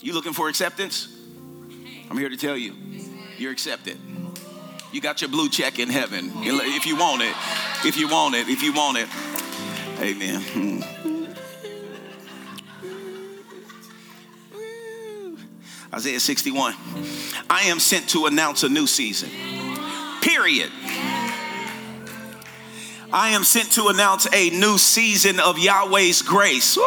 You 0.00 0.12
looking 0.12 0.32
for 0.32 0.48
acceptance? 0.48 1.08
I'm 2.10 2.16
here 2.16 2.28
to 2.28 2.36
tell 2.36 2.56
you, 2.56 2.74
you're 3.38 3.52
accepted. 3.52 3.98
You 4.92 5.00
got 5.00 5.20
your 5.20 5.30
blue 5.30 5.48
check 5.48 5.78
in 5.78 5.88
heaven. 5.88 6.30
If 6.36 6.86
you 6.86 6.96
want 6.96 7.22
it, 7.22 7.34
if 7.84 7.96
you 7.96 8.08
want 8.08 8.34
it, 8.34 8.48
if 8.48 8.62
you 8.62 8.72
want 8.72 8.98
it. 8.98 9.08
Amen. 10.00 10.40
Hmm. 10.40 11.15
Isaiah 15.96 16.20
61. 16.20 16.74
I 17.48 17.62
am 17.68 17.80
sent 17.80 18.10
to 18.10 18.26
announce 18.26 18.64
a 18.64 18.68
new 18.68 18.86
season. 18.86 19.30
Period. 20.20 20.70
I 23.10 23.30
am 23.30 23.44
sent 23.44 23.72
to 23.72 23.88
announce 23.88 24.26
a 24.30 24.50
new 24.50 24.76
season 24.76 25.40
of 25.40 25.56
Yahweh's 25.58 26.20
grace. 26.20 26.76
Woo! 26.76 26.84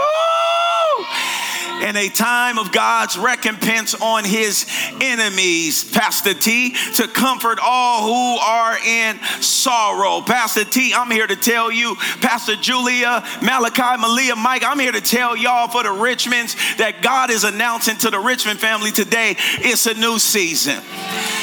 In 1.82 1.96
a 1.96 2.10
time 2.10 2.58
of 2.58 2.72
God's 2.72 3.18
recompense 3.18 3.96
on 3.96 4.24
his 4.24 4.66
enemies, 5.02 5.84
Pastor 5.92 6.34
T, 6.34 6.76
to 6.96 7.08
comfort 7.08 7.60
all 7.62 8.04
who 8.04 8.40
are 8.42 8.78
in 8.86 9.20
sorrow. 9.42 10.22
Pastor 10.22 10.64
T, 10.64 10.94
I'm 10.94 11.12
here 11.12 11.28
to 11.28 11.36
tell 11.36 11.72
you, 11.72 11.96
Pastor 12.22 12.56
Julia, 12.56 13.24
Malachi, 13.42 14.00
Malia, 14.00 14.36
Mike, 14.36 14.64
I'm 14.66 14.80
here 14.80 14.92
to 14.92 15.02
tell 15.02 15.36
y'all 15.36 15.68
for 15.68 15.84
the 15.84 15.90
Richmonds 15.90 16.78
that 16.78 17.02
God 17.02 17.30
is 17.30 17.44
announcing 17.44 17.98
to 17.98 18.10
the 18.10 18.20
Richmond 18.20 18.60
family 18.60 18.92
today 18.92 19.36
it's 19.62 19.86
a 19.86 19.94
new 19.94 20.20
season. 20.20 20.82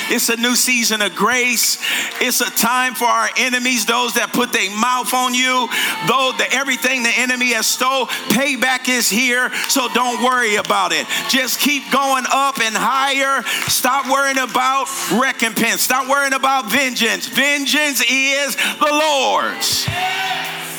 It's 0.09 0.29
a 0.29 0.37
new 0.37 0.55
season 0.55 1.03
of 1.03 1.15
grace. 1.17 1.79
It's 2.21 2.41
a 2.41 2.51
time 2.51 2.95
for 2.95 3.07
our 3.07 3.29
enemies, 3.37 3.87
those 3.87 4.15
that 4.15 4.33
put 4.33 4.53
their 4.53 4.71
mouth 4.71 5.13
on 5.13 5.35
you, 5.35 5.69
though 6.07 6.31
the, 6.39 6.47
everything 6.53 7.03
the 7.03 7.13
enemy 7.17 7.53
has 7.55 7.67
stole, 7.67 8.07
payback 8.31 8.89
is 8.89 9.11
here. 9.11 9.53
So 9.69 9.89
don't 9.95 10.23
worry 10.27 10.57
about 10.57 10.93
it. 10.93 11.07
Just 11.29 11.61
keep 11.61 11.91
going 11.93 12.25
up 12.33 12.61
and 12.61 12.75
higher. 12.75 13.43
Stop 13.71 14.11
worrying 14.11 14.39
about 14.39 14.87
recompense. 15.15 15.83
Stop 15.83 16.09
worrying 16.09 16.35
about 16.35 16.71
vengeance. 16.71 17.29
Vengeance 17.29 18.03
is 18.11 18.57
the 18.57 18.91
Lord's. 18.91 19.87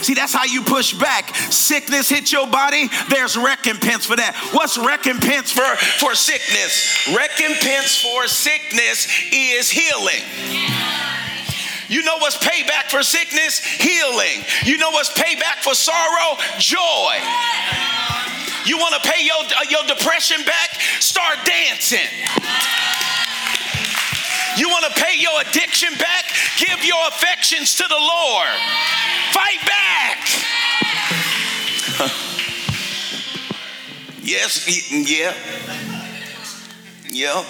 See, 0.02 0.14
that's 0.14 0.34
how 0.34 0.46
you 0.46 0.62
push 0.62 0.94
back. 0.94 1.36
Sickness 1.36 2.10
hit 2.10 2.32
your 2.32 2.48
body, 2.48 2.90
there's 3.10 3.36
recompense 3.36 4.06
for 4.06 4.16
that. 4.16 4.36
What's 4.54 4.78
recompense 4.78 5.52
for, 5.52 5.66
for 5.98 6.14
sickness? 6.14 7.08
Recompense 7.08 8.02
for 8.02 8.28
sickness 8.28 9.08
is 9.32 9.70
healing. 9.72 10.24
You 11.90 12.04
know 12.04 12.18
what's 12.18 12.38
payback 12.38 12.92
for 12.92 13.02
sickness? 13.02 13.60
Healing. 13.60 14.44
You 14.66 14.78
know 14.78 14.92
what's 14.92 15.12
payback 15.12 15.64
for 15.64 15.74
sorrow? 15.74 16.38
Joy. 16.60 18.17
You 18.68 18.78
want 18.78 19.02
to 19.02 19.10
pay 19.10 19.24
your, 19.24 19.38
uh, 19.38 19.64
your 19.70 19.84
depression 19.88 20.44
back? 20.46 20.82
Start 21.00 21.38
dancing. 21.46 22.06
You 24.58 24.68
want 24.68 24.94
to 24.94 25.02
pay 25.02 25.18
your 25.18 25.40
addiction 25.40 25.94
back? 25.98 26.26
Give 26.60 26.84
your 26.84 27.08
affections 27.08 27.78
to 27.78 27.86
the 27.88 27.96
Lord. 27.96 28.50
Fight 29.32 29.62
back. 29.66 30.28
yes, 34.22 34.68
yeah. 35.10 35.34
Yeah. 37.10 37.46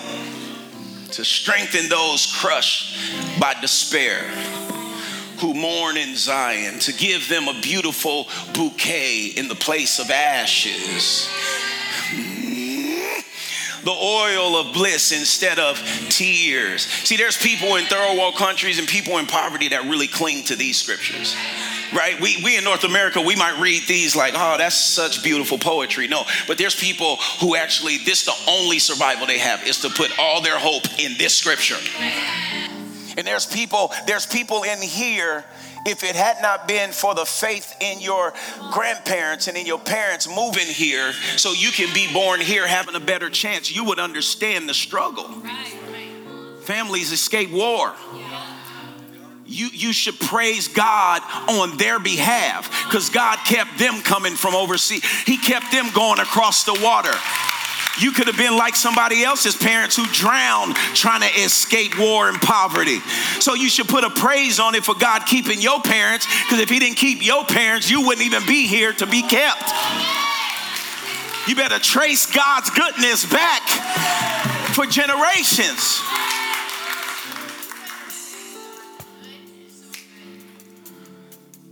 To 1.13 1.25
strengthen 1.25 1.89
those 1.89 2.27
crushed 2.31 2.95
by 3.39 3.55
despair 3.59 4.23
who 5.39 5.53
mourn 5.53 5.97
in 5.97 6.15
Zion, 6.15 6.79
to 6.79 6.93
give 6.93 7.29
them 7.29 7.47
a 7.47 7.59
beautiful 7.61 8.27
bouquet 8.53 9.27
in 9.35 9.47
the 9.47 9.55
place 9.55 9.99
of 9.99 10.09
ashes 10.09 11.29
mm. 12.11 13.83
the 13.83 13.91
oil 13.91 14.57
of 14.57 14.73
bliss 14.73 15.11
instead 15.11 15.59
of 15.59 15.77
tears. 16.09 16.83
See, 16.83 17.15
there's 17.15 17.37
people 17.37 17.75
in 17.75 17.85
third 17.85 18.17
world 18.17 18.35
countries 18.35 18.79
and 18.79 18.87
people 18.87 19.17
in 19.17 19.27
poverty 19.27 19.69
that 19.69 19.83
really 19.83 20.07
cling 20.07 20.43
to 20.45 20.55
these 20.55 20.77
scriptures. 20.77 21.35
right? 21.93 22.19
We, 22.19 22.41
we 22.43 22.57
in 22.57 22.63
North 22.63 22.83
America, 22.83 23.21
we 23.21 23.35
might 23.35 23.59
read 23.59 23.83
these 23.87 24.15
like, 24.15 24.33
oh, 24.35 24.55
that's 24.57 24.75
such 24.75 25.23
beautiful 25.23 25.57
poetry. 25.57 26.07
No, 26.07 26.23
but 26.47 26.57
there's 26.57 26.75
people 26.75 27.17
who 27.39 27.55
actually, 27.55 27.97
this 27.97 28.25
the 28.25 28.33
only 28.49 28.79
survival 28.79 29.27
they 29.27 29.39
have 29.39 29.65
is 29.65 29.79
to 29.81 29.89
put 29.89 30.11
all 30.19 30.41
their 30.41 30.59
hope 30.59 30.83
in 30.99 31.17
this 31.17 31.35
scripture. 31.35 31.77
And 33.17 33.25
there's 33.25 33.45
people, 33.45 33.91
there's 34.05 34.25
people 34.25 34.63
in 34.63 34.81
here 34.81 35.43
if 35.87 36.03
it 36.03 36.15
had 36.15 36.41
not 36.41 36.67
been 36.67 36.91
for 36.91 37.15
the 37.15 37.25
faith 37.25 37.75
in 37.79 38.01
your 38.01 38.33
grandparents 38.71 39.47
and 39.47 39.57
in 39.57 39.65
your 39.65 39.79
parents 39.79 40.27
moving 40.27 40.67
here 40.67 41.13
so 41.37 41.53
you 41.53 41.71
can 41.71 41.93
be 41.93 42.11
born 42.11 42.41
here 42.41 42.67
having 42.67 42.95
a 42.95 42.99
better 42.99 43.29
chance, 43.29 43.73
you 43.73 43.85
would 43.85 43.97
understand 43.97 44.67
the 44.67 44.73
struggle. 44.73 45.29
Families 46.63 47.11
escape 47.11 47.51
war. 47.51 47.93
You, 49.45 49.69
you 49.71 49.93
should 49.93 50.19
praise 50.19 50.67
God 50.67 51.21
on 51.49 51.77
their 51.77 51.99
behalf 51.99 52.69
because 52.85 53.09
God 53.09 53.39
kept 53.45 53.79
them 53.79 54.01
coming 54.01 54.35
from 54.35 54.53
overseas. 54.53 55.05
He 55.21 55.37
kept 55.37 55.71
them 55.71 55.89
going 55.93 56.19
across 56.19 56.65
the 56.65 56.77
water. 56.83 57.13
You 57.99 58.11
could 58.11 58.27
have 58.27 58.37
been 58.37 58.55
like 58.55 58.75
somebody 58.75 59.23
else's 59.23 59.55
parents 59.55 59.95
who 59.95 60.05
drowned 60.07 60.75
trying 60.93 61.21
to 61.21 61.41
escape 61.41 61.97
war 61.97 62.29
and 62.29 62.39
poverty. 62.39 62.99
So 63.39 63.55
you 63.55 63.69
should 63.69 63.87
put 63.87 64.03
a 64.03 64.09
praise 64.09 64.59
on 64.59 64.75
it 64.75 64.85
for 64.85 64.95
God 64.95 65.25
keeping 65.25 65.61
your 65.61 65.81
parents, 65.81 66.25
because 66.25 66.59
if 66.59 66.69
He 66.69 66.79
didn't 66.79 66.97
keep 66.97 67.25
your 67.25 67.43
parents, 67.45 67.89
you 67.89 68.01
wouldn't 68.05 68.25
even 68.25 68.45
be 68.45 68.67
here 68.67 68.93
to 68.93 69.07
be 69.07 69.21
kept. 69.21 69.63
You 71.47 71.55
better 71.55 71.79
trace 71.79 72.25
God's 72.31 72.69
goodness 72.69 73.25
back 73.25 73.61
for 74.73 74.85
generations. 74.85 76.01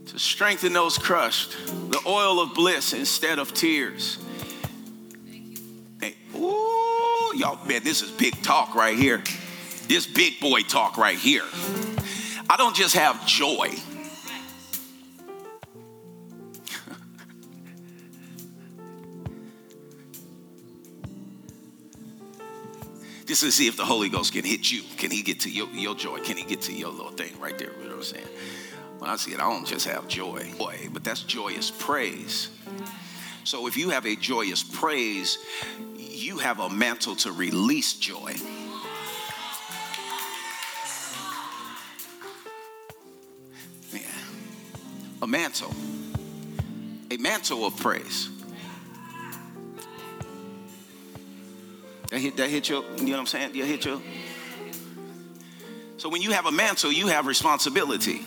To 0.07 0.19
strengthen 0.19 0.71
those 0.71 0.97
crushed, 0.97 1.51
the 1.91 1.99
oil 2.07 2.39
of 2.39 2.53
bliss 2.53 2.93
instead 2.93 3.37
of 3.37 3.53
tears 3.53 4.17
Ooh, 6.35 7.31
y'all, 7.35 7.63
man, 7.65 7.83
this 7.83 8.01
is 8.01 8.11
big 8.11 8.41
talk 8.41 8.75
right 8.75 8.97
here. 8.97 9.23
This 9.87 10.07
big 10.07 10.39
boy 10.39 10.61
talk 10.61 10.97
right 10.97 11.17
here. 11.17 11.43
I 12.49 12.57
don't 12.57 12.75
just 12.75 12.95
have 12.95 13.25
joy. 13.25 13.69
just 23.25 23.41
to 23.41 23.51
see 23.51 23.67
if 23.67 23.77
the 23.77 23.85
Holy 23.85 24.09
Ghost 24.09 24.33
can 24.33 24.43
hit 24.43 24.71
you. 24.71 24.81
Can 24.97 25.11
he 25.11 25.21
get 25.21 25.39
to 25.41 25.49
your, 25.49 25.67
your 25.69 25.95
joy? 25.95 26.19
Can 26.19 26.37
he 26.37 26.43
get 26.43 26.61
to 26.61 26.73
your 26.73 26.89
little 26.89 27.11
thing 27.11 27.39
right 27.39 27.57
there? 27.57 27.71
You 27.81 27.83
know 27.83 27.89
what 27.89 27.97
I'm 27.97 28.03
saying? 28.03 28.27
When 28.99 29.09
I 29.09 29.15
see 29.17 29.33
it, 29.33 29.39
I 29.39 29.49
don't 29.49 29.65
just 29.65 29.87
have 29.87 30.07
joy, 30.07 30.51
boy, 30.57 30.89
but 30.91 31.03
that's 31.03 31.23
joyous 31.23 31.71
praise. 31.71 32.49
So 33.43 33.67
if 33.67 33.77
you 33.77 33.91
have 33.91 34.07
a 34.07 34.15
joyous 34.15 34.63
praise, 34.63 35.37
you 36.15 36.37
have 36.37 36.59
a 36.59 36.69
mantle 36.69 37.15
to 37.17 37.31
release 37.31 37.93
joy. 37.93 38.35
Yeah. 43.91 43.99
A 45.21 45.27
mantle. 45.27 45.73
A 47.11 47.17
mantle 47.17 47.65
of 47.65 47.77
praise. 47.77 48.29
That 52.09 52.19
hit, 52.19 52.37
that 52.37 52.49
hit 52.49 52.69
you, 52.69 52.83
you 52.97 53.05
know 53.05 53.11
what 53.11 53.19
I'm 53.19 53.25
saying? 53.25 53.55
You 53.55 53.65
hit 53.65 53.85
you. 53.85 54.01
So 55.97 56.09
when 56.09 56.21
you 56.21 56.31
have 56.31 56.45
a 56.45 56.51
mantle, 56.51 56.91
you 56.91 57.07
have 57.07 57.25
responsibility. 57.25 58.25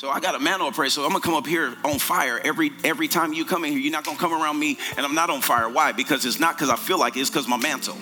So 0.00 0.08
I 0.08 0.18
got 0.18 0.34
a 0.34 0.38
mantle 0.38 0.66
of 0.66 0.74
praise. 0.74 0.94
So 0.94 1.04
I'm 1.04 1.10
gonna 1.10 1.20
come 1.20 1.34
up 1.34 1.46
here 1.46 1.76
on 1.84 1.98
fire 1.98 2.40
every 2.42 2.72
every 2.84 3.06
time 3.06 3.34
you 3.34 3.44
come 3.44 3.66
in 3.66 3.72
here. 3.72 3.78
You're 3.78 3.92
not 3.92 4.02
gonna 4.02 4.16
come 4.16 4.32
around 4.32 4.58
me 4.58 4.78
and 4.96 5.04
I'm 5.04 5.14
not 5.14 5.28
on 5.28 5.42
fire. 5.42 5.68
Why? 5.68 5.92
Because 5.92 6.24
it's 6.24 6.40
not 6.40 6.56
because 6.56 6.70
I 6.70 6.76
feel 6.76 6.98
like 6.98 7.18
it, 7.18 7.20
it's 7.20 7.28
because 7.28 7.46
my 7.46 7.58
mantle. 7.58 7.96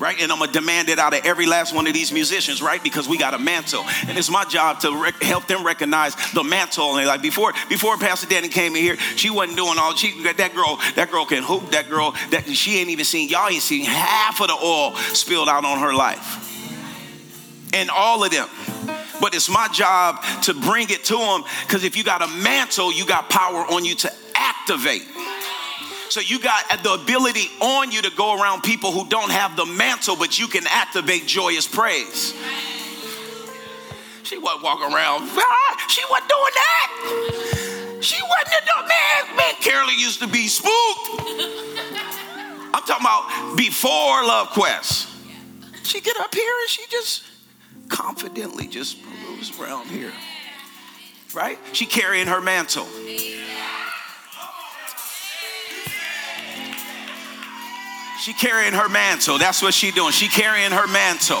right? 0.00 0.20
And 0.20 0.32
I'm 0.32 0.40
gonna 0.40 0.50
demand 0.50 0.88
it 0.88 0.98
out 0.98 1.14
of 1.14 1.24
every 1.24 1.46
last 1.46 1.72
one 1.72 1.86
of 1.86 1.94
these 1.94 2.10
musicians, 2.10 2.60
right? 2.60 2.82
Because 2.82 3.08
we 3.08 3.16
got 3.16 3.32
a 3.32 3.38
mantle, 3.38 3.84
and 4.08 4.18
it's 4.18 4.28
my 4.28 4.42
job 4.42 4.80
to 4.80 5.00
rec- 5.00 5.22
help 5.22 5.46
them 5.46 5.64
recognize 5.64 6.16
the 6.32 6.42
mantle. 6.42 6.96
And 6.96 7.06
like 7.06 7.22
before, 7.22 7.52
before 7.68 7.96
Pastor 7.96 8.26
Danny 8.26 8.48
came 8.48 8.74
in 8.74 8.82
here, 8.82 8.96
she 9.14 9.30
wasn't 9.30 9.56
doing 9.56 9.78
all. 9.78 9.94
She 9.94 10.20
that 10.24 10.52
girl, 10.52 10.80
that 10.96 11.12
girl 11.12 11.26
can 11.26 11.44
hoop. 11.44 11.70
That 11.70 11.88
girl, 11.88 12.16
that 12.30 12.48
she 12.48 12.80
ain't 12.80 12.90
even 12.90 13.04
seen. 13.04 13.28
Y'all 13.28 13.48
ain't 13.48 13.62
seen 13.62 13.84
half 13.84 14.40
of 14.40 14.48
the 14.48 14.54
oil 14.54 14.96
spilled 15.14 15.48
out 15.48 15.64
on 15.64 15.78
her 15.78 15.94
life, 15.94 17.72
and 17.72 17.88
all 17.88 18.24
of 18.24 18.32
them 18.32 18.48
but 19.20 19.34
it's 19.34 19.48
my 19.48 19.68
job 19.68 20.22
to 20.42 20.54
bring 20.54 20.90
it 20.90 21.04
to 21.04 21.16
them 21.16 21.44
because 21.62 21.84
if 21.84 21.96
you 21.96 22.04
got 22.04 22.22
a 22.22 22.28
mantle, 22.42 22.92
you 22.92 23.06
got 23.06 23.28
power 23.30 23.64
on 23.72 23.84
you 23.84 23.94
to 23.96 24.12
activate. 24.34 25.06
So 26.08 26.20
you 26.20 26.40
got 26.40 26.64
the 26.82 26.94
ability 26.94 27.46
on 27.60 27.92
you 27.92 28.02
to 28.02 28.10
go 28.10 28.40
around 28.40 28.62
people 28.62 28.90
who 28.90 29.08
don't 29.08 29.30
have 29.30 29.56
the 29.56 29.64
mantle, 29.64 30.16
but 30.16 30.38
you 30.38 30.48
can 30.48 30.66
activate 30.66 31.26
joyous 31.26 31.68
praise. 31.68 32.34
She 34.24 34.38
wasn't 34.38 34.64
walking 34.64 34.92
around. 34.92 35.28
Ah, 35.32 35.86
she 35.88 36.02
wasn't 36.10 36.28
doing 36.28 36.54
that. 36.54 37.98
She 38.00 38.20
wasn't 38.22 38.68
a 38.76 38.88
man. 38.88 39.36
Man, 39.36 39.54
Carolyn 39.60 39.98
used 39.98 40.20
to 40.20 40.26
be 40.26 40.48
spooked. 40.48 41.30
I'm 42.72 42.82
talking 42.82 43.04
about 43.04 43.56
before 43.56 44.24
Love 44.24 44.50
Quest. 44.50 45.08
She 45.82 46.00
get 46.00 46.16
up 46.18 46.34
here 46.34 46.52
and 46.62 46.70
she 46.70 46.86
just 46.90 47.24
confidently 47.88 48.66
just 48.66 48.96
around 49.58 49.88
here. 49.88 50.12
Right? 51.34 51.58
She 51.72 51.86
carrying 51.86 52.26
her 52.26 52.40
mantle. 52.40 52.86
She 58.20 58.34
carrying 58.34 58.74
her 58.74 58.88
mantle. 58.90 59.38
That's 59.38 59.62
what 59.62 59.72
she 59.72 59.92
doing. 59.92 60.12
She 60.12 60.28
carrying 60.28 60.72
her 60.72 60.86
mantle. 60.88 61.40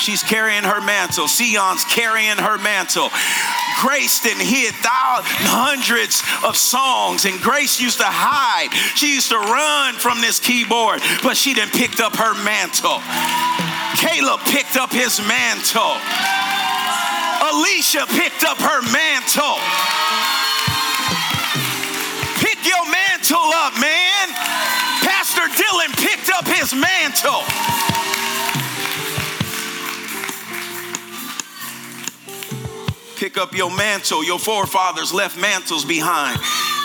She's 0.00 0.22
carrying 0.22 0.62
her 0.62 0.80
mantle. 0.80 1.26
Sion's 1.26 1.84
carrying 1.84 2.36
her 2.36 2.58
mantle. 2.58 3.08
Grace 3.80 4.20
didn't 4.20 4.44
hit 4.44 4.74
hundreds 4.84 6.22
of 6.44 6.56
songs, 6.56 7.24
and 7.24 7.40
Grace 7.40 7.80
used 7.80 7.98
to 7.98 8.06
hide. 8.06 8.74
She 8.96 9.14
used 9.14 9.30
to 9.30 9.38
run 9.38 9.94
from 9.94 10.20
this 10.20 10.38
keyboard, 10.40 11.00
but 11.22 11.36
she 11.36 11.54
didn't 11.54 11.72
picked 11.72 12.00
up 12.00 12.16
her 12.16 12.34
mantle. 12.44 13.00
Caleb 13.96 14.40
picked 14.46 14.76
up 14.76 14.90
his 14.92 15.18
mantle. 15.26 15.96
Alicia 17.50 18.04
picked 18.08 18.44
up 18.44 18.58
her 18.58 18.82
mantle. 18.92 19.56
Pick 22.44 22.60
your 22.66 22.84
mantle 22.90 23.50
up, 23.64 23.72
man. 23.80 24.28
Pastor 25.00 25.48
Dylan 25.56 25.96
picked 25.96 26.28
up 26.30 26.46
his 26.46 26.74
mantle. 26.74 27.42
Pick 33.16 33.38
up 33.38 33.54
your 33.54 33.74
mantle. 33.74 34.22
Your 34.24 34.38
forefathers 34.38 35.12
left 35.12 35.38
mantles 35.40 35.84
behind. 35.84 36.38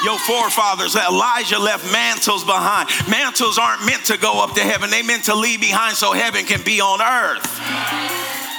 Your 0.04 0.18
forefathers, 0.20 0.96
Elijah 0.96 1.60
left 1.60 1.90
mantles 1.92 2.44
behind. 2.44 2.90
Mantles 3.10 3.58
aren't 3.58 3.86
meant 3.86 4.06
to 4.06 4.18
go 4.18 4.44
up 4.44 4.54
to 4.56 4.62
heaven, 4.62 4.90
they 4.90 5.02
meant 5.02 5.26
to 5.26 5.36
leave 5.36 5.62
behind 5.62 5.96
so 5.96 6.12
heaven 6.12 6.44
can 6.46 6.62
be 6.64 6.82
on 6.82 7.02
earth. 7.02 8.53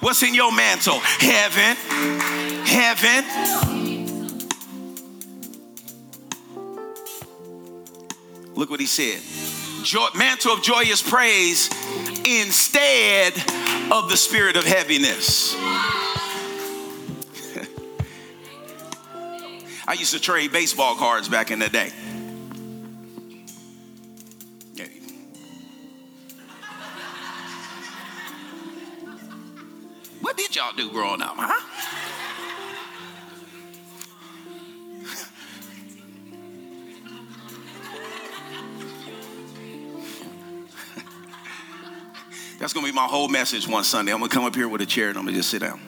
What's 0.00 0.22
in 0.22 0.34
your 0.34 0.52
mantle? 0.52 1.00
Heaven. 1.00 1.76
Heaven. 2.66 3.24
Look 8.54 8.70
what 8.70 8.80
he 8.80 8.86
said. 8.86 9.20
Joy, 9.84 10.08
mantle 10.14 10.52
of 10.52 10.62
joyous 10.62 11.02
praise 11.02 11.68
instead 12.26 13.34
of 13.92 14.08
the 14.08 14.16
spirit 14.16 14.56
of 14.56 14.64
heaviness. 14.64 15.54
I 19.86 19.92
used 19.92 20.12
to 20.12 20.20
trade 20.20 20.52
baseball 20.52 20.96
cards 20.96 21.28
back 21.28 21.50
in 21.50 21.58
the 21.58 21.68
day. 21.68 21.90
Y'all 30.76 30.88
do 30.88 30.92
growing 30.92 31.22
up, 31.22 31.34
huh? 31.36 31.62
That's 42.58 42.72
gonna 42.72 42.86
be 42.86 42.92
my 42.92 43.04
whole 43.04 43.28
message 43.28 43.68
one 43.68 43.84
Sunday. 43.84 44.12
I'm 44.12 44.18
gonna 44.18 44.30
come 44.30 44.44
up 44.44 44.54
here 44.54 44.68
with 44.68 44.80
a 44.80 44.86
chair 44.86 45.08
and 45.08 45.18
I'm 45.18 45.24
gonna 45.24 45.36
just 45.36 45.50
sit 45.50 45.60
down. 45.60 45.80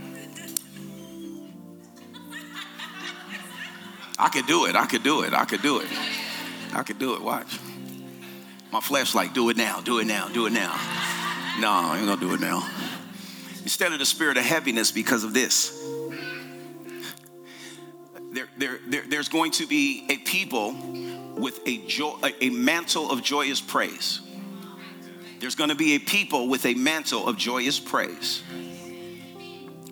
I 4.18 4.28
could 4.30 4.46
do 4.46 4.66
it. 4.66 4.74
I 4.74 4.86
could 4.86 5.04
do 5.04 5.22
it. 5.22 5.32
I 5.32 5.44
could 5.44 5.62
do 5.62 5.78
it. 5.80 5.88
I 6.74 6.82
could 6.82 6.98
do 6.98 7.14
it. 7.14 7.22
Watch. 7.22 7.58
My 8.72 8.80
flesh 8.80 9.14
like, 9.14 9.32
do 9.32 9.48
it 9.48 9.56
now, 9.56 9.80
do 9.80 9.98
it 9.98 10.06
now, 10.06 10.28
do 10.28 10.44
it 10.46 10.52
now. 10.52 10.78
No, 11.58 11.70
I 11.70 11.96
ain't 11.98 12.06
gonna 12.06 12.20
do 12.20 12.34
it 12.34 12.40
now. 12.40 12.77
Instead 13.68 13.92
of 13.92 13.98
the 13.98 14.06
spirit 14.06 14.38
of 14.38 14.44
heaviness 14.44 14.90
because 14.90 15.24
of 15.24 15.34
this. 15.34 15.78
There, 18.32 18.48
there, 18.56 18.78
there, 18.88 19.02
there's 19.06 19.28
going 19.28 19.50
to 19.52 19.66
be 19.66 20.06
a 20.08 20.16
people 20.16 20.72
with 21.36 21.60
a, 21.68 21.84
a 22.40 22.48
mantle 22.48 23.10
of 23.10 23.22
joyous 23.22 23.60
praise. 23.60 24.22
There's 25.38 25.54
going 25.54 25.68
to 25.68 25.76
be 25.76 25.96
a 25.96 25.98
people 25.98 26.48
with 26.48 26.64
a 26.64 26.72
mantle 26.72 27.28
of 27.28 27.36
joyous 27.36 27.78
praise. 27.78 28.42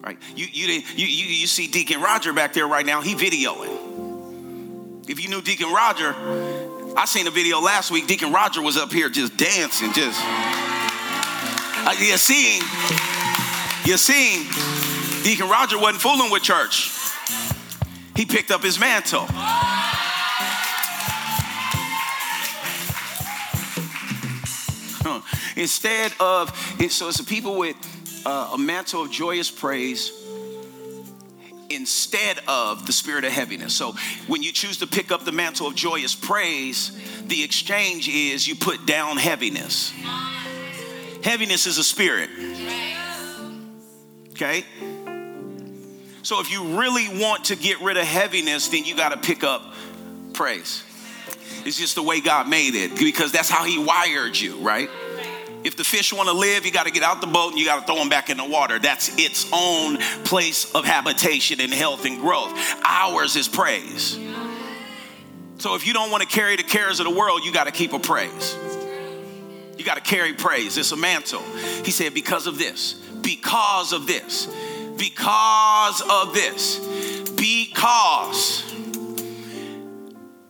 Right? 0.01 0.17
You, 0.35 0.47
you, 0.51 0.69
you, 0.73 1.07
you, 1.07 1.27
you 1.27 1.47
see 1.47 1.67
Deacon 1.67 2.01
Roger 2.01 2.33
back 2.33 2.55
there 2.55 2.67
right 2.67 2.87
now, 2.87 3.03
he 3.03 3.15
videoing. 3.15 5.07
If 5.07 5.23
you 5.23 5.29
knew 5.29 5.43
Deacon 5.43 5.71
Roger, 5.71 6.15
I 6.97 7.05
seen 7.05 7.27
a 7.27 7.31
video 7.31 7.61
last 7.61 7.91
week. 7.91 8.07
Deacon 8.07 8.33
Roger 8.33 8.63
was 8.63 8.79
up 8.79 8.91
here 8.91 9.11
just 9.11 9.37
dancing, 9.37 9.93
just. 9.93 10.19
Uh, 10.19 11.95
you 11.99 12.17
seen, 12.17 12.63
you 13.87 13.97
see, 13.97 14.49
Deacon 15.23 15.49
Roger 15.49 15.79
wasn't 15.79 16.03
fooling 16.03 16.31
with 16.31 16.43
church. 16.43 16.93
He 18.17 18.27
picked 18.27 18.51
up 18.51 18.63
his 18.63 18.81
mantle. 18.81 19.27
Instead 25.57 26.13
of, 26.21 26.51
so 26.91 27.09
it's 27.09 27.19
the 27.19 27.25
people 27.25 27.57
with 27.57 27.77
uh, 28.27 28.51
a 28.55 28.59
mantle 28.59 29.03
of 29.03 29.11
joyous 29.11 29.51
praise 29.51 30.13
instead 31.71 32.41
of 32.47 32.87
the 32.87 32.93
spirit 32.93 33.25
of 33.25 33.33
heaviness. 33.33 33.75
So 33.75 33.95
when 34.27 34.43
you 34.43 34.53
choose 34.53 34.79
to 34.79 34.87
pick 34.87 35.11
up 35.11 35.25
the 35.25 35.33
mantle 35.33 35.69
of 35.69 35.75
joyous 35.75 36.15
praise, 36.15 36.91
the 37.27 37.43
exchange 37.43 38.09
is 38.09 38.47
you 38.47 38.55
put 38.55 38.87
down 38.87 39.17
heaviness. 39.17 39.93
Heaviness 41.23 41.67
is 41.67 41.79
a 41.79 41.85
spirit. 41.85 42.31
Okay? 44.37 44.65
So 46.23 46.41
if 46.41 46.51
you 46.51 46.79
really 46.79 47.21
want 47.21 47.47
to 47.47 47.57
get 47.57 47.81
rid 47.81 47.97
of 47.97 48.05
heaviness, 48.05 48.69
then 48.69 48.85
you 48.85 48.95
got 48.95 49.13
to 49.13 49.19
pick 49.19 49.43
up 49.43 49.75
praise. 50.35 50.85
It's 51.65 51.79
just 51.79 51.95
the 51.95 52.03
way 52.03 52.21
God 52.21 52.47
made 52.47 52.75
it 52.75 52.99
because 52.99 53.33
that's 53.33 53.49
how 53.49 53.65
He 53.65 53.79
wired 53.79 54.39
you, 54.39 54.59
right? 54.59 54.91
If 55.65 55.77
the 55.77 55.85
fish 55.85 56.13
want 56.13 56.29
to 56.29 56.35
live, 56.35 56.67
you 56.67 56.71
got 56.71 56.87
to 56.87 56.93
get 56.93 57.03
out 57.03 57.21
the 57.21 57.27
boat 57.27 57.53
and 57.53 57.59
you 57.59 57.65
got 57.65 57.81
to 57.81 57.87
throw 57.87 57.97
them 57.97 58.11
back 58.11 58.29
in 58.29 58.37
the 58.37 58.45
water. 58.45 58.79
That's 58.79 59.19
its 59.19 59.49
own 59.53 59.97
place 60.25 60.73
of 60.75 60.85
habitation 60.85 61.61
and 61.61 61.73
health 61.73 62.05
and 62.05 62.21
growth. 62.21 62.53
Ours 62.85 63.35
is 63.37 63.49
praise. 63.49 64.19
So 65.59 65.75
if 65.75 65.87
you 65.87 65.95
don't 65.95 66.11
want 66.11 66.23
to 66.23 66.29
carry 66.29 66.57
the 66.57 66.63
cares 66.63 67.01
of 67.01 67.07
the 67.07 67.15
world, 67.15 67.43
you 67.43 67.53
got 67.53 67.65
to 67.65 67.73
keep 67.73 67.95
a 67.95 67.99
praise. 67.99 68.57
You 69.79 69.85
got 69.85 69.95
to 69.95 70.03
carry 70.03 70.35
praise. 70.35 70.77
It's 70.77 70.93
a 70.93 70.97
mantle. 70.97 71.43
He 71.85 71.91
said, 71.91 72.13
because 72.15 72.47
of 72.47 72.59
this, 72.59 73.03
because 73.23 73.93
of 73.93 74.07
this, 74.07 74.47
because 74.97 76.03
of 76.03 76.35
this, 76.35 76.79
because 77.37 78.65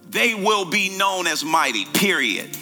they 0.09 0.35
will 0.35 0.65
be 0.65 0.97
known 0.97 1.27
as 1.27 1.45
mighty, 1.45 1.85
period 1.87 2.57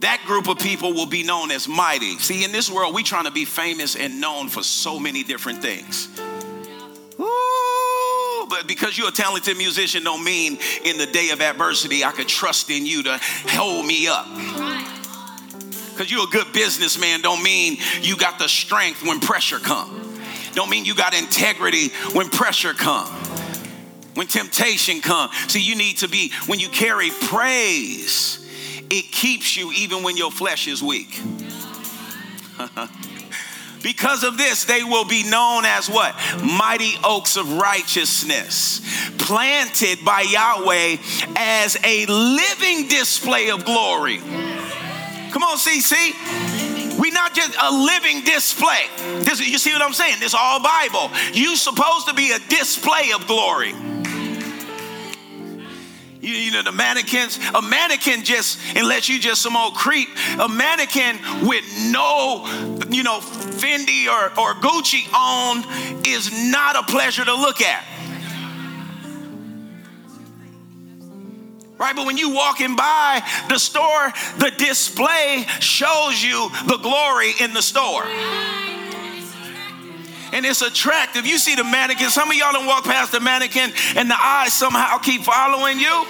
that 0.00 0.22
group 0.24 0.48
of 0.48 0.58
people 0.58 0.92
will 0.94 1.06
be 1.06 1.22
known 1.22 1.50
as 1.50 1.68
mighty. 1.68 2.18
See, 2.18 2.44
in 2.44 2.52
this 2.52 2.70
world, 2.70 2.94
we 2.94 3.02
trying 3.02 3.24
to 3.24 3.30
be 3.30 3.44
famous 3.44 3.96
and 3.96 4.20
known 4.20 4.48
for 4.48 4.62
so 4.62 4.98
many 4.98 5.22
different 5.22 5.60
things. 5.60 6.08
Ooh, 7.20 8.46
but 8.48 8.66
because 8.66 8.96
you're 8.96 9.08
a 9.08 9.12
talented 9.12 9.56
musician 9.58 10.02
don't 10.02 10.24
mean 10.24 10.58
in 10.84 10.96
the 10.96 11.06
day 11.06 11.30
of 11.30 11.40
adversity 11.40 12.02
I 12.02 12.12
could 12.12 12.28
trust 12.28 12.70
in 12.70 12.86
you 12.86 13.02
to 13.04 13.20
hold 13.48 13.86
me 13.86 14.08
up. 14.08 14.26
Because 16.00 16.12
you're 16.12 16.24
a 16.24 16.30
good 16.30 16.54
businessman 16.54 17.20
don't 17.20 17.42
mean 17.42 17.76
you 18.00 18.16
got 18.16 18.38
the 18.38 18.48
strength 18.48 19.04
when 19.04 19.20
pressure 19.20 19.58
comes. 19.58 20.18
Don't 20.54 20.70
mean 20.70 20.86
you 20.86 20.94
got 20.94 21.12
integrity 21.12 21.88
when 22.14 22.30
pressure 22.30 22.72
comes. 22.72 23.10
When 24.14 24.26
temptation 24.26 25.02
comes. 25.02 25.36
See, 25.52 25.60
you 25.60 25.76
need 25.76 25.98
to 25.98 26.08
be, 26.08 26.32
when 26.46 26.58
you 26.58 26.70
carry 26.70 27.10
praise, 27.24 28.38
it 28.88 29.12
keeps 29.12 29.58
you 29.58 29.72
even 29.72 30.02
when 30.02 30.16
your 30.16 30.30
flesh 30.30 30.68
is 30.68 30.82
weak. 30.82 31.20
because 33.82 34.24
of 34.24 34.38
this, 34.38 34.64
they 34.64 34.82
will 34.82 35.04
be 35.04 35.28
known 35.28 35.66
as 35.66 35.90
what? 35.90 36.14
Mighty 36.42 36.94
oaks 37.04 37.36
of 37.36 37.58
righteousness, 37.58 38.80
planted 39.18 40.02
by 40.02 40.22
Yahweh 40.22 40.96
as 41.36 41.76
a 41.84 42.06
living 42.06 42.88
display 42.88 43.50
of 43.50 43.66
glory. 43.66 44.22
Come 45.40 45.52
on, 45.52 45.56
CC. 45.56 46.98
We 46.98 47.10
not 47.10 47.34
just 47.34 47.56
a 47.58 47.72
living 47.72 48.24
display. 48.24 48.84
This, 49.24 49.40
you 49.40 49.56
see 49.56 49.72
what 49.72 49.80
I'm 49.80 49.94
saying? 49.94 50.20
This 50.20 50.34
all 50.34 50.62
Bible. 50.62 51.10
You 51.32 51.56
supposed 51.56 52.08
to 52.08 52.14
be 52.14 52.32
a 52.32 52.38
display 52.50 53.12
of 53.14 53.26
glory. 53.26 53.70
You, 56.20 56.34
you, 56.34 56.52
know, 56.52 56.62
the 56.62 56.72
mannequins, 56.72 57.38
a 57.54 57.62
mannequin 57.62 58.22
just, 58.22 58.58
unless 58.76 59.08
you 59.08 59.18
just 59.18 59.40
some 59.40 59.56
old 59.56 59.76
creep, 59.76 60.10
a 60.38 60.46
mannequin 60.46 61.16
with 61.48 61.64
no, 61.90 62.44
you 62.90 63.02
know, 63.02 63.20
Fendi 63.20 64.08
or, 64.08 64.38
or 64.38 64.52
Gucci 64.56 65.10
on 65.14 65.64
is 66.06 66.50
not 66.50 66.76
a 66.76 66.82
pleasure 66.82 67.24
to 67.24 67.34
look 67.34 67.62
at. 67.62 67.82
Right, 71.80 71.96
but 71.96 72.04
when 72.04 72.18
you 72.18 72.28
walking 72.28 72.76
by 72.76 73.22
the 73.48 73.58
store, 73.58 74.12
the 74.36 74.52
display 74.58 75.46
shows 75.60 76.22
you 76.22 76.50
the 76.66 76.76
glory 76.76 77.32
in 77.40 77.54
the 77.54 77.62
store 77.62 78.04
and 80.32 80.46
it's 80.46 80.62
attractive. 80.62 81.26
You 81.26 81.38
see 81.38 81.54
the 81.54 81.64
mannequin. 81.64 82.10
Some 82.10 82.30
of 82.30 82.36
y'all 82.36 82.52
don't 82.52 82.66
walk 82.66 82.84
past 82.84 83.12
the 83.12 83.20
mannequin 83.20 83.72
and 83.96 84.10
the 84.10 84.16
eyes 84.20 84.52
somehow 84.52 84.98
keep 84.98 85.22
following 85.22 85.78
you. 85.78 86.06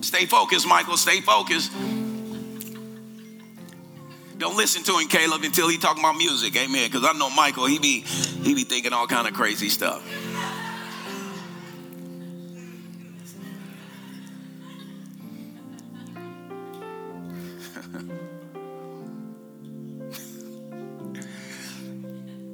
Stay 0.02 0.26
focused, 0.26 0.66
Michael. 0.66 0.96
Stay 0.96 1.20
focused. 1.20 1.72
Don't 4.38 4.56
listen 4.56 4.82
to 4.84 4.98
him, 4.98 5.08
Caleb, 5.08 5.42
until 5.42 5.68
he 5.68 5.76
talking 5.78 6.02
about 6.02 6.16
music. 6.16 6.56
Amen. 6.56 6.88
Because 6.88 7.04
I 7.04 7.12
know 7.18 7.28
Michael, 7.28 7.66
he 7.66 7.80
be 7.80 8.02
he 8.02 8.54
be 8.54 8.62
thinking 8.62 8.92
all 8.92 9.08
kind 9.08 9.26
of 9.26 9.34
crazy 9.34 9.68
stuff. 9.68 10.00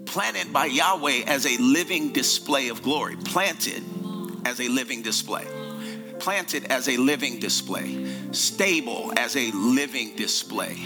planted 0.06 0.52
by 0.54 0.64
Yahweh 0.64 1.24
as 1.26 1.44
a 1.44 1.58
living 1.58 2.14
display 2.14 2.68
of 2.68 2.82
glory. 2.82 3.16
Planted 3.16 3.82
as 4.46 4.58
a 4.58 4.68
living 4.68 5.02
display. 5.02 5.44
Planted 6.18 6.64
as 6.72 6.88
a 6.88 6.96
living 6.96 7.40
display. 7.40 8.06
Stable 8.32 9.12
as 9.18 9.36
a 9.36 9.50
living 9.50 10.16
display 10.16 10.78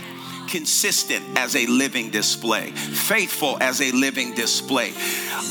consistent 0.49 1.39
as 1.39 1.55
a 1.55 1.67
living 1.67 2.11
display, 2.11 2.71
faithful 2.71 3.59
as 3.61 3.81
a 3.81 3.93
living 3.93 4.35
display, 4.35 4.93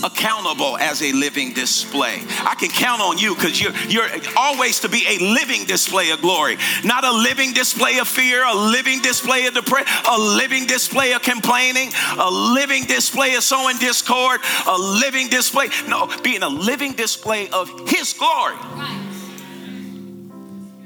accountable 0.04 0.78
as 0.78 1.02
a 1.02 1.12
living 1.14 1.54
display. 1.54 2.22
I 2.42 2.56
can 2.60 2.70
count 2.70 3.02
on 3.02 3.18
you 3.18 3.36
because 3.36 3.62
you're, 3.62 3.76
you're 3.88 4.10
always 4.36 4.80
to 4.82 4.90
be 4.90 5.06
a 5.08 5.20
living 5.20 5.66
display 5.66 6.12
of 6.12 6.22
glory, 6.22 6.58
not 6.84 7.04
a 7.04 7.12
living 7.12 7.54
display 7.54 8.00
of 8.00 8.08
fear, 8.08 8.44
a 8.44 8.56
living 8.56 9.02
display 9.02 9.46
of 9.46 9.54
depression, 9.54 9.88
a 10.10 10.18
living 10.20 10.66
display 10.66 11.14
of 11.14 11.22
complaining, 11.22 11.92
a 12.18 12.30
living 12.30 12.84
display 12.84 13.36
of 13.36 13.44
sowing 13.44 13.78
discord, 13.78 14.42
a 14.68 14.78
living 14.78 15.30
display. 15.30 15.70
No, 15.88 16.10
being 16.24 16.44
a 16.44 16.50
living 16.50 16.94
display 16.94 17.50
of 17.50 17.90
His 17.90 18.14
glory. 18.14 18.56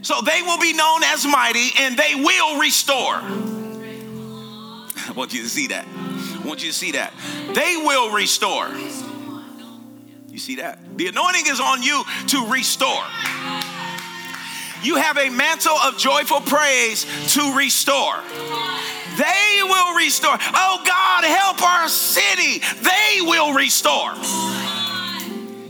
So 0.03 0.19
they 0.21 0.41
will 0.41 0.59
be 0.59 0.73
known 0.73 1.03
as 1.03 1.25
mighty 1.25 1.69
and 1.79 1.95
they 1.95 2.15
will 2.15 2.59
restore. 2.59 3.21
I 5.07 5.11
want 5.15 5.33
you 5.33 5.43
to 5.43 5.49
see 5.49 5.67
that. 5.67 5.85
I 5.87 6.47
want 6.47 6.63
you 6.63 6.71
to 6.71 6.77
see 6.77 6.91
that. 6.93 7.13
They 7.53 7.77
will 7.77 8.11
restore. 8.11 8.69
You 10.29 10.39
see 10.39 10.55
that? 10.55 10.79
The 10.97 11.07
anointing 11.07 11.47
is 11.47 11.59
on 11.59 11.83
you 11.83 12.03
to 12.27 12.47
restore. 12.47 13.03
You 14.83 14.95
have 14.95 15.17
a 15.17 15.29
mantle 15.29 15.75
of 15.75 15.97
joyful 15.97 16.41
praise 16.41 17.05
to 17.33 17.55
restore. 17.55 18.15
They 19.17 19.59
will 19.61 19.95
restore. 19.95 20.37
Oh 20.39 20.81
God, 20.85 21.23
help 21.25 21.61
our 21.61 21.87
city. 21.87 22.63
They 22.81 23.21
will 23.21 23.53
restore. 23.53 24.13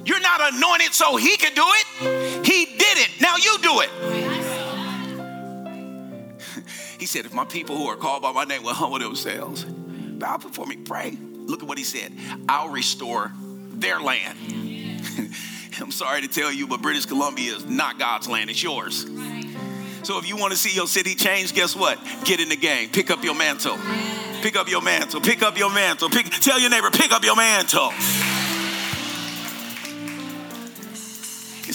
You're 0.06 0.22
not 0.22 0.54
anointed 0.54 0.94
so 0.94 1.16
he 1.18 1.38
can 1.38 1.54
do 1.54 1.66
it. 1.66 2.46
He 2.46 2.66
did 2.66 2.98
it. 2.98 3.10
Now 3.20 3.36
you 3.38 3.58
do 3.62 3.82
it. 3.82 3.90
He 7.02 7.08
said, 7.08 7.26
If 7.26 7.34
my 7.34 7.45
people 7.45 7.76
who 7.76 7.88
are 7.88 7.95
called 7.95 8.22
by 8.22 8.32
my 8.32 8.43
name 8.43 8.62
will 8.62 8.76
humble 8.76 8.99
themselves, 8.99 9.64
bow 9.66 10.38
before 10.38 10.68
me, 10.68 10.76
pray. 10.76 11.18
Look 11.34 11.64
at 11.64 11.68
what 11.68 11.80
he 11.80 11.84
said 11.84 12.14
I'll 12.47 12.70
restore 12.70 13.32
their 13.72 13.99
land. 13.99 14.38
I'm 15.82 15.89
sorry 15.89 16.22
to 16.22 16.28
tell 16.28 16.54
you, 16.54 16.68
but 16.68 16.84
British 16.84 17.08
Columbia 17.08 17.56
is 17.56 17.66
not 17.66 17.97
God's 17.97 18.30
land, 18.30 18.52
it's 18.52 18.62
yours. 18.62 19.08
So 20.04 20.20
if 20.20 20.30
you 20.30 20.38
want 20.38 20.52
to 20.52 20.58
see 20.58 20.76
your 20.76 20.86
city 20.86 21.16
change, 21.16 21.56
guess 21.56 21.76
what? 21.76 21.97
Get 22.24 22.39
in 22.39 22.49
the 22.49 22.56
game. 22.56 22.89
Pick 22.89 23.10
up 23.10 23.24
your 23.24 23.34
mantle. 23.34 23.80
Pick 24.43 24.56
up 24.56 24.70
your 24.70 24.84
mantle. 24.84 25.22
Pick 25.22 25.41
up 25.41 25.58
your 25.58 25.74
mantle. 25.74 26.08
Pick, 26.08 26.28
tell 26.30 26.60
your 26.60 26.70
neighbor, 26.70 26.91
pick 26.91 27.12
up 27.12 27.24
your 27.24 27.36
mantle. 27.36 27.91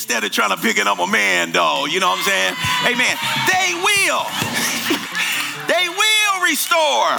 Instead 0.07 0.23
of 0.23 0.31
trying 0.31 0.51
to 0.51 0.63
pick 0.63 0.79
it 0.79 0.87
up 0.87 1.01
a 1.01 1.07
man, 1.09 1.51
though, 1.51 1.85
you 1.87 1.99
know 1.99 2.07
what 2.07 2.21
I'm 2.21 2.25
saying? 2.25 2.55
Amen. 2.87 3.17
They 3.51 3.75
will. 3.75 4.23
they 5.67 5.89
will 5.89 6.43
restore. 6.47 7.19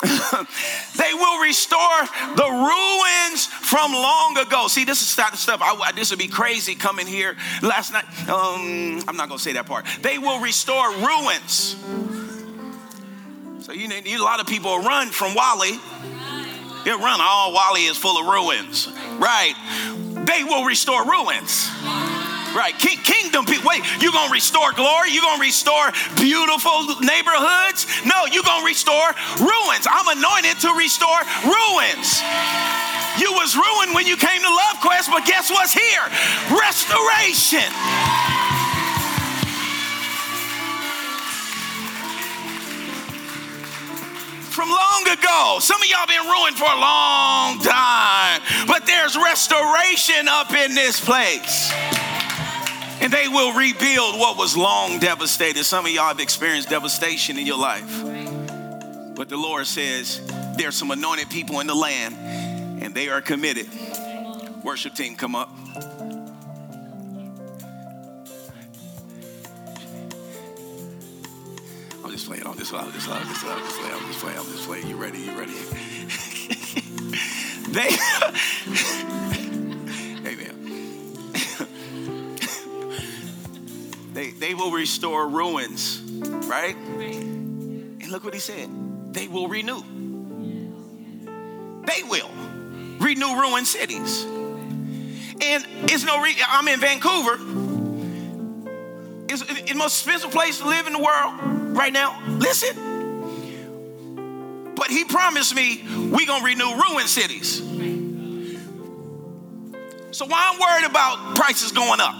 they 0.96 1.12
will 1.12 1.42
restore 1.42 2.00
the 2.36 2.48
ruins 2.48 3.44
from 3.44 3.92
long 3.92 4.38
ago. 4.38 4.66
See, 4.68 4.86
this 4.86 5.02
is 5.02 5.14
the 5.14 5.36
stuff. 5.36 5.60
I, 5.62 5.92
this 5.92 6.08
would 6.08 6.18
be 6.18 6.26
crazy 6.26 6.74
coming 6.74 7.06
here 7.06 7.36
last 7.60 7.92
night. 7.92 8.06
Um, 8.26 9.04
I'm 9.06 9.18
not 9.18 9.28
going 9.28 9.36
to 9.36 9.44
say 9.44 9.52
that 9.52 9.66
part. 9.66 9.84
They 10.00 10.16
will 10.16 10.40
restore 10.40 10.90
ruins. 10.92 11.76
So 13.60 13.72
you 13.72 13.88
know, 13.88 13.94
a 13.94 14.16
lot 14.24 14.40
of 14.40 14.46
people 14.46 14.78
run 14.78 15.08
from 15.08 15.34
Whalley. 15.34 15.72
They 16.86 16.92
run. 16.92 17.20
All 17.20 17.52
Whalley 17.52 17.82
is 17.82 17.98
full 17.98 18.18
of 18.18 18.24
ruins, 18.26 18.88
right? 19.18 19.52
They 20.28 20.44
will 20.44 20.64
restore 20.64 21.08
ruins. 21.08 21.70
Right, 22.52 22.74
King, 22.78 22.98
kingdom 22.98 23.44
people. 23.44 23.68
Wait, 23.68 23.82
you 24.00 24.12
gonna 24.12 24.32
restore 24.32 24.72
glory? 24.72 25.10
You 25.10 25.22
gonna 25.22 25.40
restore 25.40 25.92
beautiful 26.16 26.84
neighborhoods? 27.00 27.86
No, 28.04 28.26
you 28.26 28.42
gonna 28.42 28.64
restore 28.64 29.08
ruins. 29.40 29.86
I'm 29.88 30.08
anointed 30.08 30.60
to 30.68 30.72
restore 30.76 31.20
ruins. 31.44 32.20
You 33.16 33.32
was 33.32 33.56
ruined 33.56 33.94
when 33.94 34.06
you 34.06 34.16
came 34.16 34.40
to 34.42 34.48
Love 34.48 34.80
Quest, 34.80 35.10
but 35.10 35.24
guess 35.24 35.50
what's 35.50 35.72
here? 35.72 36.04
Restoration. 36.52 37.68
From 44.58 44.70
long 44.70 45.06
ago. 45.06 45.58
Some 45.60 45.80
of 45.80 45.86
y'all 45.86 46.08
been 46.08 46.26
ruined 46.26 46.58
for 46.58 46.64
a 46.64 46.80
long 46.80 47.60
time, 47.60 48.42
but 48.66 48.84
there's 48.86 49.16
restoration 49.16 50.26
up 50.26 50.52
in 50.52 50.74
this 50.74 50.98
place. 50.98 51.70
And 53.00 53.12
they 53.12 53.28
will 53.28 53.54
rebuild 53.54 54.18
what 54.18 54.36
was 54.36 54.56
long 54.56 54.98
devastated. 54.98 55.62
Some 55.62 55.86
of 55.86 55.92
y'all 55.92 56.08
have 56.08 56.18
experienced 56.18 56.70
devastation 56.70 57.38
in 57.38 57.46
your 57.46 57.56
life. 57.56 58.02
But 59.14 59.28
the 59.28 59.36
Lord 59.36 59.68
says 59.68 60.20
there's 60.56 60.74
some 60.74 60.90
anointed 60.90 61.30
people 61.30 61.60
in 61.60 61.68
the 61.68 61.76
land 61.76 62.16
and 62.82 62.92
they 62.92 63.10
are 63.10 63.20
committed. 63.20 63.68
Worship 64.64 64.96
team, 64.96 65.14
come 65.14 65.36
up. 65.36 65.50
Just 72.18 72.28
playing. 72.28 72.46
I'm 72.46 72.56
just 72.58 72.70
playing. 72.72 72.86
I'm 72.86 72.92
just 72.92 73.06
playing. 73.06 73.22
I'm 73.22 73.28
just 73.28 73.44
playing. 73.44 73.54
I'm 73.54 73.62
just 73.62 73.78
playing. 73.78 73.94
I'm 73.94 74.06
just 74.06 74.18
playing. 74.20 74.38
I'm 74.38 74.46
just 74.46 74.66
playing. 74.66 74.88
You 74.88 74.96
ready? 74.96 75.20
You 75.20 75.38
ready? 75.38 75.52
they. 77.68 77.88
Amen. 80.26 81.14
they 84.14 84.32
they 84.32 84.54
will 84.54 84.72
restore 84.72 85.28
ruins, 85.28 86.00
right? 86.48 86.74
And 86.76 88.10
look 88.10 88.24
what 88.24 88.34
he 88.34 88.40
said. 88.40 88.68
They 89.12 89.28
will 89.28 89.46
renew. 89.46 89.80
They 91.86 92.02
will 92.02 92.32
renew 92.98 93.40
ruined 93.40 93.68
cities. 93.68 94.24
And 94.24 95.64
it's 95.84 96.02
no. 96.04 96.20
Re- 96.20 96.34
I'm 96.48 96.66
in 96.66 96.80
Vancouver. 96.80 97.67
It's 99.28 99.42
the 99.42 99.74
most 99.74 100.06
expensive 100.06 100.30
place 100.30 100.58
to 100.58 100.66
live 100.66 100.86
in 100.86 100.92
the 100.94 100.98
world 100.98 101.34
right 101.76 101.92
now. 101.92 102.20
Listen. 102.38 102.76
But 104.74 104.88
he 104.88 105.04
promised 105.04 105.54
me 105.54 105.82
we 106.10 106.24
gonna 106.26 106.44
renew 106.44 106.74
ruined 106.74 107.08
cities. 107.08 107.62
So 110.10 110.26
why 110.26 110.50
I'm 110.52 110.58
worried 110.58 110.90
about 110.90 111.36
prices 111.36 111.72
going 111.72 112.00
up? 112.00 112.14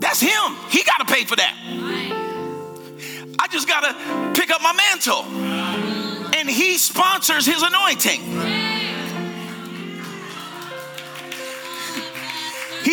That's 0.00 0.20
him. 0.20 0.56
He 0.70 0.82
got 0.84 1.06
to 1.06 1.12
pay 1.12 1.24
for 1.24 1.36
that. 1.36 1.54
I 3.38 3.46
just 3.48 3.68
got 3.68 3.80
to 3.80 4.40
pick 4.40 4.50
up 4.50 4.62
my 4.62 4.72
mantle. 4.72 5.24
And 6.34 6.48
he 6.48 6.78
sponsors 6.78 7.44
his 7.44 7.62
anointing. 7.62 8.22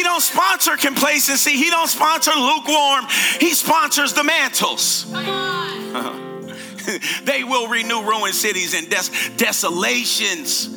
Don't 0.05 0.21
sponsor 0.21 0.77
complacency. 0.77 1.51
He 1.51 1.69
don't 1.69 1.89
sponsor 1.89 2.31
lukewarm. 2.31 3.05
He 3.39 3.53
sponsors 3.53 4.13
the 4.13 4.23
mantles. 4.23 5.11
they 7.23 7.43
will 7.43 7.67
renew 7.67 8.03
ruined 8.03 8.35
cities 8.35 8.73
and 8.73 8.89
des- 8.89 9.35
desolations 9.35 10.67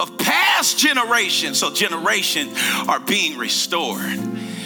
of 0.00 0.18
past 0.18 0.78
generations. 0.78 1.58
So 1.58 1.72
generations 1.72 2.58
are 2.88 3.00
being 3.00 3.38
restored. 3.38 4.18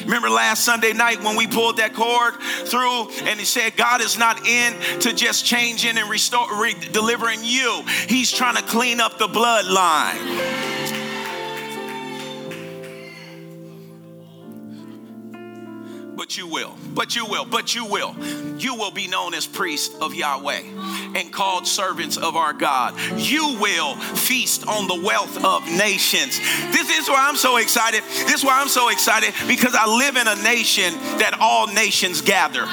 Remember 0.05 0.29
last 0.29 0.65
Sunday 0.65 0.93
night 0.93 1.23
when 1.23 1.37
we 1.37 1.47
pulled 1.47 1.79
that 1.79 1.95
cord 1.95 2.35
through 2.67 3.11
and 3.27 3.39
he 3.39 3.47
said, 3.47 3.77
God 3.77 4.03
is 4.03 4.19
not 4.19 4.47
in 4.47 4.75
to 5.01 5.15
just 5.15 5.47
changing 5.47 5.97
and 5.97 6.11
restoring, 6.11 6.61
re- 6.61 6.75
delivering 6.93 7.41
you. 7.43 7.83
He's 8.09 8.31
trying 8.31 8.57
to 8.57 8.63
clean 8.63 9.01
up 9.01 9.19
the 9.19 9.29
bloodline. 9.29 10.64
You 16.37 16.47
will, 16.47 16.75
but 16.95 17.17
you 17.17 17.27
will, 17.27 17.45
but 17.45 17.75
you 17.75 17.85
will. 17.85 18.15
You 18.59 18.75
will 18.75 18.91
be 18.91 19.07
known 19.09 19.35
as 19.35 19.47
priests 19.47 19.95
of 20.01 20.15
Yahweh 20.15 20.63
and 21.15 21.33
called 21.33 21.67
servants 21.67 22.17
of 22.17 22.37
our 22.37 22.53
God. 22.53 22.95
You 23.17 23.59
will 23.61 23.97
feast 23.97 24.67
on 24.67 24.87
the 24.87 25.01
wealth 25.05 25.45
of 25.45 25.65
nations. 25.67 26.39
This 26.73 26.91
is 26.99 27.09
why 27.09 27.27
I'm 27.29 27.37
so 27.37 27.57
excited. 27.57 28.03
This 28.05 28.35
is 28.35 28.45
why 28.45 28.61
I'm 28.61 28.69
so 28.69 28.89
excited 28.89 29.35
because 29.47 29.75
I 29.75 29.87
live 29.87 30.17
in 30.17 30.29
a 30.29 30.37
nation 30.43 30.95
that 31.19 31.37
all 31.41 31.67
nations 31.67 32.21
gather. 32.21 32.67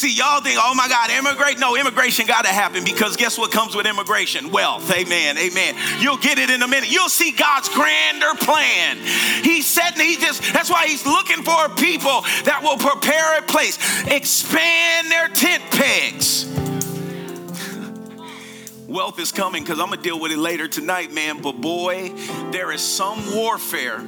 See, 0.00 0.14
y'all 0.14 0.40
think, 0.40 0.58
oh 0.58 0.74
my 0.74 0.88
God, 0.88 1.10
immigrate? 1.10 1.58
No, 1.58 1.76
immigration 1.76 2.26
got 2.26 2.46
to 2.46 2.50
happen 2.50 2.84
because 2.84 3.18
guess 3.18 3.36
what 3.36 3.52
comes 3.52 3.74
with 3.74 3.84
immigration? 3.84 4.50
Wealth. 4.50 4.90
Amen. 4.90 5.36
Amen. 5.36 5.74
You'll 5.98 6.16
get 6.16 6.38
it 6.38 6.48
in 6.48 6.62
a 6.62 6.66
minute. 6.66 6.90
You'll 6.90 7.10
see 7.10 7.32
God's 7.32 7.68
grander 7.68 8.34
plan. 8.36 8.96
He's 9.44 9.66
setting, 9.66 10.02
he 10.02 10.16
just, 10.16 10.54
that's 10.54 10.70
why 10.70 10.86
he's 10.86 11.04
looking 11.04 11.42
for 11.42 11.68
people 11.76 12.22
that 12.46 12.60
will 12.62 12.78
prepare 12.78 13.40
a 13.40 13.42
place, 13.42 13.76
expand 14.06 15.10
their 15.10 15.28
tent 15.28 15.64
pegs. 15.70 16.46
Wealth 18.88 19.18
is 19.18 19.32
coming 19.32 19.62
because 19.62 19.80
I'm 19.80 19.88
going 19.88 19.98
to 19.98 20.02
deal 20.02 20.18
with 20.18 20.32
it 20.32 20.38
later 20.38 20.66
tonight, 20.66 21.12
man. 21.12 21.42
But 21.42 21.60
boy, 21.60 22.14
there 22.52 22.72
is 22.72 22.80
some 22.80 23.36
warfare 23.36 23.98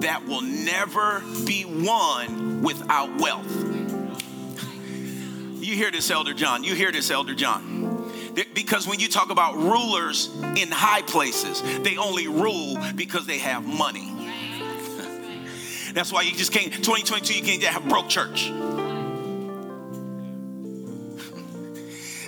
that 0.00 0.26
will 0.26 0.42
never 0.42 1.22
be 1.46 1.64
won 1.64 2.60
without 2.60 3.18
wealth. 3.18 3.79
You 5.60 5.76
hear 5.76 5.90
this, 5.90 6.10
Elder 6.10 6.32
John. 6.32 6.64
You 6.64 6.74
hear 6.74 6.90
this, 6.90 7.10
Elder 7.10 7.34
John. 7.34 8.10
Because 8.54 8.86
when 8.86 8.98
you 9.00 9.08
talk 9.08 9.30
about 9.30 9.56
rulers 9.56 10.34
in 10.56 10.70
high 10.70 11.02
places, 11.02 11.62
they 11.82 11.98
only 11.98 12.28
rule 12.28 12.78
because 12.94 13.26
they 13.26 13.38
have 13.38 13.66
money. 13.66 14.10
That's 15.92 16.12
why 16.12 16.22
you 16.22 16.32
just 16.32 16.52
can't, 16.52 16.72
2022, 16.72 17.34
you 17.34 17.42
can't 17.42 17.62
have 17.64 17.86
broke 17.88 18.08
church. 18.08 18.50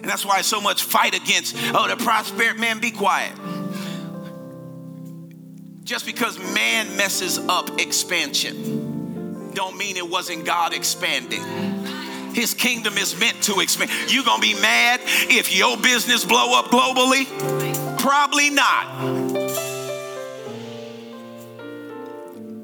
And 0.02 0.10
that's 0.10 0.26
why 0.26 0.40
so 0.40 0.60
much 0.60 0.82
fight 0.82 1.14
against, 1.14 1.54
oh, 1.72 1.86
the 1.86 1.94
prosperity, 1.96 2.58
man, 2.58 2.80
be 2.80 2.90
quiet. 2.90 3.32
Just 5.84 6.06
because 6.06 6.40
man 6.52 6.96
messes 6.96 7.38
up 7.38 7.78
expansion, 7.78 9.52
don't 9.54 9.76
mean 9.76 9.96
it 9.96 10.10
wasn't 10.10 10.44
God 10.44 10.74
expanding. 10.74 11.40
His 12.34 12.54
kingdom 12.54 12.98
is 12.98 13.18
meant 13.18 13.42
to 13.44 13.60
expand. 13.60 13.90
You 14.08 14.24
gonna 14.24 14.40
be 14.40 14.54
mad 14.54 15.00
if 15.04 15.54
your 15.56 15.76
business 15.76 16.24
blow 16.24 16.58
up 16.58 16.66
globally? 16.66 17.26
Probably 17.98 18.50
not. 18.50 19.42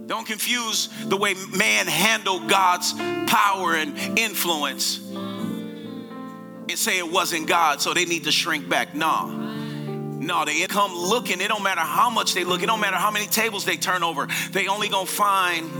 Don't 0.07 0.27
confuse 0.27 0.89
the 1.05 1.17
way 1.17 1.35
man 1.57 1.87
handled 1.87 2.49
God's 2.49 2.95
power 3.27 3.75
and 3.75 4.19
influence 4.19 4.99
and 4.99 6.79
say 6.79 6.99
it 6.99 7.11
wasn't 7.11 7.47
God, 7.47 7.81
so 7.81 7.95
they 7.95 8.05
need 8.05 8.25
to 8.25 8.33
shrink 8.33 8.69
back. 8.69 8.95
No. 8.95 9.27
No, 9.27 10.45
they 10.45 10.67
come 10.67 10.95
looking. 10.95 11.41
It 11.41 11.49
don't 11.49 11.63
matter 11.63 11.81
how 11.81 12.11
much 12.11 12.35
they 12.35 12.45
look. 12.45 12.63
It 12.63 12.67
don't 12.67 12.81
matter 12.81 12.97
how 12.97 13.11
many 13.11 13.27
tables 13.27 13.65
they 13.65 13.77
turn 13.77 14.03
over. 14.03 14.29
They 14.51 14.67
only 14.67 14.89
gonna 14.89 15.07
find 15.07 15.71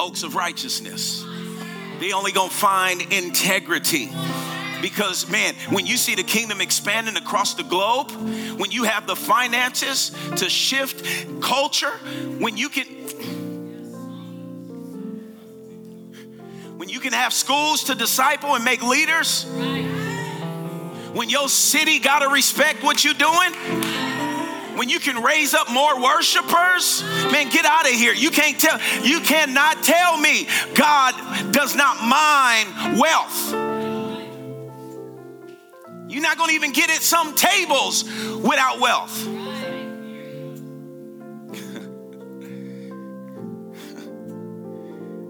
oaks 0.00 0.22
of 0.22 0.34
righteousness 0.34 1.24
they 2.00 2.12
only 2.12 2.32
gonna 2.32 2.50
find 2.50 3.02
integrity. 3.12 4.10
Because, 4.80 5.28
man, 5.28 5.54
when 5.68 5.86
you 5.86 5.98
see 5.98 6.14
the 6.14 6.22
kingdom 6.22 6.62
expanding 6.62 7.16
across 7.16 7.52
the 7.52 7.62
globe, 7.62 8.10
when 8.58 8.70
you 8.70 8.84
have 8.84 9.06
the 9.06 9.14
finances 9.14 10.10
to 10.36 10.48
shift 10.48 11.40
culture, 11.42 11.92
when 12.38 12.56
you 12.56 12.70
can. 12.70 12.86
When 16.78 16.88
you 16.88 16.98
can 16.98 17.12
have 17.12 17.34
schools 17.34 17.84
to 17.84 17.94
disciple 17.94 18.54
and 18.54 18.64
make 18.64 18.82
leaders, 18.82 19.44
when 21.12 21.28
your 21.28 21.50
city 21.50 21.98
got 21.98 22.20
to 22.20 22.28
respect 22.28 22.82
what 22.82 23.04
you're 23.04 23.12
doing, 23.12 23.52
when 24.76 24.88
you 24.88 24.98
can 24.98 25.22
raise 25.22 25.54
up 25.54 25.70
more 25.70 26.00
worshipers, 26.00 27.02
man, 27.30 27.48
get 27.50 27.64
out 27.64 27.86
of 27.86 27.92
here. 27.92 28.12
You 28.12 28.30
can't 28.30 28.58
tell, 28.58 28.78
you 29.02 29.20
cannot 29.20 29.82
tell 29.82 30.16
me 30.16 30.46
God 30.74 31.52
does 31.52 31.74
not 31.74 32.02
mind 32.02 32.98
wealth. 32.98 33.52
You're 36.08 36.22
not 36.22 36.38
going 36.38 36.50
to 36.50 36.54
even 36.56 36.72
get 36.72 36.90
at 36.90 37.02
some 37.02 37.36
tables 37.36 38.04
without 38.42 38.80
wealth. 38.80 39.26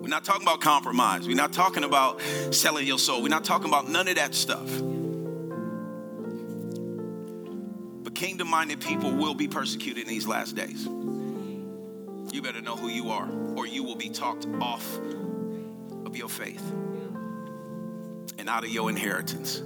We're 0.00 0.08
not 0.08 0.24
talking 0.24 0.42
about 0.42 0.62
compromise. 0.62 1.28
We're 1.28 1.36
not 1.36 1.52
talking 1.52 1.84
about 1.84 2.22
selling 2.50 2.86
your 2.86 2.98
soul. 2.98 3.22
We're 3.22 3.28
not 3.28 3.44
talking 3.44 3.68
about 3.68 3.90
none 3.90 4.08
of 4.08 4.16
that 4.16 4.34
stuff. 4.34 4.89
Kingdom 8.14 8.48
minded 8.48 8.80
people 8.80 9.12
will 9.12 9.34
be 9.34 9.48
persecuted 9.48 10.04
in 10.04 10.08
these 10.08 10.26
last 10.26 10.54
days. 10.56 10.88
You 12.32 12.42
better 12.42 12.60
know 12.60 12.76
who 12.76 12.88
you 12.88 13.10
are, 13.10 13.28
or 13.56 13.66
you 13.66 13.82
will 13.82 13.96
be 13.96 14.08
talked 14.08 14.46
off 14.60 14.98
of 16.04 16.16
your 16.16 16.28
faith 16.28 16.62
and 18.38 18.48
out 18.48 18.64
of 18.64 18.70
your 18.70 18.88
inheritance. 18.88 19.62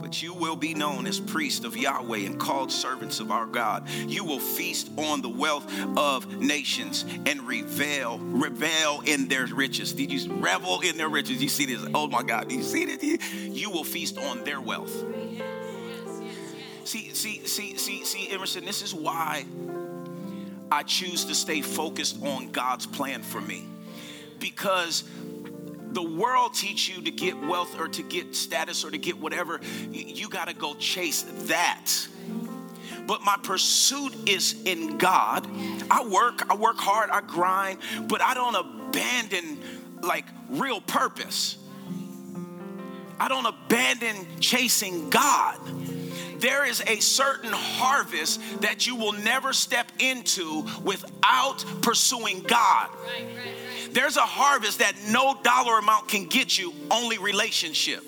But 0.00 0.22
you 0.22 0.34
will 0.34 0.56
be 0.56 0.74
known 0.74 1.06
as 1.06 1.20
priests 1.20 1.64
of 1.64 1.76
Yahweh 1.76 2.18
and 2.18 2.38
called 2.38 2.70
servants 2.72 3.20
of 3.20 3.30
our 3.30 3.46
God. 3.46 3.88
You 3.88 4.24
will 4.24 4.40
feast 4.40 4.90
on 4.98 5.22
the 5.22 5.28
wealth 5.28 5.66
of 5.96 6.40
nations 6.40 7.04
and 7.24 7.46
revel, 7.46 8.18
revel 8.18 9.02
in 9.06 9.28
their 9.28 9.46
riches. 9.46 9.92
Did 9.92 10.12
you 10.12 10.32
revel 10.34 10.80
in 10.80 10.96
their 10.96 11.08
riches? 11.08 11.42
You 11.42 11.48
see 11.48 11.66
this? 11.66 11.86
Oh 11.94 12.08
my 12.08 12.22
God, 12.22 12.48
do 12.48 12.56
you 12.56 12.62
see 12.62 12.84
this? 12.84 13.32
You 13.32 13.70
will 13.70 13.84
feast 13.84 14.18
on 14.18 14.44
their 14.44 14.60
wealth. 14.60 14.92
See, 16.92 17.14
see, 17.14 17.46
see, 17.46 17.78
see, 17.78 18.04
see, 18.04 18.28
Emerson, 18.28 18.66
this 18.66 18.82
is 18.82 18.92
why 18.92 19.46
I 20.70 20.82
choose 20.82 21.24
to 21.24 21.34
stay 21.34 21.62
focused 21.62 22.22
on 22.22 22.50
God's 22.50 22.84
plan 22.84 23.22
for 23.22 23.40
me. 23.40 23.64
Because 24.38 25.02
the 25.92 26.02
world 26.02 26.52
teach 26.52 26.90
you 26.90 27.00
to 27.00 27.10
get 27.10 27.40
wealth 27.40 27.80
or 27.80 27.88
to 27.88 28.02
get 28.02 28.36
status 28.36 28.84
or 28.84 28.90
to 28.90 28.98
get 28.98 29.18
whatever, 29.18 29.62
you 29.90 30.28
got 30.28 30.48
to 30.48 30.54
go 30.54 30.74
chase 30.74 31.22
that. 31.46 31.90
But 33.06 33.22
my 33.22 33.38
pursuit 33.42 34.28
is 34.28 34.62
in 34.66 34.98
God. 34.98 35.48
I 35.90 36.06
work, 36.06 36.42
I 36.50 36.56
work 36.56 36.76
hard, 36.76 37.08
I 37.08 37.22
grind, 37.22 37.78
but 38.06 38.20
I 38.20 38.34
don't 38.34 38.54
abandon 38.54 39.62
like 40.02 40.26
real 40.50 40.82
purpose. 40.82 41.56
I 43.18 43.28
don't 43.28 43.46
abandon 43.46 44.26
chasing 44.40 45.08
God 45.08 45.58
there 46.42 46.66
is 46.66 46.82
a 46.86 47.00
certain 47.00 47.52
harvest 47.52 48.40
that 48.60 48.86
you 48.86 48.96
will 48.96 49.12
never 49.12 49.52
step 49.52 49.90
into 49.98 50.66
without 50.82 51.64
pursuing 51.80 52.40
God. 52.40 52.90
Right, 53.04 53.24
right, 53.24 53.36
right. 53.36 53.94
There's 53.94 54.16
a 54.16 54.20
harvest 54.20 54.80
that 54.80 54.94
no 55.08 55.36
dollar 55.42 55.78
amount 55.78 56.08
can 56.08 56.26
get 56.26 56.58
you, 56.58 56.74
only 56.90 57.18
relationship. 57.18 58.02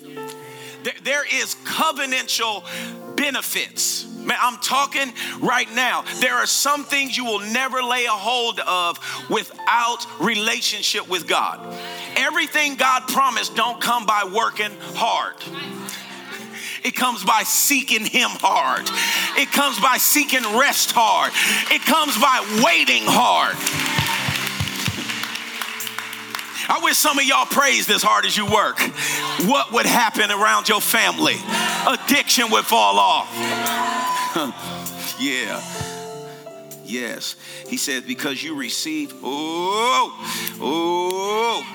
There, 0.83 0.93
there 1.03 1.25
is 1.25 1.55
covenantal 1.63 2.63
benefits. 3.15 4.05
Man, 4.17 4.37
I'm 4.41 4.57
talking 4.57 5.13
right 5.39 5.71
now. 5.73 6.03
There 6.19 6.33
are 6.33 6.47
some 6.47 6.83
things 6.83 7.15
you 7.15 7.25
will 7.25 7.39
never 7.39 7.81
lay 7.81 8.05
a 8.05 8.09
hold 8.09 8.59
of 8.59 8.99
without 9.29 10.05
relationship 10.19 11.07
with 11.07 11.27
God. 11.27 11.59
Everything 12.17 12.75
God 12.75 13.07
promised 13.07 13.55
don't 13.55 13.79
come 13.79 14.05
by 14.05 14.29
working 14.33 14.71
hard. 14.95 15.35
It 16.85 16.93
comes 16.93 17.23
by 17.23 17.41
seeking 17.41 18.05
Him 18.05 18.29
hard. 18.29 18.87
It 19.41 19.51
comes 19.51 19.79
by 19.79 19.97
seeking 19.97 20.43
rest 20.55 20.91
hard. 20.93 21.33
It 21.73 21.81
comes 21.81 22.15
by 22.15 22.45
waiting 22.63 23.01
hard. 23.07 23.55
I 26.69 26.79
wish 26.83 26.95
some 26.95 27.17
of 27.17 27.25
y'all 27.25 27.47
praised 27.47 27.89
as 27.89 28.03
hard 28.03 28.25
as 28.25 28.37
you 28.37 28.45
work. 28.45 28.79
What 29.49 29.71
would 29.71 29.87
happen 29.87 30.29
around 30.29 30.69
your 30.69 30.79
family? 30.79 31.37
Addiction 31.87 32.51
would 32.51 32.65
fall 32.65 32.99
off. 32.99 33.33
yeah. 35.19 35.63
Yes. 36.83 37.35
He 37.67 37.77
says, 37.77 38.03
because 38.03 38.43
you 38.43 38.55
receive, 38.55 39.11
oh, 39.23 40.13
oh, 40.61 41.65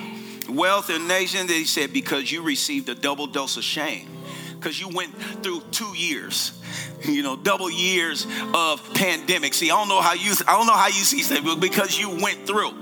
wealth 0.49 0.89
and 0.89 1.09
nation. 1.09 1.49
He 1.49 1.65
said, 1.65 1.93
because 1.93 2.31
you 2.31 2.43
received 2.43 2.89
a 2.89 2.95
double 2.95 3.27
dose 3.27 3.57
of 3.57 3.65
shame 3.65 4.20
because 4.61 4.79
you 4.79 4.89
went 4.91 5.11
through 5.43 5.63
two 5.71 5.97
years 5.97 6.61
you 7.03 7.23
know 7.23 7.35
double 7.35 7.71
years 7.71 8.27
of 8.55 8.83
pandemic 8.95 9.55
see 9.55 9.71
i 9.71 9.75
don't 9.75 9.89
know 9.89 10.03
how 10.03 10.13
you 10.13 10.33
i 10.47 10.57
don't 10.57 10.67
know 10.67 10.77
how 10.77 10.89
you 10.89 10.93
see 10.93 11.23
that 11.35 11.43
but 11.43 11.59
because 11.61 11.99
you 11.99 12.11
went 12.23 12.47
through 12.47 12.73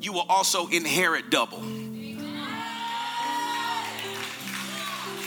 you 0.00 0.12
will 0.12 0.24
also 0.28 0.66
inherit 0.68 1.30
double 1.30 1.62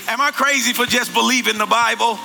Am 0.08 0.20
I 0.20 0.32
crazy 0.32 0.74
for 0.74 0.88
just 0.88 1.14
believing 1.14 1.60
the 1.60 1.68
Bible? 1.68 2.16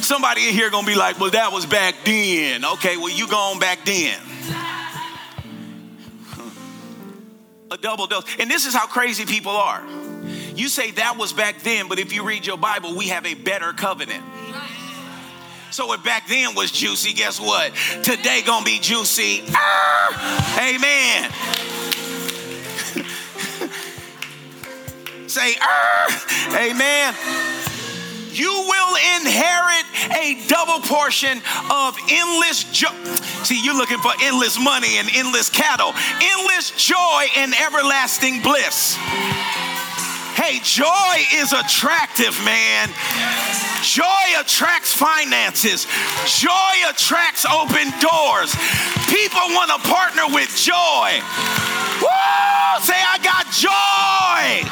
Somebody 0.00 0.48
in 0.48 0.54
here 0.54 0.70
gonna 0.70 0.86
be 0.86 0.94
like, 0.94 1.20
well, 1.20 1.30
that 1.32 1.52
was 1.52 1.66
back 1.66 1.94
then. 2.06 2.64
Okay, 2.64 2.96
well, 2.96 3.10
you 3.10 3.28
gone 3.28 3.58
back 3.58 3.84
then. 3.84 4.18
A 7.70 7.76
double 7.76 8.06
dose. 8.06 8.24
And 8.38 8.50
this 8.50 8.64
is 8.64 8.72
how 8.72 8.86
crazy 8.86 9.26
people 9.26 9.52
are. 9.52 9.84
You 10.58 10.68
say 10.68 10.90
that 10.90 11.16
was 11.16 11.32
back 11.32 11.62
then, 11.62 11.86
but 11.86 12.00
if 12.00 12.12
you 12.12 12.24
read 12.24 12.44
your 12.44 12.58
Bible, 12.58 12.96
we 12.96 13.10
have 13.10 13.24
a 13.24 13.34
better 13.34 13.72
covenant. 13.72 14.24
So 15.70 15.86
what 15.86 16.02
back 16.02 16.26
then 16.26 16.56
was 16.56 16.72
juicy, 16.72 17.12
guess 17.12 17.38
what? 17.38 17.72
Today 18.02 18.42
gonna 18.44 18.64
be 18.64 18.80
juicy. 18.80 19.44
Ah, 19.52 20.58
amen. 20.58 21.30
Say, 25.28 25.54
ah, 25.60 26.56
amen. 26.56 27.14
You 28.32 28.50
will 28.50 28.96
inherit 29.16 29.84
a 30.16 30.42
double 30.48 30.80
portion 30.80 31.40
of 31.70 31.96
endless 32.10 32.64
joy. 32.72 32.88
See, 33.44 33.62
you're 33.62 33.76
looking 33.76 33.98
for 33.98 34.10
endless 34.22 34.58
money 34.58 34.98
and 34.98 35.08
endless 35.14 35.50
cattle, 35.50 35.94
endless 36.20 36.72
joy 36.72 37.26
and 37.36 37.54
everlasting 37.54 38.42
bliss. 38.42 38.98
Hey, 40.38 40.60
joy 40.62 41.26
is 41.34 41.52
attractive, 41.52 42.38
man. 42.44 42.88
Joy 43.82 44.38
attracts 44.38 44.94
finances. 44.94 45.84
Joy 46.38 46.74
attracts 46.88 47.44
open 47.44 47.90
doors. 47.98 48.54
People 49.10 49.42
want 49.50 49.74
to 49.74 49.82
partner 49.90 50.30
with 50.32 50.46
joy. 50.54 51.18
Woo! 51.98 52.78
Say, 52.86 52.94
I 52.94 53.18
got 53.18 53.50
joy. 53.50 54.62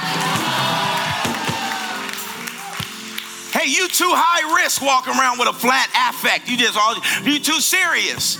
Hey, 3.51 3.69
you 3.69 3.89
too 3.89 4.12
high 4.14 4.62
risk 4.62 4.81
walking 4.81 5.14
around 5.19 5.41
with 5.41 5.49
a 5.49 5.53
flat 5.53 5.91
affect. 6.11 6.49
You 6.49 6.57
just 6.57 6.79
all 6.79 6.95
you 7.25 7.41
too 7.41 7.61
serious. 7.61 8.39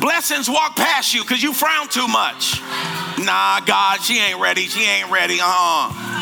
Blessings 0.00 0.50
walk 0.50 0.76
past 0.76 1.14
you 1.14 1.22
because 1.22 1.42
you 1.42 1.54
frown 1.54 1.88
too 1.88 2.08
much. 2.08 2.60
Nah, 3.24 3.60
God, 3.60 4.02
she 4.02 4.18
ain't 4.18 4.38
ready. 4.38 4.66
She 4.66 4.84
ain't 4.84 5.10
ready. 5.10 5.38
Uh-uh. 5.40 6.12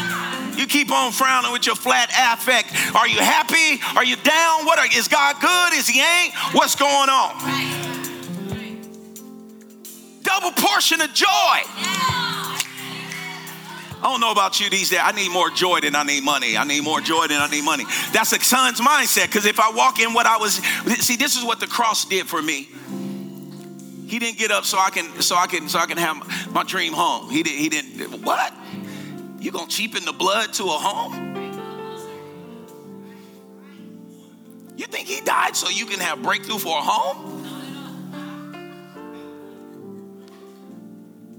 You 0.60 0.66
keep 0.66 0.92
on 0.92 1.10
frowning 1.10 1.52
with 1.52 1.64
your 1.64 1.74
flat 1.74 2.10
affect. 2.10 2.74
Are 2.94 3.08
you 3.08 3.18
happy? 3.18 3.80
Are 3.96 4.04
you 4.04 4.16
down? 4.16 4.66
What 4.66 4.78
are, 4.78 4.84
is 4.94 5.08
God 5.08 5.36
good? 5.40 5.72
Is 5.72 5.88
he 5.88 6.02
ain't? 6.02 6.34
What's 6.52 6.76
going 6.76 7.08
on? 7.08 7.34
Double 10.22 10.50
portion 10.52 11.00
of 11.00 11.14
joy. 11.14 11.26
I 14.02 14.02
don't 14.02 14.20
know 14.20 14.32
about 14.32 14.60
you 14.60 14.68
these 14.68 14.90
days. 14.90 15.00
I 15.02 15.12
need 15.12 15.30
more 15.30 15.48
joy 15.48 15.80
than 15.80 15.96
I 15.96 16.02
need 16.02 16.24
money. 16.24 16.58
I 16.58 16.64
need 16.64 16.84
more 16.84 17.00
joy 17.00 17.26
than 17.26 17.40
I 17.40 17.48
need 17.48 17.64
money. 17.64 17.84
That's 18.12 18.32
a 18.34 18.40
son's 18.40 18.82
mindset. 18.82 19.28
Because 19.28 19.46
if 19.46 19.58
I 19.58 19.70
walk 19.70 19.98
in 19.98 20.12
what 20.12 20.26
I 20.26 20.36
was, 20.36 20.56
see, 20.56 21.16
this 21.16 21.38
is 21.38 21.44
what 21.44 21.60
the 21.60 21.68
cross 21.68 22.04
did 22.04 22.26
for 22.26 22.42
me. 22.42 22.68
He 24.06 24.18
didn't 24.18 24.36
get 24.36 24.50
up 24.50 24.66
so 24.66 24.78
I 24.78 24.90
can, 24.90 25.22
so 25.22 25.36
I 25.36 25.46
can, 25.46 25.70
so 25.70 25.78
I 25.78 25.86
can 25.86 25.96
have 25.96 26.52
my 26.52 26.64
dream 26.64 26.92
home. 26.92 27.30
He 27.30 27.42
didn't. 27.42 27.58
He 27.60 27.68
didn't. 27.70 28.22
What? 28.22 28.52
You 29.40 29.50
gonna 29.50 29.68
cheapen 29.68 30.04
the 30.04 30.12
blood 30.12 30.52
to 30.54 30.64
a 30.64 30.68
home? 30.68 31.30
You 34.76 34.86
think 34.86 35.08
he 35.08 35.22
died 35.22 35.56
so 35.56 35.70
you 35.70 35.86
can 35.86 35.98
have 35.98 36.22
breakthrough 36.22 36.58
for 36.58 36.76
a 36.76 36.82
home? 36.82 37.38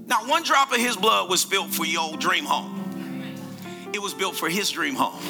Not 0.06 0.28
one 0.28 0.42
drop 0.42 0.72
of 0.72 0.78
his 0.78 0.96
blood 0.96 1.30
was 1.30 1.40
spilled 1.40 1.72
for 1.72 1.86
your 1.86 2.16
dream 2.16 2.44
home. 2.44 2.80
It 3.92 4.02
was 4.02 4.14
built 4.14 4.34
for 4.34 4.48
his 4.48 4.68
dream 4.70 4.96
home. 4.96 5.22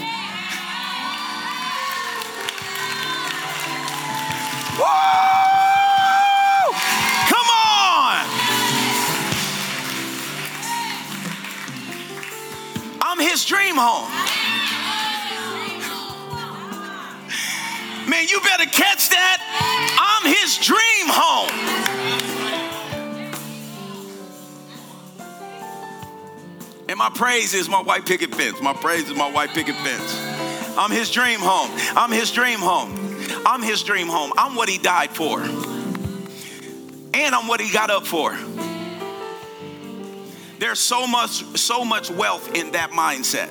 Whoa! 4.79 5.62
His 13.19 13.45
dream 13.45 13.77
home. 13.77 14.11
Man, 18.09 18.27
you 18.29 18.41
better 18.41 18.67
catch 18.67 19.09
that. 19.11 19.39
I'm 19.99 20.31
his 20.31 20.59
dream 20.59 21.09
home. 21.09 21.49
And 26.89 26.99
my 26.99 27.11
praise 27.11 27.55
is 27.55 27.69
my 27.69 27.81
white 27.81 28.05
picket 28.05 28.35
fence. 28.35 28.61
My 28.61 28.75
praise 28.75 29.09
is 29.09 29.17
my 29.17 29.31
white 29.31 29.51
picket 29.51 29.77
fence. 29.77 30.19
I'm 30.77 30.91
his 30.91 31.11
dream 31.11 31.41
home. 31.41 31.71
I'm 31.97 32.11
his 32.11 32.31
dream 32.31 32.59
home. 32.59 32.99
I'm 33.47 33.63
his 33.63 33.83
dream 33.83 34.09
home. 34.09 34.33
I'm 34.37 34.55
what 34.55 34.69
he 34.69 34.79
died 34.79 35.11
for. 35.11 35.41
And 35.41 37.35
I'm 37.35 37.47
what 37.47 37.61
he 37.61 37.73
got 37.73 37.91
up 37.91 38.07
for. 38.07 38.37
There's 40.63 40.79
so 40.79 41.09
much, 41.09 41.43
so 41.59 41.85
much 41.85 42.09
wealth 42.09 42.55
in 42.55 42.71
that 42.71 42.93
mindset. 42.93 43.49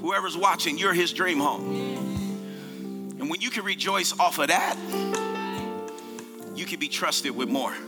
Whoever's 0.00 0.36
watching, 0.36 0.78
you're 0.78 0.92
his 0.92 1.12
dream 1.12 1.40
home. 1.40 3.16
And 3.18 3.28
when 3.28 3.40
you 3.40 3.50
can 3.50 3.64
rejoice 3.64 4.16
off 4.20 4.38
of 4.38 4.46
that, 4.46 4.76
you 6.54 6.66
can 6.66 6.78
be 6.78 6.86
trusted 6.86 7.34
with 7.34 7.48
more. 7.48 7.74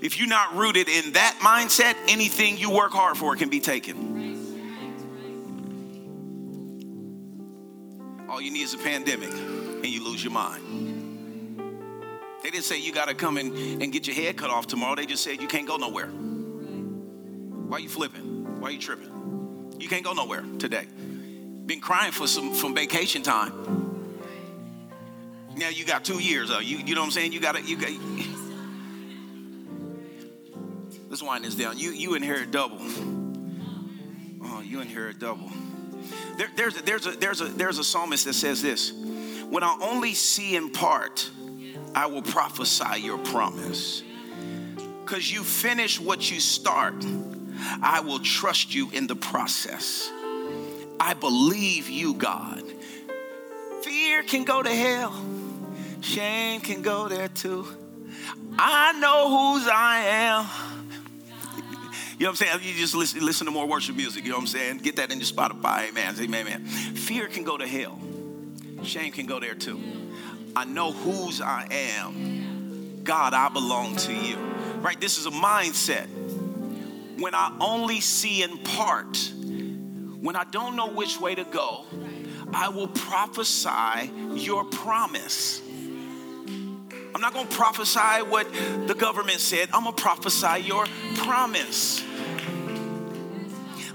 If 0.00 0.16
you're 0.16 0.28
not 0.28 0.54
rooted 0.54 0.88
in 0.88 1.14
that 1.14 1.40
mindset, 1.42 1.96
anything 2.06 2.56
you 2.56 2.70
work 2.70 2.92
hard 2.92 3.16
for 3.16 3.34
can 3.34 3.48
be 3.48 3.58
taken. 3.58 3.96
All 8.28 8.40
you 8.40 8.52
need 8.52 8.62
is 8.62 8.74
a 8.74 8.78
pandemic 8.78 9.32
and 9.32 9.86
you 9.86 10.04
lose 10.04 10.22
your 10.22 10.32
mind. 10.32 10.97
They 12.48 12.52
didn't 12.52 12.64
say 12.64 12.80
you 12.80 12.92
got 12.94 13.08
to 13.08 13.14
come 13.14 13.36
in 13.36 13.82
and 13.82 13.92
get 13.92 14.06
your 14.06 14.16
head 14.16 14.38
cut 14.38 14.48
off 14.48 14.66
tomorrow. 14.66 14.94
They 14.94 15.04
just 15.04 15.22
said 15.22 15.38
you 15.42 15.46
can't 15.46 15.66
go 15.66 15.76
nowhere. 15.76 16.06
Why 16.06 17.76
you 17.76 17.90
flipping? 17.90 18.58
Why 18.58 18.70
you 18.70 18.78
tripping? 18.78 19.74
You 19.78 19.86
can't 19.86 20.02
go 20.02 20.14
nowhere 20.14 20.42
today. 20.58 20.86
Been 21.66 21.82
crying 21.82 22.10
for 22.10 22.26
some 22.26 22.54
from 22.54 22.74
vacation 22.74 23.22
time. 23.22 23.52
Now 25.56 25.68
you 25.68 25.84
got 25.84 26.06
two 26.06 26.20
years. 26.20 26.50
Uh, 26.50 26.60
you 26.60 26.78
you 26.78 26.94
know 26.94 27.02
what 27.02 27.08
I'm 27.08 27.10
saying? 27.10 27.32
You 27.34 27.40
got 27.40 27.56
to 27.56 27.60
you 27.60 27.76
got. 27.76 27.90
Let's 31.10 31.22
wind 31.22 31.44
this 31.44 31.54
down. 31.54 31.76
You 31.76 31.90
you 31.90 32.14
inherit 32.14 32.50
double. 32.50 32.78
Oh, 34.42 34.62
you 34.64 34.80
inherit 34.80 35.18
double. 35.18 35.50
There, 36.38 36.48
there's, 36.56 36.78
a, 36.78 36.82
there's, 36.82 37.06
a, 37.06 37.10
there's, 37.10 37.40
a, 37.42 37.44
there's 37.44 37.78
a 37.78 37.84
psalmist 37.84 38.24
that 38.24 38.32
says 38.32 38.62
this 38.62 38.90
When 39.50 39.62
I 39.62 39.76
only 39.82 40.14
see 40.14 40.56
in 40.56 40.70
part, 40.70 41.28
I 41.98 42.06
will 42.06 42.22
prophesy 42.22 43.00
your 43.00 43.18
promise. 43.18 44.04
Because 45.04 45.32
you 45.32 45.42
finish 45.42 45.98
what 45.98 46.30
you 46.30 46.38
start, 46.38 47.04
I 47.82 47.98
will 47.98 48.20
trust 48.20 48.72
you 48.72 48.88
in 48.90 49.08
the 49.08 49.16
process. 49.16 50.08
I 51.00 51.14
believe 51.14 51.88
you, 51.88 52.14
God. 52.14 52.62
Fear 53.82 54.22
can 54.22 54.44
go 54.44 54.62
to 54.62 54.70
hell, 54.70 55.12
shame 56.00 56.60
can 56.60 56.82
go 56.82 57.08
there 57.08 57.26
too. 57.26 57.66
I 58.56 58.92
know 59.00 59.56
whose 59.56 59.66
I 59.66 59.98
am. 59.98 60.46
You 62.16 62.26
know 62.26 62.30
what 62.30 62.40
I'm 62.40 62.46
saying? 62.46 62.60
You 62.62 62.74
just 62.80 62.94
listen, 62.94 63.26
listen 63.26 63.46
to 63.46 63.50
more 63.50 63.66
worship 63.66 63.96
music. 63.96 64.22
You 64.22 64.30
know 64.30 64.36
what 64.36 64.42
I'm 64.42 64.46
saying? 64.46 64.78
Get 64.78 64.94
that 64.96 65.10
in 65.10 65.18
your 65.18 65.26
Spotify. 65.26 65.88
Amen. 65.88 66.14
Amen. 66.20 66.46
Amen. 66.46 66.64
Fear 66.64 67.26
can 67.26 67.42
go 67.42 67.56
to 67.58 67.66
hell. 67.66 67.98
Shame 68.84 69.10
can 69.10 69.26
go 69.26 69.40
there 69.40 69.56
too. 69.56 70.07
I 70.58 70.64
know 70.64 70.90
whose 70.90 71.40
I 71.40 71.68
am. 71.70 73.04
God, 73.04 73.32
I 73.32 73.48
belong 73.48 73.94
to 73.94 74.12
you. 74.12 74.34
Right? 74.80 75.00
This 75.00 75.16
is 75.16 75.26
a 75.26 75.30
mindset. 75.30 76.08
When 77.20 77.32
I 77.32 77.56
only 77.60 78.00
see 78.00 78.42
in 78.42 78.58
part, 78.58 79.16
when 80.20 80.34
I 80.34 80.42
don't 80.50 80.74
know 80.74 80.88
which 80.90 81.20
way 81.20 81.36
to 81.36 81.44
go, 81.44 81.84
I 82.52 82.70
will 82.70 82.88
prophesy 82.88 84.10
your 84.34 84.64
promise. 84.64 85.62
I'm 87.14 87.20
not 87.20 87.34
going 87.34 87.46
to 87.46 87.54
prophesy 87.54 88.24
what 88.28 88.52
the 88.88 88.96
government 88.98 89.38
said. 89.38 89.68
I'm 89.72 89.84
going 89.84 89.94
to 89.94 90.02
prophesy 90.02 90.62
your 90.64 90.86
promise. 91.18 92.02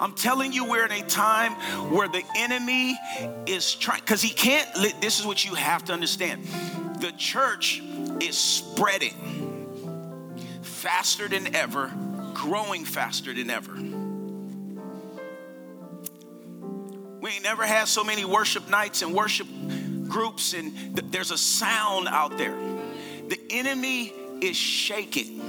I'm 0.03 0.11
telling 0.11 0.51
you, 0.51 0.65
we're 0.65 0.83
in 0.85 0.91
a 0.91 1.01
time 1.07 1.53
where 1.89 2.09
the 2.09 2.23
enemy 2.35 2.99
is 3.45 3.73
trying, 3.73 4.01
because 4.01 4.21
he 4.21 4.31
can't, 4.31 4.67
this 4.99 5.21
is 5.21 5.25
what 5.25 5.45
you 5.45 5.55
have 5.55 5.85
to 5.85 5.93
understand. 5.93 6.43
The 6.99 7.13
church 7.13 7.81
is 8.19 8.37
spreading 8.37 9.13
faster 10.61 11.29
than 11.29 11.55
ever, 11.55 11.89
growing 12.33 12.83
faster 12.83 13.33
than 13.33 13.49
ever. 13.49 13.71
We 17.21 17.29
ain't 17.29 17.43
never 17.43 17.65
had 17.65 17.87
so 17.87 18.03
many 18.03 18.25
worship 18.25 18.67
nights 18.67 19.03
and 19.03 19.13
worship 19.13 19.47
groups, 20.09 20.53
and 20.53 20.97
th- 20.97 21.11
there's 21.11 21.31
a 21.31 21.37
sound 21.37 22.09
out 22.09 22.37
there. 22.37 22.57
The 23.29 23.39
enemy 23.51 24.13
is 24.41 24.57
shaking 24.57 25.39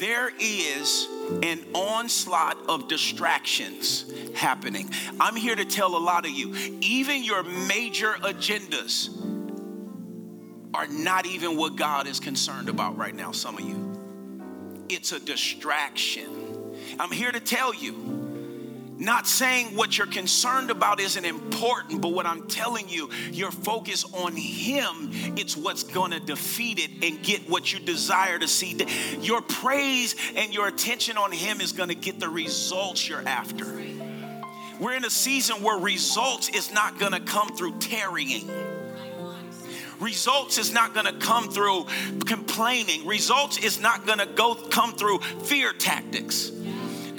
there 0.00 0.32
is 0.40 1.06
an 1.42 1.60
onslaught 1.74 2.56
of 2.68 2.88
distractions 2.88 4.10
happening. 4.34 4.90
I'm 5.20 5.36
here 5.36 5.54
to 5.54 5.64
tell 5.64 5.96
a 5.96 5.98
lot 5.98 6.24
of 6.24 6.32
you, 6.32 6.56
even 6.80 7.22
your 7.22 7.42
major 7.42 8.14
agendas 8.22 9.10
are 10.74 10.88
not 10.88 11.26
even 11.26 11.56
what 11.56 11.76
God 11.76 12.06
is 12.06 12.18
concerned 12.18 12.68
about 12.68 12.96
right 12.96 13.14
now, 13.14 13.30
some 13.30 13.58
of 13.58 13.64
you. 13.64 14.86
It's 14.88 15.12
a 15.12 15.20
distraction. 15.20 16.28
I'm 16.98 17.12
here 17.12 17.30
to 17.30 17.40
tell 17.40 17.74
you 17.74 18.19
not 19.00 19.26
saying 19.26 19.74
what 19.74 19.96
you're 19.96 20.06
concerned 20.06 20.70
about 20.70 21.00
isn't 21.00 21.24
important, 21.24 22.02
but 22.02 22.12
what 22.12 22.26
I'm 22.26 22.46
telling 22.48 22.88
you, 22.88 23.08
your 23.32 23.50
focus 23.50 24.04
on 24.12 24.36
Him, 24.36 25.10
it's 25.36 25.56
what's 25.56 25.82
gonna 25.82 26.20
defeat 26.20 26.78
it 26.78 27.02
and 27.02 27.22
get 27.22 27.48
what 27.48 27.72
you 27.72 27.80
desire 27.80 28.38
to 28.38 28.46
see. 28.46 28.78
Your 29.20 29.40
praise 29.40 30.14
and 30.36 30.52
your 30.52 30.68
attention 30.68 31.16
on 31.16 31.32
Him 31.32 31.60
is 31.60 31.72
gonna 31.72 31.94
get 31.94 32.20
the 32.20 32.28
results 32.28 33.08
you're 33.08 33.26
after. 33.26 33.82
We're 34.78 34.94
in 34.94 35.04
a 35.04 35.10
season 35.10 35.62
where 35.62 35.78
results 35.78 36.50
is 36.50 36.70
not 36.70 36.98
gonna 36.98 37.20
come 37.20 37.56
through 37.56 37.78
tarrying. 37.78 38.50
Results 39.98 40.56
is 40.56 40.72
not 40.72 40.94
going 40.94 41.04
to 41.04 41.12
come 41.12 41.50
through 41.50 41.84
complaining. 42.24 43.06
Results 43.06 43.58
is 43.58 43.78
not 43.78 44.06
going 44.06 44.18
to 44.18 44.24
go 44.24 44.54
come 44.54 44.94
through 44.94 45.18
fear 45.18 45.74
tactics. 45.74 46.50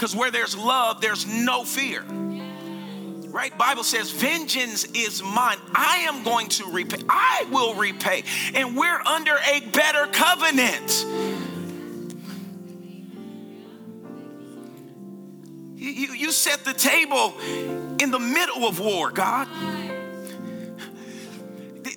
Because 0.01 0.15
where 0.15 0.31
there's 0.31 0.57
love, 0.57 0.99
there's 0.99 1.27
no 1.27 1.63
fear. 1.63 2.01
Right? 2.01 3.55
Bible 3.55 3.83
says, 3.83 4.09
vengeance 4.09 4.83
is 4.83 5.21
mine. 5.21 5.59
I 5.75 6.07
am 6.07 6.23
going 6.23 6.47
to 6.47 6.65
repay. 6.71 7.03
I 7.07 7.45
will 7.51 7.75
repay. 7.75 8.23
And 8.55 8.75
we're 8.75 8.99
under 8.99 9.35
a 9.35 9.59
better 9.59 10.07
covenant. 10.07 11.05
You, 15.75 16.13
you 16.15 16.31
set 16.31 16.65
the 16.65 16.73
table 16.73 17.39
in 17.99 18.09
the 18.09 18.17
middle 18.17 18.65
of 18.65 18.79
war, 18.79 19.11
God. 19.11 19.47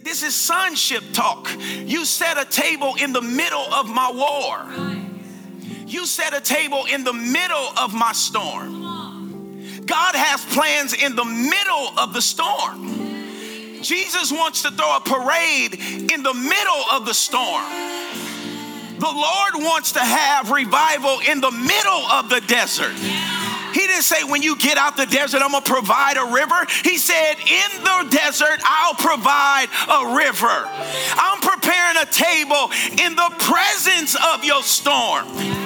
This 0.03 0.23
is 0.23 0.35
sonship 0.35 1.03
talk. 1.15 1.49
You 1.87 2.05
set 2.05 2.37
a 2.37 2.45
table 2.45 2.97
in 3.01 3.15
the 3.15 3.23
middle 3.23 3.73
of 3.73 3.89
my 3.89 4.11
war. 4.13 5.14
You 5.95 6.07
set 6.07 6.35
a 6.35 6.41
table 6.41 6.87
in 6.93 7.05
the 7.05 7.13
middle 7.13 7.69
of 7.79 7.95
my 7.95 8.13
storm. 8.13 8.83
God 9.87 10.17
has 10.17 10.45
plans 10.47 10.93
in 10.93 11.15
the 11.15 11.25
middle 11.25 11.97
of 11.97 12.13
the 12.13 12.21
storm. 12.21 13.81
Jesus 13.81 14.33
wants 14.33 14.63
to 14.63 14.73
throw 14.73 14.97
a 14.97 15.01
parade 15.01 15.75
in 16.11 16.25
the 16.25 16.35
middle 16.35 16.85
of 16.91 17.07
the 17.07 17.15
storm. 17.15 17.63
The 18.99 19.07
Lord 19.07 19.55
wants 19.63 19.93
to 19.93 20.01
have 20.01 20.51
revival 20.51 21.21
in 21.31 21.41
the 21.41 21.53
middle 21.53 22.05
of 22.11 22.29
the 22.29 22.41
desert. 22.41 22.99
He 23.75 23.81
didn't 23.81 24.05
say, 24.05 24.23
when 24.23 24.41
you 24.43 24.57
get 24.57 24.79
out 24.79 24.97
the 24.97 25.07
desert, 25.07 25.43
I'm 25.43 25.51
gonna 25.51 25.65
provide 25.65 26.17
a 26.17 26.33
river. 26.33 26.65
He 26.85 26.97
said, 26.97 27.35
in 27.41 27.83
the 27.83 28.07
desert, 28.11 28.61
I'll 28.65 28.95
provide 28.95 29.67
a 29.89 30.15
river. 30.17 30.69
I'm 31.17 31.41
preparing 31.41 31.97
a 32.01 32.07
table 32.07 32.71
in 33.05 33.17
the 33.17 33.35
presence 33.41 34.15
of 34.15 34.45
your 34.45 34.63
storm. 34.63 35.27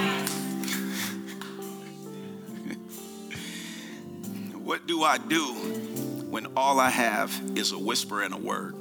What 4.68 4.86
do 4.86 5.02
I 5.02 5.16
do 5.16 5.55
when 6.28 6.47
all 6.55 6.78
I 6.78 6.90
have 6.90 7.32
is 7.55 7.72
a 7.72 7.78
whisper 7.78 8.20
and 8.20 8.35
a 8.35 8.36
word? 8.36 8.74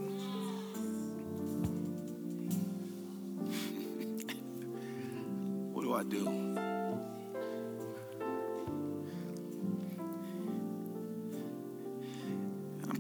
what 5.72 5.84
do 5.84 5.94
I 5.94 6.04
do? 6.04 6.37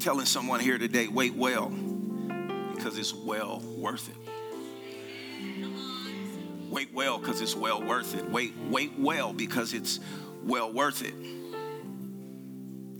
Telling 0.07 0.25
someone 0.25 0.61
here 0.61 0.77
today 0.77 1.09
wait 1.09 1.35
well 1.35 1.67
because 1.67 2.97
it's 2.97 3.13
well 3.13 3.61
worth 3.75 4.07
it. 4.07 4.15
Wait 6.69 6.93
well 6.93 7.17
because 7.17 7.41
it's 7.41 7.53
well 7.53 7.83
worth 7.83 8.15
it. 8.15 8.23
Wait, 8.31 8.53
wait 8.69 8.93
well 8.97 9.33
because 9.33 9.73
it's 9.73 9.99
well 10.43 10.71
worth 10.71 11.03
it. 11.03 11.13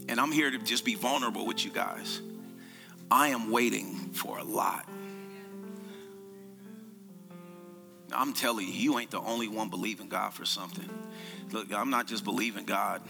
And 0.09 0.19
I'm 0.19 0.34
here 0.34 0.51
to 0.51 0.57
just 0.57 0.84
be 0.84 0.95
vulnerable 0.95 1.47
with 1.47 1.63
you 1.63 1.71
guys. 1.71 2.19
I 3.09 3.29
am 3.29 3.51
waiting 3.51 4.09
for 4.11 4.39
a 4.39 4.43
lot. 4.43 4.85
I'm 8.11 8.34
telling 8.34 8.67
you, 8.67 8.73
you 8.73 8.99
ain't 8.99 9.11
the 9.11 9.21
only 9.21 9.47
one 9.47 9.69
believing 9.69 10.09
God 10.09 10.34
for 10.34 10.43
something. 10.43 10.89
Look, 11.53 11.73
I'm 11.73 11.89
not 11.89 12.07
just 12.07 12.25
believing 12.25 12.65
God 12.65 13.01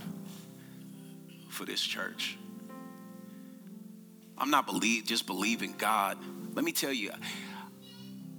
for 1.49 1.65
this 1.65 1.81
church. 1.81 2.37
I'm 4.37 4.49
not 4.49 4.65
believe 4.65 5.05
just 5.05 5.25
believing 5.25 5.75
God. 5.77 6.17
Let 6.53 6.63
me 6.63 6.71
tell 6.71 6.93
you, 6.93 7.11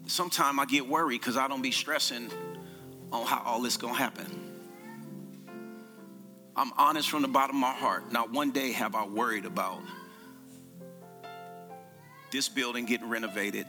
sometimes 0.06 0.58
I 0.58 0.64
get 0.64 0.86
worried 0.86 1.20
because 1.20 1.36
I 1.36 1.48
don't 1.48 1.62
be 1.62 1.72
stressing 1.72 2.30
on 3.12 3.26
how 3.26 3.42
all 3.44 3.62
this 3.62 3.76
gonna 3.76 3.94
happen. 3.94 4.48
I'm 6.56 6.72
honest 6.76 7.08
from 7.08 7.22
the 7.22 7.28
bottom 7.28 7.56
of 7.56 7.60
my 7.60 7.72
heart. 7.72 8.10
Not 8.12 8.32
one 8.32 8.50
day 8.50 8.72
have 8.72 8.94
I 8.94 9.06
worried 9.06 9.44
about 9.44 9.80
this 12.30 12.48
building 12.48 12.84
getting 12.84 13.08
renovated, 13.08 13.66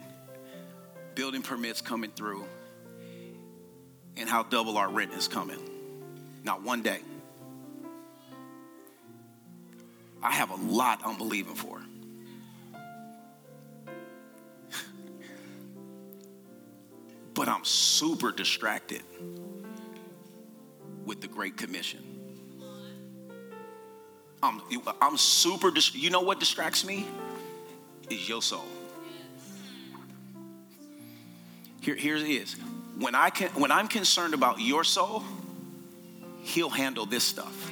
building 1.15 1.41
permits 1.41 1.81
coming 1.81 2.11
through, 2.11 2.45
and 4.17 4.27
how 4.27 4.43
double 4.43 4.77
our 4.77 4.89
rent 4.89 5.13
is 5.13 5.27
coming. 5.27 5.59
Not 6.43 6.63
one 6.63 6.81
day. 6.81 7.01
I 10.21 10.31
have 10.31 10.49
a 10.49 10.55
lot 10.55 11.01
I'm 11.05 11.17
believing 11.17 11.55
for. 11.55 11.81
But 17.49 17.55
I'm 17.55 17.65
super 17.65 18.31
distracted 18.31 19.01
with 21.03 21.19
the 21.19 21.27
Great 21.27 21.57
Commission. 21.57 21.99
I'm, 24.43 24.61
I'm 25.01 25.17
super, 25.17 25.71
you 25.93 26.11
know 26.11 26.21
what 26.21 26.39
distracts 26.39 26.85
me? 26.85 27.07
Is 28.11 28.29
your 28.29 28.43
soul. 28.43 28.65
Here, 31.81 31.95
here 31.95 32.17
it 32.17 32.29
is. 32.29 32.53
When, 32.99 33.15
I 33.15 33.31
can, 33.31 33.49
when 33.59 33.71
I'm 33.71 33.87
concerned 33.87 34.35
about 34.35 34.59
your 34.59 34.83
soul, 34.83 35.23
he'll 36.43 36.69
handle 36.69 37.07
this 37.07 37.23
stuff. 37.23 37.71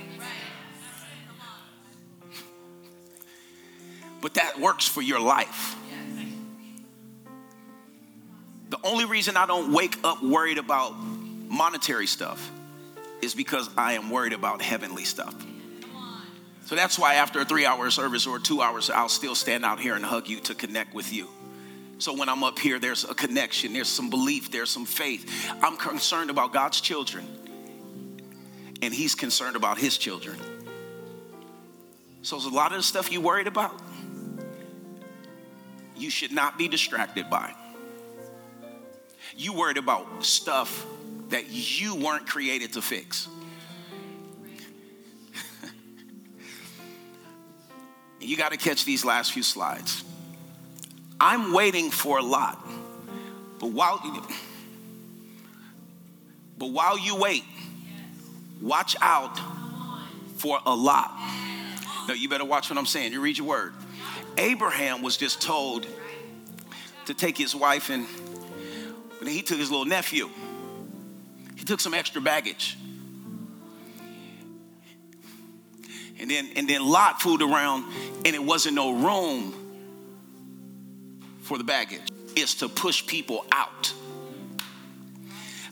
But 4.22 4.34
that 4.34 4.60
works 4.60 4.88
for 4.88 5.04
your 5.04 5.20
life. 5.20 5.77
Only 8.88 9.05
reason 9.05 9.38
I 9.38 9.45
don't 9.45 9.73
wake 9.73 9.97
up 10.03 10.23
worried 10.23 10.57
about 10.57 10.93
monetary 11.47 12.07
stuff 12.07 12.51
is 13.22 13.35
because 13.35 13.69
I 13.77 13.93
am 13.93 14.09
worried 14.09 14.34
about 14.34 14.61
heavenly 14.61 15.03
stuff. 15.03 15.35
So 16.65 16.76
that's 16.76 16.99
why 16.99 17.15
after 17.15 17.39
a 17.41 17.45
three 17.45 17.65
hour 17.65 17.89
service 17.89 18.27
or 18.27 18.39
two 18.39 18.61
hours, 18.61 18.89
I'll 18.89 19.09
still 19.09 19.35
stand 19.35 19.64
out 19.64 19.80
here 19.80 19.95
and 19.95 20.03
hug 20.03 20.27
you 20.27 20.39
to 20.41 20.55
connect 20.55 20.93
with 20.93 21.14
you. 21.14 21.27
So 21.99 22.15
when 22.15 22.30
I'm 22.30 22.43
up 22.43 22.59
here, 22.59 22.77
there's 22.77 23.03
a 23.03 23.14
connection, 23.14 23.73
there's 23.73 23.88
some 23.88 24.09
belief, 24.09 24.51
there's 24.51 24.69
some 24.69 24.85
faith. 24.85 25.49
I'm 25.61 25.77
concerned 25.77 26.30
about 26.30 26.53
God's 26.53 26.80
children, 26.80 27.26
and 28.81 28.93
He's 28.93 29.15
concerned 29.15 29.55
about 29.55 29.80
His 29.80 29.97
children. 29.97 30.38
So 32.22 32.35
there's 32.35 32.45
a 32.45 32.55
lot 32.55 32.72
of 32.72 32.77
the 32.77 32.84
stuff 32.84 33.11
you're 33.11 33.22
worried 33.22 33.47
about, 33.47 33.81
you 35.95 36.09
should 36.09 36.31
not 36.31 36.57
be 36.57 36.68
distracted 36.68 37.30
by. 37.30 37.55
You 39.36 39.54
worried 39.54 39.78
about 39.78 40.24
stuff 40.24 40.86
that 41.30 41.49
you 41.49 41.95
weren't 41.95 42.28
created 42.28 42.74
to 42.74 42.82
fix. 42.82 43.28
you 48.20 48.38
got 48.38 48.52
to 48.52 48.58
catch 48.58 48.86
these 48.86 49.04
last 49.04 49.34
few 49.34 49.44
slides. 49.44 50.04
I'm 51.20 51.54
waiting 51.54 51.91
for 51.91 52.20
a 52.20 52.24
lot. 52.24 52.64
But 53.60 53.72
while 53.72 53.99
but 56.58 56.68
while 56.68 56.98
you 56.98 57.16
wait, 57.16 57.44
watch 58.62 58.95
out 59.02 59.40
for 60.38 60.60
a 60.66 60.76
lot. 60.76 61.12
Now 62.08 62.14
you 62.14 62.30
better 62.30 62.45
watch 62.45 62.70
what 62.70 62.78
I'm 62.78 62.86
saying. 62.86 63.14
You 63.14 63.22
read 63.22 63.38
your 63.38 63.48
word. 63.48 63.74
Abraham 64.38 65.02
was 65.02 65.18
just 65.18 65.41
told 65.41 65.88
to 67.06 67.14
take 67.14 67.38
his 67.38 67.56
wife 67.56 67.90
and 67.90 68.06
he 69.26 69.41
took 69.41 69.57
his 69.57 69.72
little 69.72 69.85
nephew. 69.85 70.30
He 71.56 71.64
took 71.64 71.80
some 71.80 71.94
extra 71.94 72.22
baggage. 72.22 72.77
And 76.19 76.30
then 76.30 76.49
and 76.56 76.68
then 76.68 76.85
Lot 76.85 77.22
fooled 77.22 77.41
around 77.41 77.85
and 78.26 78.35
it 78.35 78.44
wasn't 78.44 78.76
no 78.76 78.91
room 78.91 79.53
for 81.41 81.57
the 81.57 81.64
baggage. 81.64 82.02
It's 82.35 82.56
to 82.56 82.69
push 82.69 83.06
people 83.06 83.45
out. 83.52 83.94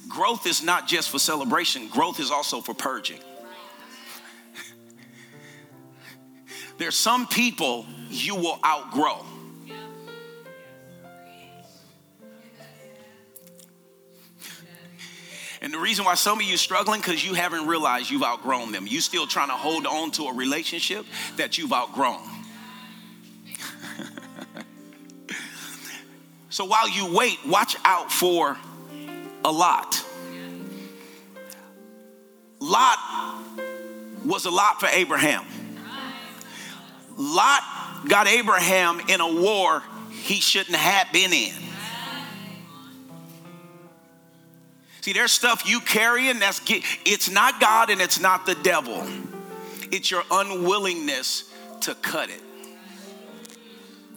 Growth 0.07 0.47
is 0.47 0.63
not 0.63 0.87
just 0.87 1.09
for 1.09 1.19
celebration, 1.19 1.89
growth 1.89 2.19
is 2.19 2.31
also 2.31 2.61
for 2.61 2.73
purging. 2.73 3.19
There's 6.77 6.95
some 6.95 7.27
people 7.27 7.85
you 8.09 8.35
will 8.35 8.59
outgrow. 8.65 9.25
And 15.65 15.73
the 15.73 15.79
reason 15.79 16.05
why 16.05 16.13
some 16.13 16.39
of 16.39 16.45
you 16.45 16.57
struggling 16.57 17.01
because 17.01 17.25
you 17.25 17.33
haven't 17.33 17.65
realized 17.65 18.11
you've 18.11 18.21
outgrown 18.21 18.71
them. 18.71 18.85
You 18.85 19.01
still 19.01 19.25
trying 19.25 19.47
to 19.47 19.55
hold 19.55 19.87
on 19.87 20.11
to 20.11 20.25
a 20.25 20.33
relationship 20.33 21.07
that 21.37 21.57
you've 21.57 21.73
outgrown. 21.73 22.21
so 26.51 26.65
while 26.65 26.87
you 26.87 27.11
wait, 27.11 27.39
watch 27.47 27.75
out 27.83 28.11
for 28.11 28.55
a 29.43 29.51
lot. 29.51 30.05
Lot 32.59 32.99
was 34.23 34.45
a 34.45 34.51
lot 34.51 34.79
for 34.79 34.85
Abraham. 34.85 35.45
Lot 37.17 37.63
got 38.07 38.27
Abraham 38.27 39.01
in 39.09 39.19
a 39.19 39.33
war 39.33 39.81
he 40.11 40.35
shouldn't 40.35 40.75
have 40.75 41.11
been 41.11 41.33
in. 41.33 41.55
See, 45.05 45.13
there's 45.13 45.31
stuff 45.31 45.69
you 45.69 45.81
carrying 45.81 46.39
that's 46.39 46.59
it's 47.05 47.29
not 47.29 47.61
God 47.61 47.91
and 47.91 48.01
it's 48.01 48.19
not 48.19 48.47
the 48.47 48.55
devil. 48.55 49.05
It's 49.91 50.09
your 50.09 50.23
unwillingness 50.31 51.53
to 51.81 51.93
cut 51.93 52.31
it. 52.31 52.41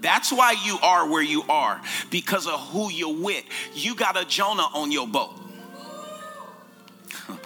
That's 0.01 0.33
why 0.33 0.55
you 0.65 0.79
are 0.83 1.07
where 1.07 1.21
you 1.23 1.43
are 1.47 1.79
because 2.11 2.47
of 2.47 2.59
who 2.71 2.91
you're 2.91 3.23
with. 3.23 3.45
You 3.75 3.95
got 3.97 4.19
a 4.19 4.25
Jonah 4.25 4.67
on 4.73 4.91
your 4.91 5.07
boat. 5.07 5.35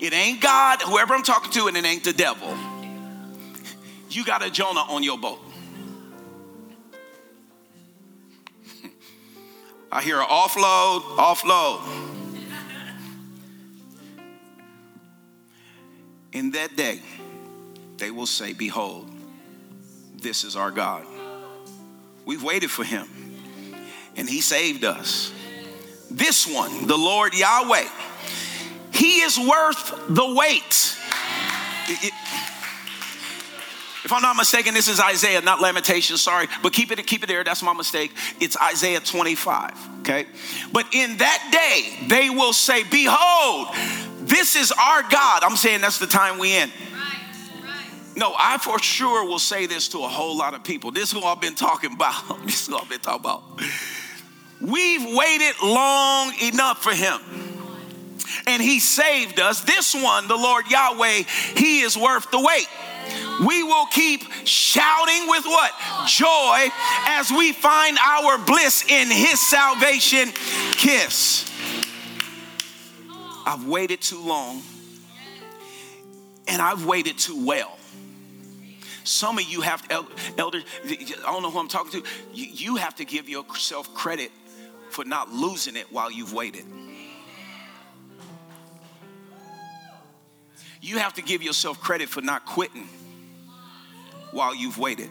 It 0.00 0.14
ain't 0.14 0.40
God, 0.40 0.80
whoever 0.80 1.12
I'm 1.12 1.22
talking 1.22 1.50
to, 1.50 1.66
and 1.66 1.76
it 1.76 1.84
ain't 1.84 2.04
the 2.04 2.14
devil. 2.14 2.56
You 4.08 4.24
got 4.24 4.42
a 4.42 4.50
Jonah 4.50 4.86
on 4.88 5.02
your 5.02 5.18
boat. 5.18 5.40
I 9.92 10.00
hear 10.00 10.18
an 10.18 10.26
offload, 10.26 11.02
offload. 11.18 12.17
In 16.32 16.52
that 16.52 16.76
day, 16.76 17.00
they 17.96 18.10
will 18.10 18.26
say, 18.26 18.52
Behold, 18.52 19.08
this 20.16 20.44
is 20.44 20.56
our 20.56 20.70
God. 20.70 21.06
We've 22.24 22.42
waited 22.42 22.70
for 22.70 22.84
him, 22.84 23.08
and 24.16 24.28
he 24.28 24.40
saved 24.40 24.84
us. 24.84 25.32
This 26.10 26.46
one, 26.46 26.86
the 26.86 26.96
Lord 26.96 27.34
Yahweh, 27.34 27.88
he 28.92 29.20
is 29.20 29.38
worth 29.38 30.08
the 30.08 30.34
wait. 30.34 30.96
It, 31.88 32.04
it, 32.04 32.12
if 34.04 34.12
I'm 34.12 34.22
not 34.22 34.36
mistaken, 34.36 34.74
this 34.74 34.88
is 34.88 35.00
Isaiah, 35.00 35.40
not 35.42 35.60
Lamentations, 35.60 36.22
sorry, 36.22 36.46
but 36.62 36.72
keep 36.72 36.90
it, 36.90 37.06
keep 37.06 37.22
it 37.22 37.26
there. 37.26 37.44
That's 37.44 37.62
my 37.62 37.74
mistake. 37.74 38.12
It's 38.40 38.56
Isaiah 38.60 39.00
25, 39.00 40.00
okay? 40.00 40.26
But 40.72 40.86
in 40.94 41.18
that 41.18 41.48
day, 41.52 42.06
they 42.08 42.30
will 42.30 42.52
say, 42.54 42.84
Behold, 42.84 43.68
this 44.28 44.56
is 44.56 44.72
our 44.72 45.02
God. 45.02 45.42
I'm 45.42 45.56
saying 45.56 45.80
that's 45.80 45.98
the 45.98 46.06
time 46.06 46.38
we 46.38 46.56
in. 46.56 46.70
No, 48.16 48.34
I 48.36 48.58
for 48.58 48.80
sure 48.80 49.24
will 49.28 49.38
say 49.38 49.66
this 49.66 49.88
to 49.88 49.98
a 49.98 50.08
whole 50.08 50.36
lot 50.36 50.52
of 50.52 50.64
people. 50.64 50.90
This 50.90 51.12
is 51.12 51.12
who 51.12 51.24
I've 51.24 51.40
been 51.40 51.54
talking 51.54 51.92
about. 51.92 52.40
This 52.44 52.62
is 52.62 52.66
who 52.66 52.76
I've 52.76 52.88
been 52.88 52.98
talking 52.98 53.20
about. 53.20 53.42
We've 54.60 55.16
waited 55.16 55.54
long 55.62 56.32
enough 56.42 56.82
for 56.82 56.92
him. 56.92 57.20
And 58.46 58.60
he 58.60 58.80
saved 58.80 59.38
us. 59.38 59.60
This 59.60 59.94
one, 59.94 60.26
the 60.26 60.36
Lord 60.36 60.68
Yahweh, 60.68 61.22
he 61.54 61.80
is 61.80 61.96
worth 61.96 62.30
the 62.30 62.40
wait. 62.40 62.66
We 63.46 63.62
will 63.62 63.86
keep 63.86 64.22
shouting 64.44 65.28
with 65.28 65.44
what? 65.44 65.72
Joy 66.06 66.68
as 67.06 67.30
we 67.30 67.52
find 67.52 67.96
our 67.98 68.36
bliss 68.38 68.84
in 68.88 69.08
his 69.08 69.48
salvation 69.48 70.32
kiss. 70.72 71.44
I've 73.48 73.64
waited 73.64 74.02
too 74.02 74.22
long 74.22 74.60
and 76.48 76.60
I've 76.60 76.84
waited 76.84 77.16
too 77.16 77.46
well. 77.46 77.78
Some 79.04 79.38
of 79.38 79.44
you 79.44 79.62
have, 79.62 79.82
elders, 80.36 80.64
I 80.84 81.22
don't 81.22 81.42
know 81.42 81.50
who 81.50 81.58
I'm 81.58 81.66
talking 81.66 82.02
to, 82.02 82.08
you 82.34 82.76
have 82.76 82.96
to 82.96 83.06
give 83.06 83.26
yourself 83.26 83.94
credit 83.94 84.30
for 84.90 85.02
not 85.06 85.32
losing 85.32 85.76
it 85.76 85.90
while 85.90 86.12
you've 86.12 86.34
waited. 86.34 86.66
You 90.82 90.98
have 90.98 91.14
to 91.14 91.22
give 91.22 91.42
yourself 91.42 91.80
credit 91.80 92.10
for 92.10 92.20
not 92.20 92.44
quitting 92.44 92.86
while 94.30 94.54
you've 94.54 94.76
waited. 94.76 95.08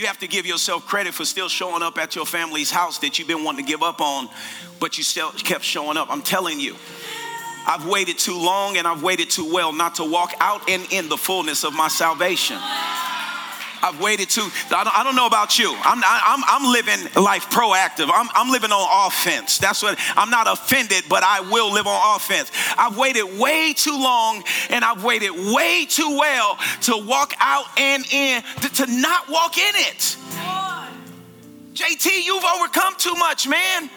You 0.00 0.06
have 0.06 0.18
to 0.20 0.28
give 0.28 0.46
yourself 0.46 0.86
credit 0.86 1.12
for 1.12 1.26
still 1.26 1.50
showing 1.50 1.82
up 1.82 1.98
at 1.98 2.16
your 2.16 2.24
family's 2.24 2.70
house 2.70 3.00
that 3.00 3.18
you've 3.18 3.28
been 3.28 3.44
wanting 3.44 3.66
to 3.66 3.70
give 3.70 3.82
up 3.82 4.00
on, 4.00 4.30
but 4.80 4.96
you 4.96 5.04
still 5.04 5.30
kept 5.32 5.62
showing 5.62 5.98
up. 5.98 6.08
I'm 6.10 6.22
telling 6.22 6.58
you. 6.58 6.74
I've 7.66 7.86
waited 7.86 8.16
too 8.16 8.38
long 8.38 8.78
and 8.78 8.86
I've 8.86 9.02
waited 9.02 9.28
too 9.28 9.52
well 9.52 9.74
not 9.74 9.96
to 9.96 10.10
walk 10.10 10.32
out 10.40 10.70
and 10.70 10.90
in 10.90 11.10
the 11.10 11.18
fullness 11.18 11.64
of 11.64 11.74
my 11.74 11.88
salvation. 11.88 12.56
I've 13.82 14.00
waited 14.00 14.30
too. 14.30 14.48
I 14.70 14.84
don't, 14.84 14.98
I 14.98 15.04
don't 15.04 15.16
know 15.16 15.26
about 15.26 15.58
you. 15.58 15.74
I'm, 15.82 16.02
I'm, 16.04 16.42
I'm 16.46 16.72
living 16.72 17.22
life 17.22 17.48
proactive. 17.50 18.10
I'm, 18.12 18.28
I'm 18.34 18.50
living 18.50 18.70
on 18.72 19.08
offense. 19.08 19.58
That's 19.58 19.82
what 19.82 19.98
I'm 20.16 20.30
not 20.30 20.46
offended, 20.50 21.04
but 21.08 21.22
I 21.22 21.40
will 21.40 21.72
live 21.72 21.86
on 21.86 22.16
offense. 22.16 22.50
I've 22.76 22.96
waited 22.96 23.38
way 23.38 23.72
too 23.72 23.98
long 23.98 24.42
and 24.70 24.84
I've 24.84 25.04
waited 25.04 25.30
way 25.30 25.86
too 25.86 26.18
well 26.18 26.58
to 26.82 26.96
walk 27.06 27.34
out 27.40 27.66
and 27.78 28.04
in, 28.12 28.42
to, 28.62 28.68
to 28.68 28.86
not 28.86 29.28
walk 29.28 29.58
in 29.58 29.74
it. 29.74 30.16
JT, 31.74 32.24
you've 32.24 32.44
overcome 32.44 32.94
too 32.98 33.14
much, 33.14 33.48
man. 33.48 33.88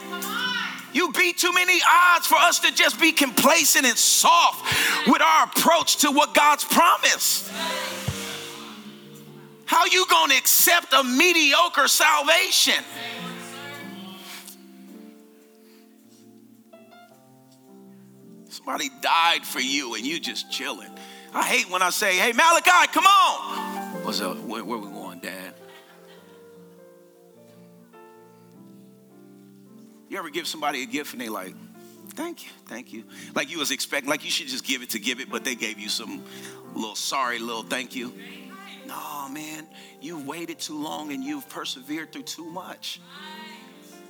You 0.93 1.11
beat 1.11 1.39
too 1.39 1.51
many 1.51 1.79
odds 1.91 2.27
for 2.27 2.35
us 2.35 2.59
to 2.59 2.73
just 2.73 3.01
be 3.01 3.11
complacent 3.11 3.85
and 3.85 3.97
soft 3.97 5.07
with 5.07 5.21
our 5.21 5.45
approach 5.45 5.97
to 5.97 6.11
what 6.11 6.35
God's 6.35 6.63
promised. 6.63 7.51
How 9.65 9.85
you 9.85 10.05
going 10.09 10.29
to 10.31 10.37
accept 10.37 10.93
a 10.93 11.03
mediocre 11.03 11.87
salvation? 11.87 12.83
Somebody 18.49 18.89
died 19.01 19.45
for 19.45 19.59
you 19.59 19.95
and 19.95 20.05
you 20.05 20.19
just 20.19 20.51
chilling. 20.51 20.89
I 21.33 21.43
hate 21.43 21.69
when 21.69 21.81
I 21.81 21.89
say, 21.89 22.15
"Hey 22.15 22.31
Malachi, 22.33 22.87
come 22.93 23.05
on." 23.05 24.03
What's 24.03 24.21
up? 24.21 24.37
Where, 24.39 24.63
where 24.63 24.77
we 24.77 24.89
going, 24.89 25.19
Dad? 25.19 25.53
You 30.09 30.19
ever 30.19 30.29
give 30.29 30.45
somebody 30.45 30.83
a 30.83 30.85
gift 30.85 31.13
and 31.13 31.21
they 31.21 31.29
like, 31.29 31.55
thank 32.09 32.45
you, 32.45 32.51
thank 32.67 32.93
you. 32.93 33.03
Like 33.33 33.49
you 33.49 33.57
was 33.57 33.71
expecting, 33.71 34.09
like 34.09 34.23
you 34.23 34.29
should 34.29 34.47
just 34.47 34.63
give 34.63 34.83
it 34.83 34.91
to 34.91 34.99
give 34.99 35.19
it, 35.19 35.31
but 35.31 35.43
they 35.43 35.55
gave 35.55 35.79
you 35.79 35.89
some 35.89 36.23
little 36.75 36.95
sorry 36.95 37.39
little 37.39 37.63
thank 37.63 37.95
you. 37.95 38.13
No, 38.93 39.27
man, 39.29 39.65
you've 40.01 40.27
waited 40.27 40.59
too 40.59 40.79
long 40.79 41.11
and 41.13 41.23
you've 41.23 41.49
persevered 41.49 42.11
through 42.11 42.23
too 42.23 42.45
much 42.45 43.01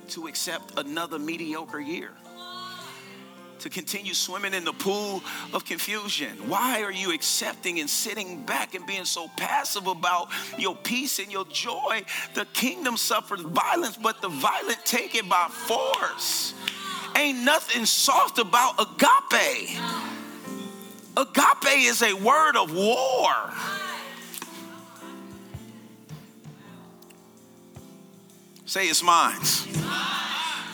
to 0.09 0.27
accept 0.27 0.77
another 0.77 1.17
mediocre 1.17 1.79
year. 1.79 2.11
To 3.59 3.69
continue 3.69 4.13
swimming 4.13 4.53
in 4.53 4.65
the 4.65 4.73
pool 4.73 5.23
of 5.53 5.63
confusion. 5.63 6.49
Why 6.49 6.83
are 6.83 6.91
you 6.91 7.13
accepting 7.13 7.79
and 7.79 7.89
sitting 7.89 8.43
back 8.43 8.75
and 8.75 8.85
being 8.85 9.05
so 9.05 9.29
passive 9.37 9.87
about 9.87 10.27
your 10.57 10.75
peace 10.75 11.19
and 11.19 11.31
your 11.31 11.45
joy? 11.45 12.01
The 12.33 12.43
kingdom 12.51 12.97
suffers 12.97 13.39
violence, 13.39 13.95
but 13.95 14.21
the 14.21 14.27
violent 14.27 14.79
take 14.83 15.15
it 15.15 15.29
by 15.29 15.47
force. 15.49 16.53
Ain't 17.15 17.39
nothing 17.45 17.85
soft 17.85 18.37
about 18.37 18.73
agape. 18.81 19.79
Agape 21.15 21.77
is 21.77 22.01
a 22.01 22.13
word 22.15 22.57
of 22.57 22.75
war. 22.75 23.29
Say 28.65 28.87
it's 28.87 29.03
mine. 29.03 29.39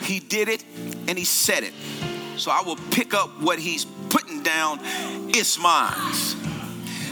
He 0.02 0.20
did 0.20 0.48
it 0.48 0.64
and 1.08 1.18
he 1.18 1.24
said 1.24 1.64
it. 1.64 1.72
So 2.36 2.50
I 2.50 2.62
will 2.64 2.76
pick 2.90 3.14
up 3.14 3.40
what 3.40 3.58
he's 3.58 3.84
putting 3.84 4.42
down. 4.42 4.78
It's 5.28 5.58
mine. 5.58 5.94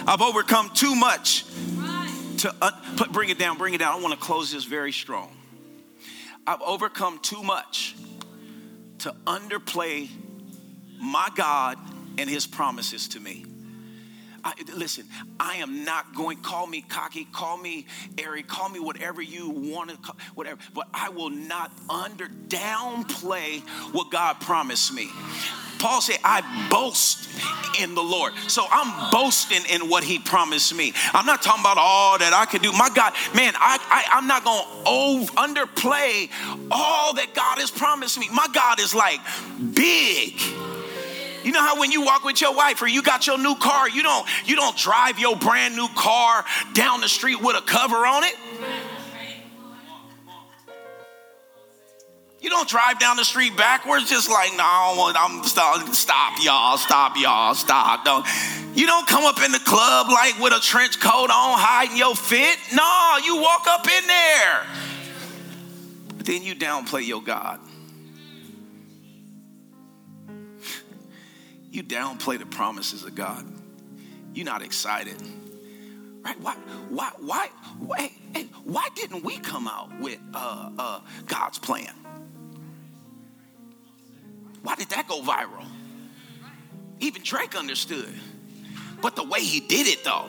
I've 0.06 0.22
overcome 0.22 0.70
too 0.70 0.94
much 0.94 1.44
to 2.38 2.54
uh, 2.62 2.70
put, 2.96 3.12
bring 3.12 3.28
it 3.28 3.38
down, 3.38 3.58
bring 3.58 3.74
it 3.74 3.78
down. 3.78 3.98
I 3.98 4.02
want 4.02 4.14
to 4.14 4.20
close 4.20 4.50
this 4.52 4.64
very 4.64 4.92
strong. 4.92 5.36
I've 6.46 6.62
overcome 6.62 7.18
too 7.18 7.42
much 7.42 7.94
to 9.00 9.14
underplay 9.26 10.08
my 10.98 11.28
God 11.34 11.78
and 12.16 12.28
his 12.28 12.46
promises 12.46 13.08
to 13.08 13.20
me. 13.20 13.44
I, 14.44 14.54
listen, 14.74 15.04
I 15.38 15.56
am 15.56 15.84
not 15.84 16.14
going, 16.14 16.38
call 16.38 16.66
me 16.66 16.82
cocky, 16.82 17.26
call 17.32 17.56
me 17.56 17.86
airy, 18.16 18.42
call 18.42 18.68
me 18.68 18.80
whatever 18.80 19.20
you 19.22 19.50
want 19.50 19.90
to, 19.90 20.12
whatever, 20.34 20.60
but 20.74 20.88
I 20.94 21.08
will 21.08 21.30
not 21.30 21.72
under 21.90 22.26
downplay 22.26 23.60
what 23.92 24.10
God 24.10 24.40
promised 24.40 24.92
me. 24.92 25.10
Paul 25.78 26.00
said, 26.00 26.18
I 26.24 26.42
boast 26.70 27.28
in 27.80 27.94
the 27.94 28.02
Lord. 28.02 28.32
So 28.48 28.66
I'm 28.70 29.10
boasting 29.10 29.62
in 29.70 29.88
what 29.88 30.02
he 30.02 30.18
promised 30.18 30.74
me. 30.74 30.92
I'm 31.12 31.26
not 31.26 31.42
talking 31.42 31.60
about 31.62 31.78
all 31.78 32.18
that 32.18 32.32
I 32.32 32.46
can 32.46 32.60
do. 32.60 32.72
My 32.72 32.90
God, 32.92 33.12
man, 33.34 33.52
I, 33.56 33.78
I, 34.12 34.18
am 34.18 34.26
not 34.26 34.44
going 34.44 35.26
to 35.26 35.32
underplay 35.34 36.30
all 36.70 37.14
that 37.14 37.34
God 37.34 37.58
has 37.58 37.70
promised 37.70 38.18
me. 38.18 38.28
My 38.32 38.48
God 38.52 38.80
is 38.80 38.94
like 38.94 39.20
big. 39.74 40.34
You 41.44 41.52
know 41.52 41.60
how 41.60 41.78
when 41.78 41.92
you 41.92 42.02
walk 42.02 42.24
with 42.24 42.40
your 42.40 42.54
wife 42.54 42.82
or 42.82 42.88
you 42.88 43.02
got 43.02 43.26
your 43.26 43.38
new 43.38 43.54
car, 43.56 43.88
you 43.88 44.02
don't 44.02 44.26
you 44.44 44.56
don't 44.56 44.76
drive 44.76 45.18
your 45.18 45.36
brand 45.36 45.76
new 45.76 45.88
car 45.94 46.44
down 46.74 47.00
the 47.00 47.08
street 47.08 47.40
with 47.40 47.56
a 47.56 47.62
cover 47.62 48.06
on 48.06 48.24
it? 48.24 48.34
You 52.40 52.50
don't 52.50 52.68
drive 52.68 53.00
down 53.00 53.16
the 53.16 53.24
street 53.24 53.56
backwards 53.56 54.08
just 54.08 54.30
like, 54.30 54.52
no, 54.56 55.12
I'm 55.16 55.42
stop, 55.42 55.92
stop, 55.92 56.38
y'all, 56.40 56.76
stop, 56.78 57.16
y'all, 57.16 57.54
stop. 57.54 58.04
Don't. 58.04 58.26
You 58.74 58.86
don't 58.86 59.08
come 59.08 59.24
up 59.24 59.42
in 59.42 59.50
the 59.50 59.58
club 59.58 60.06
like 60.08 60.38
with 60.38 60.52
a 60.52 60.60
trench 60.60 61.00
coat 61.00 61.30
on, 61.30 61.58
hiding 61.58 61.96
your 61.96 62.14
fit. 62.14 62.56
No, 62.72 63.18
you 63.24 63.42
walk 63.42 63.66
up 63.66 63.88
in 63.88 64.06
there. 64.06 64.66
But 66.16 66.26
then 66.26 66.44
you 66.44 66.54
downplay 66.54 67.04
your 67.04 67.20
God. 67.20 67.58
You 71.70 71.82
downplay 71.82 72.38
the 72.38 72.46
promises 72.46 73.04
of 73.04 73.14
God. 73.14 73.44
You're 74.34 74.46
not 74.46 74.62
excited. 74.62 75.16
Right? 76.22 76.38
Why, 76.40 76.54
why, 76.88 77.10
why, 77.18 77.48
why, 77.78 78.10
why 78.64 78.88
didn't 78.94 79.24
we 79.24 79.38
come 79.38 79.68
out 79.68 79.98
with 80.00 80.18
uh, 80.34 80.70
uh, 80.78 81.00
God's 81.26 81.58
plan? 81.58 81.92
Why 84.62 84.74
did 84.74 84.88
that 84.90 85.08
go 85.08 85.22
viral? 85.22 85.64
Even 87.00 87.22
Drake 87.22 87.56
understood. 87.56 88.12
But 89.00 89.14
the 89.14 89.22
way 89.22 89.40
he 89.40 89.60
did 89.60 89.86
it, 89.86 90.02
though, 90.04 90.26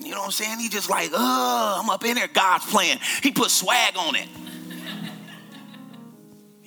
you 0.00 0.10
know 0.10 0.18
what 0.18 0.26
I'm 0.26 0.32
saying? 0.32 0.58
He 0.58 0.68
just 0.68 0.90
like, 0.90 1.10
oh, 1.12 1.80
I'm 1.80 1.88
up 1.88 2.04
in 2.04 2.16
there, 2.16 2.28
God's 2.28 2.66
plan. 2.66 2.98
He 3.22 3.30
put 3.30 3.50
swag 3.50 3.96
on 3.96 4.16
it. 4.16 4.28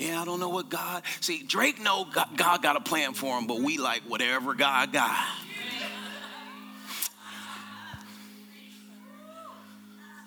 Yeah, 0.04 0.22
I 0.22 0.26
don't 0.26 0.42
know 0.42 0.50
what 0.50 0.68
God. 0.68 1.04
See, 1.22 1.44
Drake 1.44 1.82
know 1.82 2.06
God, 2.36 2.62
got 2.62 2.76
a 2.76 2.82
plan 2.82 3.14
for 3.14 3.38
him, 3.38 3.48
but 3.48 3.62
we 3.62 3.78
like 3.78 4.02
whatever 4.02 4.54
God 4.54 4.92
got. 4.92 5.26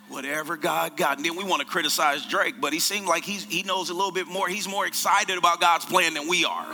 Whatever 0.09 0.57
God 0.57 0.97
got. 0.97 1.19
And 1.19 1.27
then 1.27 1.37
we 1.37 1.45
want 1.45 1.61
to 1.61 1.69
criticize 1.69 2.25
Drake, 2.25 2.55
but 2.59 2.73
he 2.73 2.79
seemed 2.79 3.07
like 3.07 3.23
he's, 3.23 3.45
he 3.45 3.65
knows 3.65 3.91
a 3.91 3.95
little 3.95 4.13
bit 4.13 4.27
more. 4.27 4.49
He's 4.49 4.67
more 4.67 4.87
excited 4.87 5.37
about 5.37 5.61
God's 5.61 5.85
plan 5.85 6.15
than 6.15 6.27
we 6.27 6.47
are. 6.47 6.67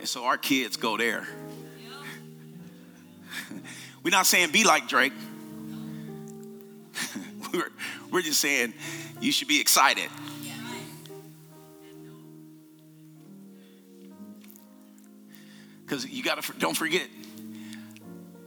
And 0.00 0.06
so 0.06 0.24
our 0.24 0.36
kids 0.36 0.76
go 0.76 0.98
there. 0.98 1.26
we're 4.02 4.10
not 4.10 4.26
saying 4.26 4.50
be 4.50 4.64
like 4.64 4.86
Drake. 4.86 5.14
we're, 7.54 7.70
we're 8.10 8.20
just 8.20 8.40
saying 8.40 8.74
you 9.22 9.32
should 9.32 9.48
be 9.48 9.62
excited. 9.62 10.10
Because 15.92 16.08
you 16.08 16.22
got 16.22 16.42
to, 16.42 16.52
don't 16.54 16.74
forget, 16.74 17.06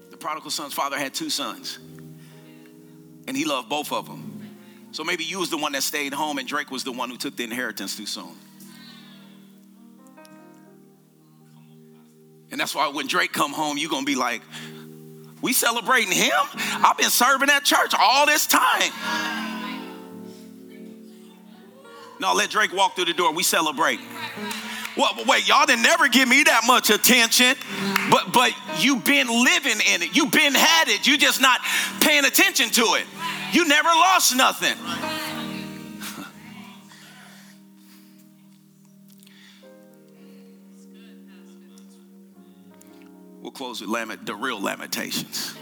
the 0.09 0.17
prodigal 0.17 0.49
son's 0.49 0.73
father 0.73 0.97
had 0.97 1.13
two 1.13 1.29
sons, 1.29 1.77
and 3.27 3.37
he 3.37 3.45
loved 3.45 3.69
both 3.69 3.91
of 3.91 4.07
them. 4.07 4.57
So 4.93 5.03
maybe 5.03 5.25
you 5.25 5.37
was 5.37 5.51
the 5.51 5.57
one 5.57 5.73
that 5.73 5.83
stayed 5.83 6.11
home, 6.11 6.39
and 6.39 6.47
Drake 6.47 6.71
was 6.71 6.83
the 6.83 6.91
one 6.91 7.07
who 7.11 7.17
took 7.17 7.37
the 7.37 7.43
inheritance 7.43 7.95
too 7.95 8.07
soon. 8.07 8.31
And 12.49 12.59
that's 12.59 12.73
why 12.73 12.87
when 12.87 13.05
Drake 13.05 13.31
come 13.31 13.53
home, 13.53 13.77
you're 13.77 13.91
gonna 13.91 14.07
be 14.07 14.15
like, 14.15 14.41
we 15.39 15.53
celebrating 15.53 16.13
him? 16.13 16.31
I've 16.55 16.97
been 16.97 17.11
serving 17.11 17.51
at 17.51 17.63
church 17.63 17.93
all 17.95 18.25
this 18.25 18.47
time. 18.47 18.91
No, 22.19 22.33
let 22.33 22.49
Drake 22.49 22.73
walk 22.73 22.95
through 22.95 23.05
the 23.05 23.13
door. 23.13 23.31
We 23.35 23.43
celebrate. 23.43 23.99
Well, 24.97 25.13
wait, 25.27 25.47
y'all 25.47 25.65
didn't 25.65 25.83
never 25.83 26.07
give 26.07 26.27
me 26.27 26.43
that 26.43 26.61
much 26.65 26.89
attention. 26.89 27.55
But 28.09 28.31
but 28.31 28.53
you've 28.79 29.03
been 29.03 29.27
living 29.27 29.79
in 29.93 30.03
it. 30.03 30.15
You've 30.15 30.31
been 30.31 30.53
had 30.53 30.87
it. 30.87 31.05
You 31.07 31.17
just 31.17 31.41
not 31.41 31.59
paying 32.01 32.25
attention 32.25 32.69
to 32.69 32.81
it. 32.95 33.05
You 33.51 33.67
never 33.67 33.89
lost 33.89 34.35
nothing. 34.35 34.77
We'll 43.41 43.51
close 43.51 43.79
with 43.79 43.91
lament, 43.91 44.25
the 44.25 44.33
real 44.33 44.59
lamentations. 44.59 45.53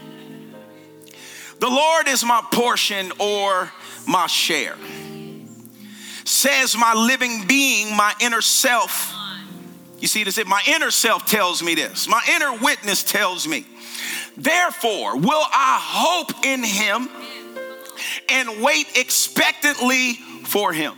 The 1.60 1.68
Lord 1.68 2.08
is 2.08 2.24
my 2.24 2.42
portion 2.50 3.12
or 3.18 3.70
my 4.08 4.26
share. 4.26 4.76
Says 6.24 6.78
my 6.78 6.94
living 6.94 7.46
being, 7.46 7.94
my 7.94 8.14
inner 8.20 8.40
self. 8.40 9.14
You 10.04 10.08
see 10.08 10.22
this? 10.22 10.38
My 10.44 10.60
inner 10.66 10.90
self 10.90 11.24
tells 11.24 11.62
me 11.62 11.74
this. 11.74 12.06
My 12.06 12.20
inner 12.34 12.52
witness 12.58 13.02
tells 13.02 13.48
me. 13.48 13.64
Therefore, 14.36 15.16
will 15.16 15.46
I 15.50 15.78
hope 15.80 16.44
in 16.44 16.62
him 16.62 17.08
and 18.28 18.62
wait 18.62 18.98
expectantly 18.98 20.12
for 20.44 20.74
him. 20.74 20.92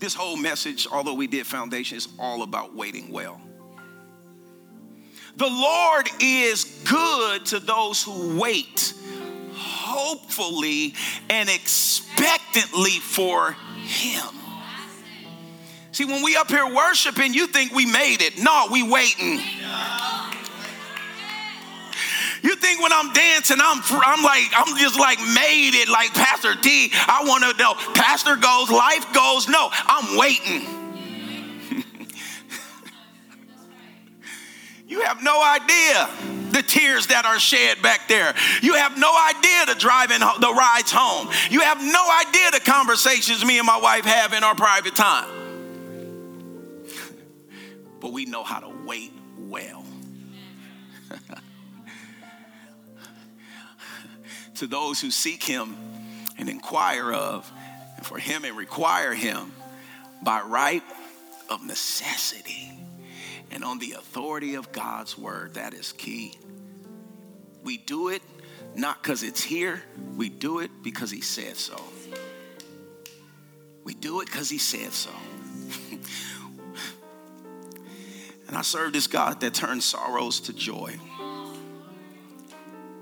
This 0.00 0.12
whole 0.12 0.36
message, 0.36 0.88
although 0.90 1.14
we 1.14 1.28
did 1.28 1.46
foundation, 1.46 1.98
is 1.98 2.08
all 2.18 2.42
about 2.42 2.74
waiting 2.74 3.12
well. 3.12 3.40
The 5.36 5.46
Lord 5.46 6.08
is 6.20 6.82
good 6.84 7.46
to 7.46 7.60
those 7.60 8.02
who 8.02 8.40
wait 8.40 8.92
hopefully 9.52 10.94
and 11.30 11.48
expectantly 11.48 12.98
for 12.98 13.52
Him. 13.84 14.37
See, 15.98 16.04
when 16.04 16.22
we 16.22 16.36
up 16.36 16.48
here 16.48 16.64
worshiping, 16.64 17.34
you 17.34 17.48
think 17.48 17.72
we 17.72 17.84
made 17.84 18.22
it. 18.22 18.38
No, 18.38 18.68
we 18.70 18.84
waiting. 18.84 19.40
You 22.40 22.54
think 22.54 22.80
when 22.80 22.92
I'm 22.92 23.12
dancing, 23.12 23.56
I'm 23.60 23.82
I'm 23.90 24.22
like 24.22 24.44
I'm 24.56 24.76
just 24.76 24.96
like 24.96 25.18
made 25.18 25.72
it 25.74 25.88
like 25.88 26.14
Pastor 26.14 26.54
D. 26.54 26.92
I 26.94 27.24
want 27.26 27.42
to 27.42 27.52
know. 27.60 27.74
Pastor 27.94 28.36
goes, 28.36 28.70
life 28.70 29.12
goes. 29.12 29.48
No, 29.48 29.70
I'm 29.72 30.16
waiting. 30.16 30.62
you 34.86 35.00
have 35.00 35.20
no 35.24 35.42
idea 35.42 36.08
the 36.52 36.62
tears 36.62 37.08
that 37.08 37.24
are 37.24 37.40
shed 37.40 37.82
back 37.82 38.06
there. 38.06 38.36
You 38.62 38.74
have 38.74 38.96
no 38.96 39.12
idea 39.30 39.66
the 39.66 39.74
driving 39.74 40.20
the 40.20 40.54
rides 40.56 40.92
home. 40.92 41.28
You 41.50 41.58
have 41.62 41.82
no 41.82 42.08
idea 42.20 42.52
the 42.52 42.60
conversations 42.60 43.44
me 43.44 43.58
and 43.58 43.66
my 43.66 43.78
wife 43.78 44.04
have 44.04 44.32
in 44.32 44.44
our 44.44 44.54
private 44.54 44.94
time. 44.94 45.37
But 48.00 48.12
we 48.12 48.24
know 48.24 48.42
how 48.42 48.60
to 48.60 48.70
wait 48.84 49.12
well. 49.38 49.84
to 54.56 54.66
those 54.66 55.00
who 55.00 55.10
seek 55.10 55.42
him 55.42 55.76
and 56.36 56.48
inquire 56.48 57.12
of, 57.12 57.50
and 57.96 58.06
for 58.06 58.18
him 58.18 58.44
and 58.44 58.56
require 58.56 59.14
him 59.14 59.52
by 60.22 60.40
right 60.42 60.82
of 61.48 61.64
necessity 61.64 62.72
and 63.50 63.64
on 63.64 63.78
the 63.78 63.92
authority 63.92 64.54
of 64.54 64.70
God's 64.72 65.16
word. 65.16 65.54
That 65.54 65.74
is 65.74 65.92
key. 65.92 66.38
We 67.62 67.78
do 67.78 68.08
it 68.08 68.22
not 68.74 69.02
because 69.02 69.22
it's 69.22 69.42
here, 69.42 69.82
we 70.16 70.28
do 70.28 70.60
it 70.60 70.70
because 70.82 71.10
he 71.10 71.20
said 71.20 71.56
so. 71.56 71.80
We 73.84 73.94
do 73.94 74.20
it 74.20 74.26
because 74.26 74.48
he 74.48 74.58
said 74.58 74.92
so. 74.92 75.10
And 78.48 78.56
I 78.56 78.62
serve 78.62 78.94
this 78.94 79.06
God 79.06 79.40
that 79.40 79.54
turns 79.54 79.84
sorrows 79.84 80.40
to 80.40 80.52
joy. 80.52 80.98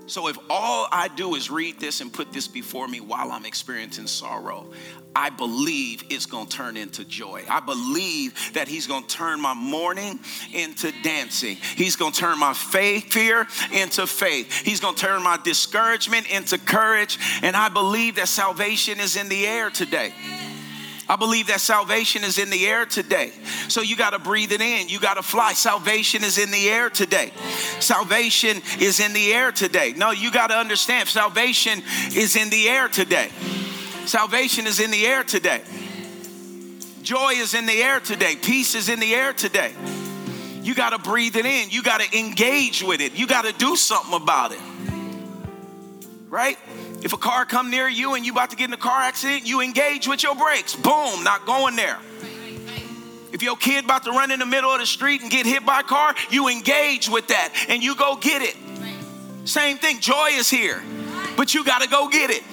So 0.07 0.29
if 0.29 0.37
all 0.49 0.87
I 0.89 1.09
do 1.09 1.35
is 1.35 1.51
read 1.51 1.81
this 1.81 1.99
and 1.99 2.11
put 2.11 2.31
this 2.31 2.47
before 2.47 2.87
me 2.87 3.01
while 3.01 3.29
I'm 3.29 3.45
experiencing 3.45 4.07
sorrow, 4.07 4.71
I 5.13 5.29
believe 5.29 6.05
it's 6.09 6.25
going 6.25 6.47
to 6.47 6.55
turn 6.55 6.77
into 6.77 7.03
joy. 7.03 7.43
I 7.49 7.59
believe 7.59 8.53
that 8.53 8.69
he's 8.69 8.87
going 8.87 9.03
to 9.03 9.09
turn 9.09 9.41
my 9.41 9.53
mourning 9.53 10.19
into 10.53 10.93
dancing. 11.03 11.57
He's 11.75 11.97
going 11.97 12.13
to 12.13 12.19
turn 12.19 12.39
my 12.39 12.53
faith 12.53 13.11
fear 13.11 13.47
into 13.73 14.07
faith. 14.07 14.53
He's 14.53 14.79
going 14.79 14.95
to 14.95 15.01
turn 15.01 15.23
my 15.23 15.39
discouragement 15.43 16.29
into 16.31 16.57
courage, 16.57 17.19
and 17.41 17.55
I 17.55 17.67
believe 17.67 18.15
that 18.15 18.29
salvation 18.29 19.01
is 19.01 19.17
in 19.17 19.27
the 19.27 19.45
air 19.45 19.69
today. 19.69 20.13
I 21.09 21.15
believe 21.15 21.47
that 21.47 21.61
salvation 21.61 22.23
is 22.23 22.37
in 22.37 22.49
the 22.49 22.65
air 22.65 22.85
today. 22.85 23.31
So 23.69 23.81
you 23.81 23.95
got 23.95 24.09
to 24.11 24.19
breathe 24.19 24.51
it 24.51 24.61
in. 24.61 24.89
You 24.89 24.99
got 24.99 25.13
to 25.15 25.23
fly. 25.23 25.53
Salvation 25.53 26.23
is 26.23 26.37
in 26.37 26.51
the 26.51 26.69
air 26.69 26.89
today. 26.89 27.31
Salvation 27.79 28.61
is 28.79 28.99
in 28.99 29.13
the 29.13 29.33
air 29.33 29.51
today. 29.51 29.93
No, 29.95 30.11
you 30.11 30.31
got 30.31 30.47
to 30.47 30.55
understand 30.55 31.07
salvation 31.07 31.81
is 32.13 32.35
in 32.35 32.49
the 32.49 32.67
air 32.67 32.89
today. 32.89 33.29
Salvation 34.05 34.67
is 34.67 34.79
in 34.79 34.91
the 34.91 35.05
air 35.05 35.23
today. 35.23 35.61
Joy 37.03 37.33
is 37.35 37.53
in 37.53 37.65
the 37.65 37.81
air 37.81 38.01
today. 38.01 38.35
Peace 38.35 38.75
is 38.75 38.89
in 38.89 38.99
the 38.99 39.15
air 39.15 39.31
today. 39.31 39.73
You 40.61 40.75
got 40.75 40.89
to 40.89 40.99
breathe 40.99 41.37
it 41.37 41.45
in. 41.45 41.69
You 41.69 41.81
got 41.81 42.01
to 42.01 42.19
engage 42.19 42.83
with 42.83 42.99
it. 42.99 43.13
You 43.17 43.27
got 43.27 43.45
to 43.45 43.53
do 43.53 43.77
something 43.77 44.13
about 44.13 44.51
it. 44.51 44.59
Right? 46.27 46.57
If 47.03 47.13
a 47.13 47.17
car 47.17 47.45
come 47.45 47.69
near 47.69 47.87
you 47.87 48.15
and 48.15 48.25
you 48.25 48.31
about 48.31 48.49
to 48.49 48.55
get 48.55 48.69
in 48.69 48.73
a 48.73 48.77
car 48.77 49.01
accident, 49.01 49.47
you 49.47 49.61
engage 49.61 50.07
with 50.07 50.23
your 50.23 50.35
brakes. 50.35 50.75
Boom, 50.75 51.23
not 51.23 51.45
going 51.45 51.75
there. 51.75 51.99
If 53.31 53.43
your 53.43 53.55
kid 53.55 53.85
about 53.85 54.03
to 54.05 54.11
run 54.11 54.31
in 54.31 54.39
the 54.39 54.45
middle 54.45 54.71
of 54.71 54.79
the 54.79 54.85
street 54.85 55.21
and 55.21 55.29
get 55.29 55.45
hit 55.45 55.65
by 55.65 55.81
a 55.81 55.83
car, 55.83 56.15
you 56.29 56.47
engage 56.47 57.09
with 57.09 57.27
that 57.27 57.53
and 57.69 57.83
you 57.83 57.95
go 57.95 58.15
get 58.15 58.41
it. 58.41 58.55
Same 59.45 59.77
thing, 59.77 59.99
joy 59.99 60.29
is 60.31 60.49
here, 60.49 60.83
but 61.35 61.53
you 61.53 61.63
got 61.63 61.81
to 61.81 61.89
go 61.89 62.09
get 62.09 62.31
it. 62.31 62.43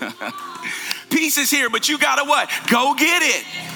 Peace 1.10 1.38
is 1.38 1.50
here, 1.50 1.70
but 1.70 1.88
you 1.88 1.98
got 1.98 2.16
to 2.16 2.24
what? 2.24 2.50
Go 2.70 2.94
get 2.94 3.22
it. 3.22 3.67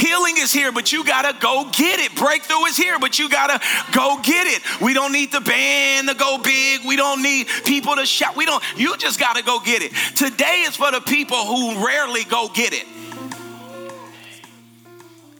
Healing 0.00 0.36
is 0.38 0.50
here, 0.50 0.72
but 0.72 0.92
you 0.92 1.04
gotta 1.04 1.38
go 1.38 1.68
get 1.72 2.00
it. 2.00 2.14
Breakthrough 2.16 2.64
is 2.64 2.76
here, 2.76 2.98
but 2.98 3.18
you 3.18 3.28
gotta 3.28 3.60
go 3.92 4.18
get 4.22 4.46
it. 4.46 4.62
We 4.80 4.94
don't 4.94 5.12
need 5.12 5.30
the 5.30 5.42
band 5.42 6.08
to 6.08 6.14
go 6.14 6.38
big. 6.38 6.80
We 6.86 6.96
don't 6.96 7.22
need 7.22 7.48
people 7.66 7.96
to 7.96 8.06
shout. 8.06 8.34
We 8.34 8.46
don't, 8.46 8.64
you 8.78 8.96
just 8.96 9.20
gotta 9.20 9.42
go 9.42 9.60
get 9.60 9.82
it. 9.82 9.92
Today 10.16 10.64
is 10.66 10.74
for 10.74 10.90
the 10.90 11.02
people 11.02 11.36
who 11.44 11.86
rarely 11.86 12.24
go 12.24 12.48
get 12.48 12.72
it. 12.72 12.86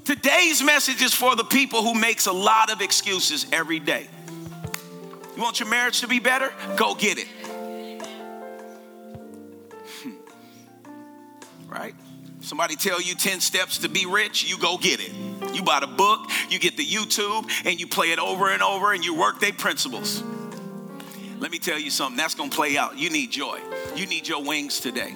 Today's 0.04 0.62
message 0.62 1.00
is 1.00 1.14
for 1.14 1.36
the 1.36 1.44
people 1.44 1.82
who 1.82 1.94
makes 1.94 2.26
a 2.26 2.32
lot 2.32 2.70
of 2.70 2.82
excuses 2.82 3.46
every 3.52 3.78
day. 3.78 4.08
You 5.36 5.42
want 5.42 5.58
your 5.58 5.70
marriage 5.70 6.00
to 6.00 6.06
be 6.06 6.18
better? 6.18 6.52
Go 6.76 6.94
get 6.94 7.16
it. 7.16 7.28
right? 11.66 11.94
Somebody 12.50 12.74
tell 12.74 13.00
you 13.00 13.14
10 13.14 13.38
steps 13.38 13.78
to 13.78 13.88
be 13.88 14.06
rich, 14.06 14.42
you 14.42 14.58
go 14.58 14.76
get 14.76 14.98
it. 14.98 15.12
You 15.54 15.62
buy 15.62 15.78
the 15.78 15.86
book, 15.86 16.28
you 16.48 16.58
get 16.58 16.76
the 16.76 16.84
YouTube, 16.84 17.48
and 17.64 17.78
you 17.78 17.86
play 17.86 18.08
it 18.08 18.18
over 18.18 18.50
and 18.50 18.60
over 18.60 18.92
and 18.92 19.04
you 19.04 19.14
work 19.14 19.38
their 19.38 19.52
principles. 19.52 20.24
Let 21.38 21.52
me 21.52 21.60
tell 21.60 21.78
you 21.78 21.92
something, 21.92 22.16
that's 22.16 22.34
gonna 22.34 22.50
play 22.50 22.76
out. 22.76 22.98
You 22.98 23.08
need 23.08 23.30
joy. 23.30 23.60
You 23.94 24.04
need 24.06 24.26
your 24.26 24.42
wings 24.42 24.80
today. 24.80 25.14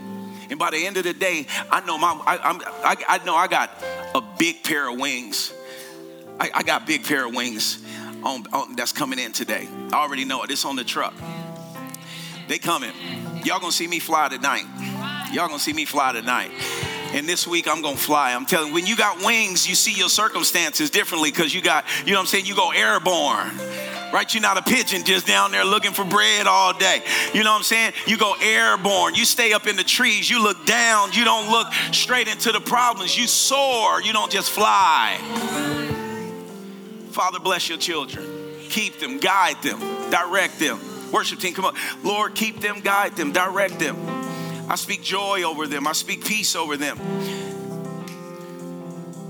And 0.48 0.60
by 0.60 0.70
the 0.70 0.86
end 0.86 0.96
of 0.96 1.02
the 1.02 1.12
day, 1.12 1.48
I 1.72 1.84
know 1.84 1.98
my 1.98 2.12
I, 2.24 2.38
I, 2.84 3.18
I 3.18 3.24
know 3.24 3.34
I 3.34 3.48
got 3.48 3.82
a 4.14 4.22
big 4.38 4.62
pair 4.62 4.88
of 4.88 5.00
wings. 5.00 5.52
I, 6.38 6.52
I 6.54 6.62
got 6.62 6.86
big 6.86 7.02
pair 7.02 7.26
of 7.26 7.34
wings 7.34 7.84
on, 8.22 8.46
on, 8.52 8.76
that's 8.76 8.92
coming 8.92 9.18
in 9.18 9.32
today. 9.32 9.66
I 9.92 9.96
already 9.96 10.24
know 10.24 10.44
it. 10.44 10.52
It's 10.52 10.64
on 10.64 10.76
the 10.76 10.84
truck. 10.84 11.14
They 12.46 12.58
coming. 12.58 12.92
Y'all 13.42 13.58
gonna 13.58 13.72
see 13.72 13.88
me 13.88 13.98
fly 13.98 14.28
tonight. 14.28 14.66
Y'all 15.32 15.48
gonna 15.48 15.58
see 15.58 15.72
me 15.72 15.84
fly 15.84 16.12
tonight. 16.12 16.52
And 17.14 17.28
this 17.28 17.46
week 17.46 17.68
I'm 17.68 17.80
gonna 17.80 17.96
fly. 17.96 18.34
I'm 18.34 18.44
telling 18.44 18.68
you, 18.68 18.74
when 18.74 18.86
you 18.86 18.96
got 18.96 19.24
wings, 19.24 19.68
you 19.68 19.76
see 19.76 19.92
your 19.92 20.08
circumstances 20.08 20.90
differently 20.90 21.30
because 21.30 21.54
you 21.54 21.62
got, 21.62 21.84
you 22.04 22.12
know 22.12 22.18
what 22.18 22.22
I'm 22.22 22.26
saying, 22.26 22.46
you 22.46 22.56
go 22.56 22.72
airborne. 22.72 23.56
Right? 24.12 24.32
You're 24.34 24.42
not 24.42 24.58
a 24.58 24.62
pigeon 24.62 25.04
just 25.04 25.24
down 25.24 25.52
there 25.52 25.64
looking 25.64 25.92
for 25.92 26.04
bread 26.04 26.48
all 26.48 26.72
day. 26.72 27.02
You 27.32 27.44
know 27.44 27.52
what 27.52 27.58
I'm 27.58 27.62
saying? 27.62 27.92
You 28.08 28.16
go 28.16 28.34
airborne. 28.40 29.14
You 29.14 29.24
stay 29.24 29.52
up 29.52 29.68
in 29.68 29.76
the 29.76 29.84
trees. 29.84 30.28
You 30.28 30.42
look 30.42 30.66
down. 30.66 31.12
You 31.12 31.24
don't 31.24 31.50
look 31.50 31.72
straight 31.92 32.26
into 32.26 32.50
the 32.50 32.60
problems. 32.60 33.16
You 33.16 33.28
soar. 33.28 34.02
You 34.02 34.12
don't 34.12 34.30
just 34.30 34.50
fly. 34.50 35.18
Father, 37.10 37.38
bless 37.38 37.68
your 37.68 37.78
children. 37.78 38.26
Keep 38.70 38.98
them, 38.98 39.18
guide 39.18 39.62
them, 39.62 39.78
direct 40.10 40.58
them. 40.58 40.80
Worship 41.12 41.38
team, 41.38 41.54
come 41.54 41.64
on. 41.64 41.76
Lord, 42.02 42.34
keep 42.34 42.60
them, 42.60 42.80
guide 42.80 43.14
them, 43.14 43.30
direct 43.30 43.78
them. 43.78 44.23
I 44.68 44.76
speak 44.76 45.02
joy 45.02 45.42
over 45.42 45.66
them. 45.66 45.86
I 45.86 45.92
speak 45.92 46.24
peace 46.24 46.56
over 46.56 46.76
them. 46.76 46.98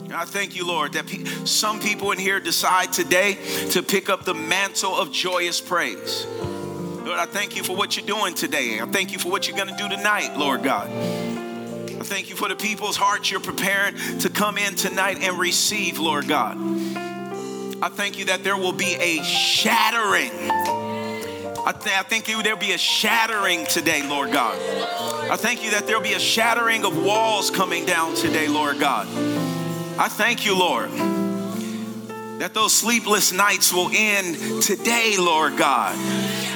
And 0.05 0.13
I 0.13 0.25
thank 0.25 0.55
you, 0.55 0.67
Lord, 0.67 0.93
that 0.93 1.07
pe- 1.07 1.25
some 1.45 1.81
people 1.81 2.13
in 2.13 2.19
here 2.19 2.39
decide 2.41 2.93
today 2.93 3.39
to 3.71 3.83
pick 3.83 4.09
up 4.09 4.25
the 4.25 4.35
mantle 4.35 4.97
of 4.97 5.11
joyous 5.11 5.61
praise. 5.61 6.27
Lord, 6.27 7.19
I 7.19 7.27
thank 7.27 7.57
you 7.57 7.63
for 7.63 7.77
what 7.77 7.97
you're 7.97 8.07
doing 8.07 8.35
today. 8.35 8.81
I 8.81 8.87
thank 8.87 9.13
you 9.13 9.19
for 9.19 9.31
what 9.31 9.49
you're 9.49 9.57
going 9.57 9.69
to 9.69 9.77
do 9.77 9.89
tonight, 9.89 10.37
Lord 10.37 10.63
God. 10.63 10.89
I 10.89 12.05
I 12.05 12.07
thank 12.07 12.29
you 12.29 12.37
for 12.37 12.51
the 12.51 12.55
people's 12.55 12.97
hearts 12.97 13.31
you're 13.31 13.41
preparing 13.41 13.97
to 14.19 14.29
come 14.29 14.59
in 14.59 14.75
tonight 14.75 15.23
and 15.23 15.39
receive, 15.39 15.99
Lord 15.99 16.29
God. 16.29 16.59
I 17.83 17.89
thank 17.89 18.19
you 18.19 18.27
that 18.27 18.45
there 18.45 18.59
will 18.59 18.75
be 18.75 18.95
a 18.97 19.23
shattering. 19.23 20.31
I, 21.67 21.73
th- 21.73 21.97
I 21.97 22.03
think 22.03 22.27
there'll 22.27 22.59
be 22.59 22.73
a 22.73 22.79
shattering 22.79 23.65
today, 23.65 24.07
Lord 24.07 24.31
God. 24.31 24.59
I 25.31 25.37
thank 25.37 25.65
you 25.65 25.71
that 25.71 25.87
there'll 25.87 26.03
be 26.03 26.13
a 26.13 26.19
shattering 26.19 26.85
of 26.85 27.03
walls 27.03 27.51
coming 27.51 27.87
down 27.87 28.15
today, 28.15 28.49
Lord 28.49 28.79
God. 28.79 29.07
I 29.99 30.09
thank 30.09 30.45
you, 30.45 30.59
Lord, 30.59 30.91
that 32.39 32.53
those 32.53 32.75
sleepless 32.75 33.33
nights 33.33 33.73
will 33.73 33.89
end 33.95 34.63
today, 34.63 35.15
Lord 35.19 35.57
God. 35.57 35.95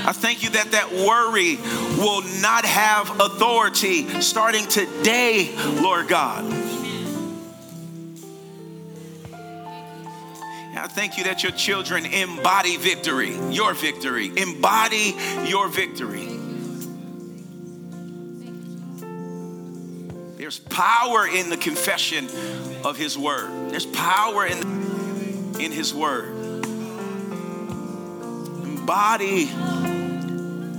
I 0.06 0.12
thank 0.12 0.42
you 0.42 0.50
that 0.50 0.72
that 0.72 0.92
worry 0.92 1.56
will 1.98 2.20
not 2.42 2.66
have 2.66 3.18
authority 3.18 4.20
starting 4.20 4.66
today, 4.66 5.54
Lord 5.80 6.08
God. 6.08 6.67
I 10.78 10.86
thank 10.86 11.18
you 11.18 11.24
that 11.24 11.42
your 11.42 11.52
children 11.52 12.06
embody 12.06 12.76
victory, 12.76 13.36
your 13.50 13.74
victory, 13.74 14.30
embody 14.36 15.16
your 15.44 15.68
victory. 15.68 16.26
There's 20.36 20.60
power 20.60 21.26
in 21.26 21.50
the 21.50 21.56
confession 21.56 22.28
of 22.84 22.96
His 22.96 23.18
word. 23.18 23.70
There's 23.70 23.86
power 23.86 24.46
in, 24.46 25.60
in 25.60 25.72
His 25.72 25.92
word. 25.92 26.34
Embody 28.62 29.46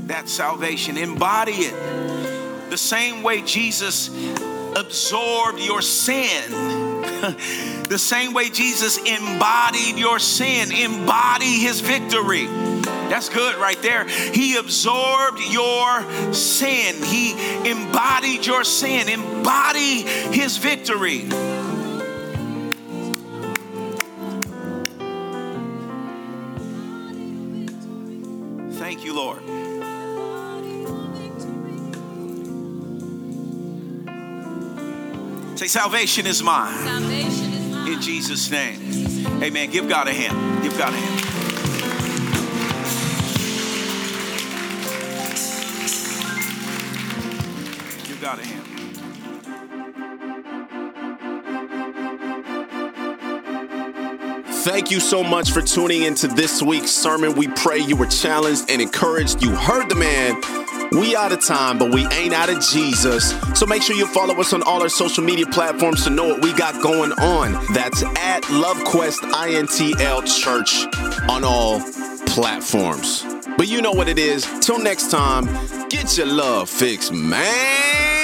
that 0.08 0.24
salvation, 0.28 0.98
embody 0.98 1.52
it. 1.52 2.70
The 2.70 2.78
same 2.78 3.22
way 3.22 3.42
Jesus 3.42 4.10
absorbed 4.76 5.60
your 5.60 5.82
sin. 5.82 6.89
the 7.90 7.98
same 7.98 8.34
way 8.34 8.50
Jesus 8.50 8.98
embodied 8.98 9.98
your 9.98 10.20
sin, 10.20 10.72
embody 10.72 11.60
his 11.60 11.82
victory. 11.82 12.46
That's 13.10 13.30
good 13.30 13.56
right 13.56 13.82
there. 13.82 14.08
He 14.08 14.58
absorbed 14.58 15.40
your 15.50 16.34
sin. 16.34 17.04
He 17.04 17.32
embodied 17.70 18.46
your 18.46 18.64
sin. 18.64 19.10
Embody 19.10 20.04
his 20.04 20.58
victory. 20.58 21.28
Thank 28.78 29.04
you, 29.04 29.16
Lord. 29.16 29.49
Salvation 35.70 36.26
is 36.26 36.42
mine. 36.42 36.76
Salvation 36.84 37.54
is 37.54 37.72
mine. 37.72 37.94
In 37.94 38.02
Jesus' 38.02 38.50
name. 38.50 39.44
Amen. 39.44 39.70
Give 39.70 39.88
God 39.88 40.08
a 40.08 40.14
hand. 40.14 40.64
Give 40.64 40.76
God 40.78 40.94
a 40.94 40.98
hand. 40.98 41.16
Give 48.08 48.20
God 48.20 48.40
a 48.40 48.46
hand. 48.46 48.66
Thank 54.64 54.92
you 54.92 55.00
so 55.00 55.24
much 55.24 55.52
for 55.52 55.62
tuning 55.62 56.02
into 56.02 56.28
this 56.28 56.64
week's 56.64 56.92
sermon. 56.92 57.36
We 57.36 57.48
pray 57.48 57.78
you 57.80 57.96
were 57.96 58.08
challenged 58.08 58.70
and 58.70 58.82
encouraged. 58.82 59.44
You 59.44 59.52
heard 59.56 59.88
the 59.88 59.96
man. 59.96 60.42
We 60.92 61.16
out 61.16 61.32
of 61.32 61.44
time, 61.44 61.78
but 61.78 61.94
we 61.94 62.06
ain't 62.08 62.34
out 62.34 62.50
of 62.50 62.62
Jesus. 62.62 63.34
So 63.58 63.66
make 63.66 63.84
sure 63.84 63.96
you 63.96 64.08
follow 64.08 64.34
us 64.40 64.54
on 64.54 64.64
all 64.64 64.82
our 64.82 64.90
social 64.90 65.24
media 65.24 65.46
platforms 65.46 66.04
to 66.06 66.10
know 66.10 66.28
what 66.28 66.42
we 66.42 66.52
got 66.54 66.82
going 66.82 67.12
on. 67.14 67.54
That's 67.74 68.04
at 68.04 68.44
LoveQuest 68.44 69.20
INTL 69.32 70.26
Church 70.42 70.88
on 71.30 71.44
all 71.44 71.80
platforms. 72.26 73.24
But 73.58 73.68
you 73.68 73.82
know 73.82 73.92
what 73.92 74.08
it 74.08 74.18
is. 74.18 74.48
Till 74.62 74.80
next 74.80 75.12
time, 75.12 75.46
get 75.90 76.18
your 76.18 76.28
love 76.28 76.70
fixed, 76.70 77.12
man. 77.12 78.19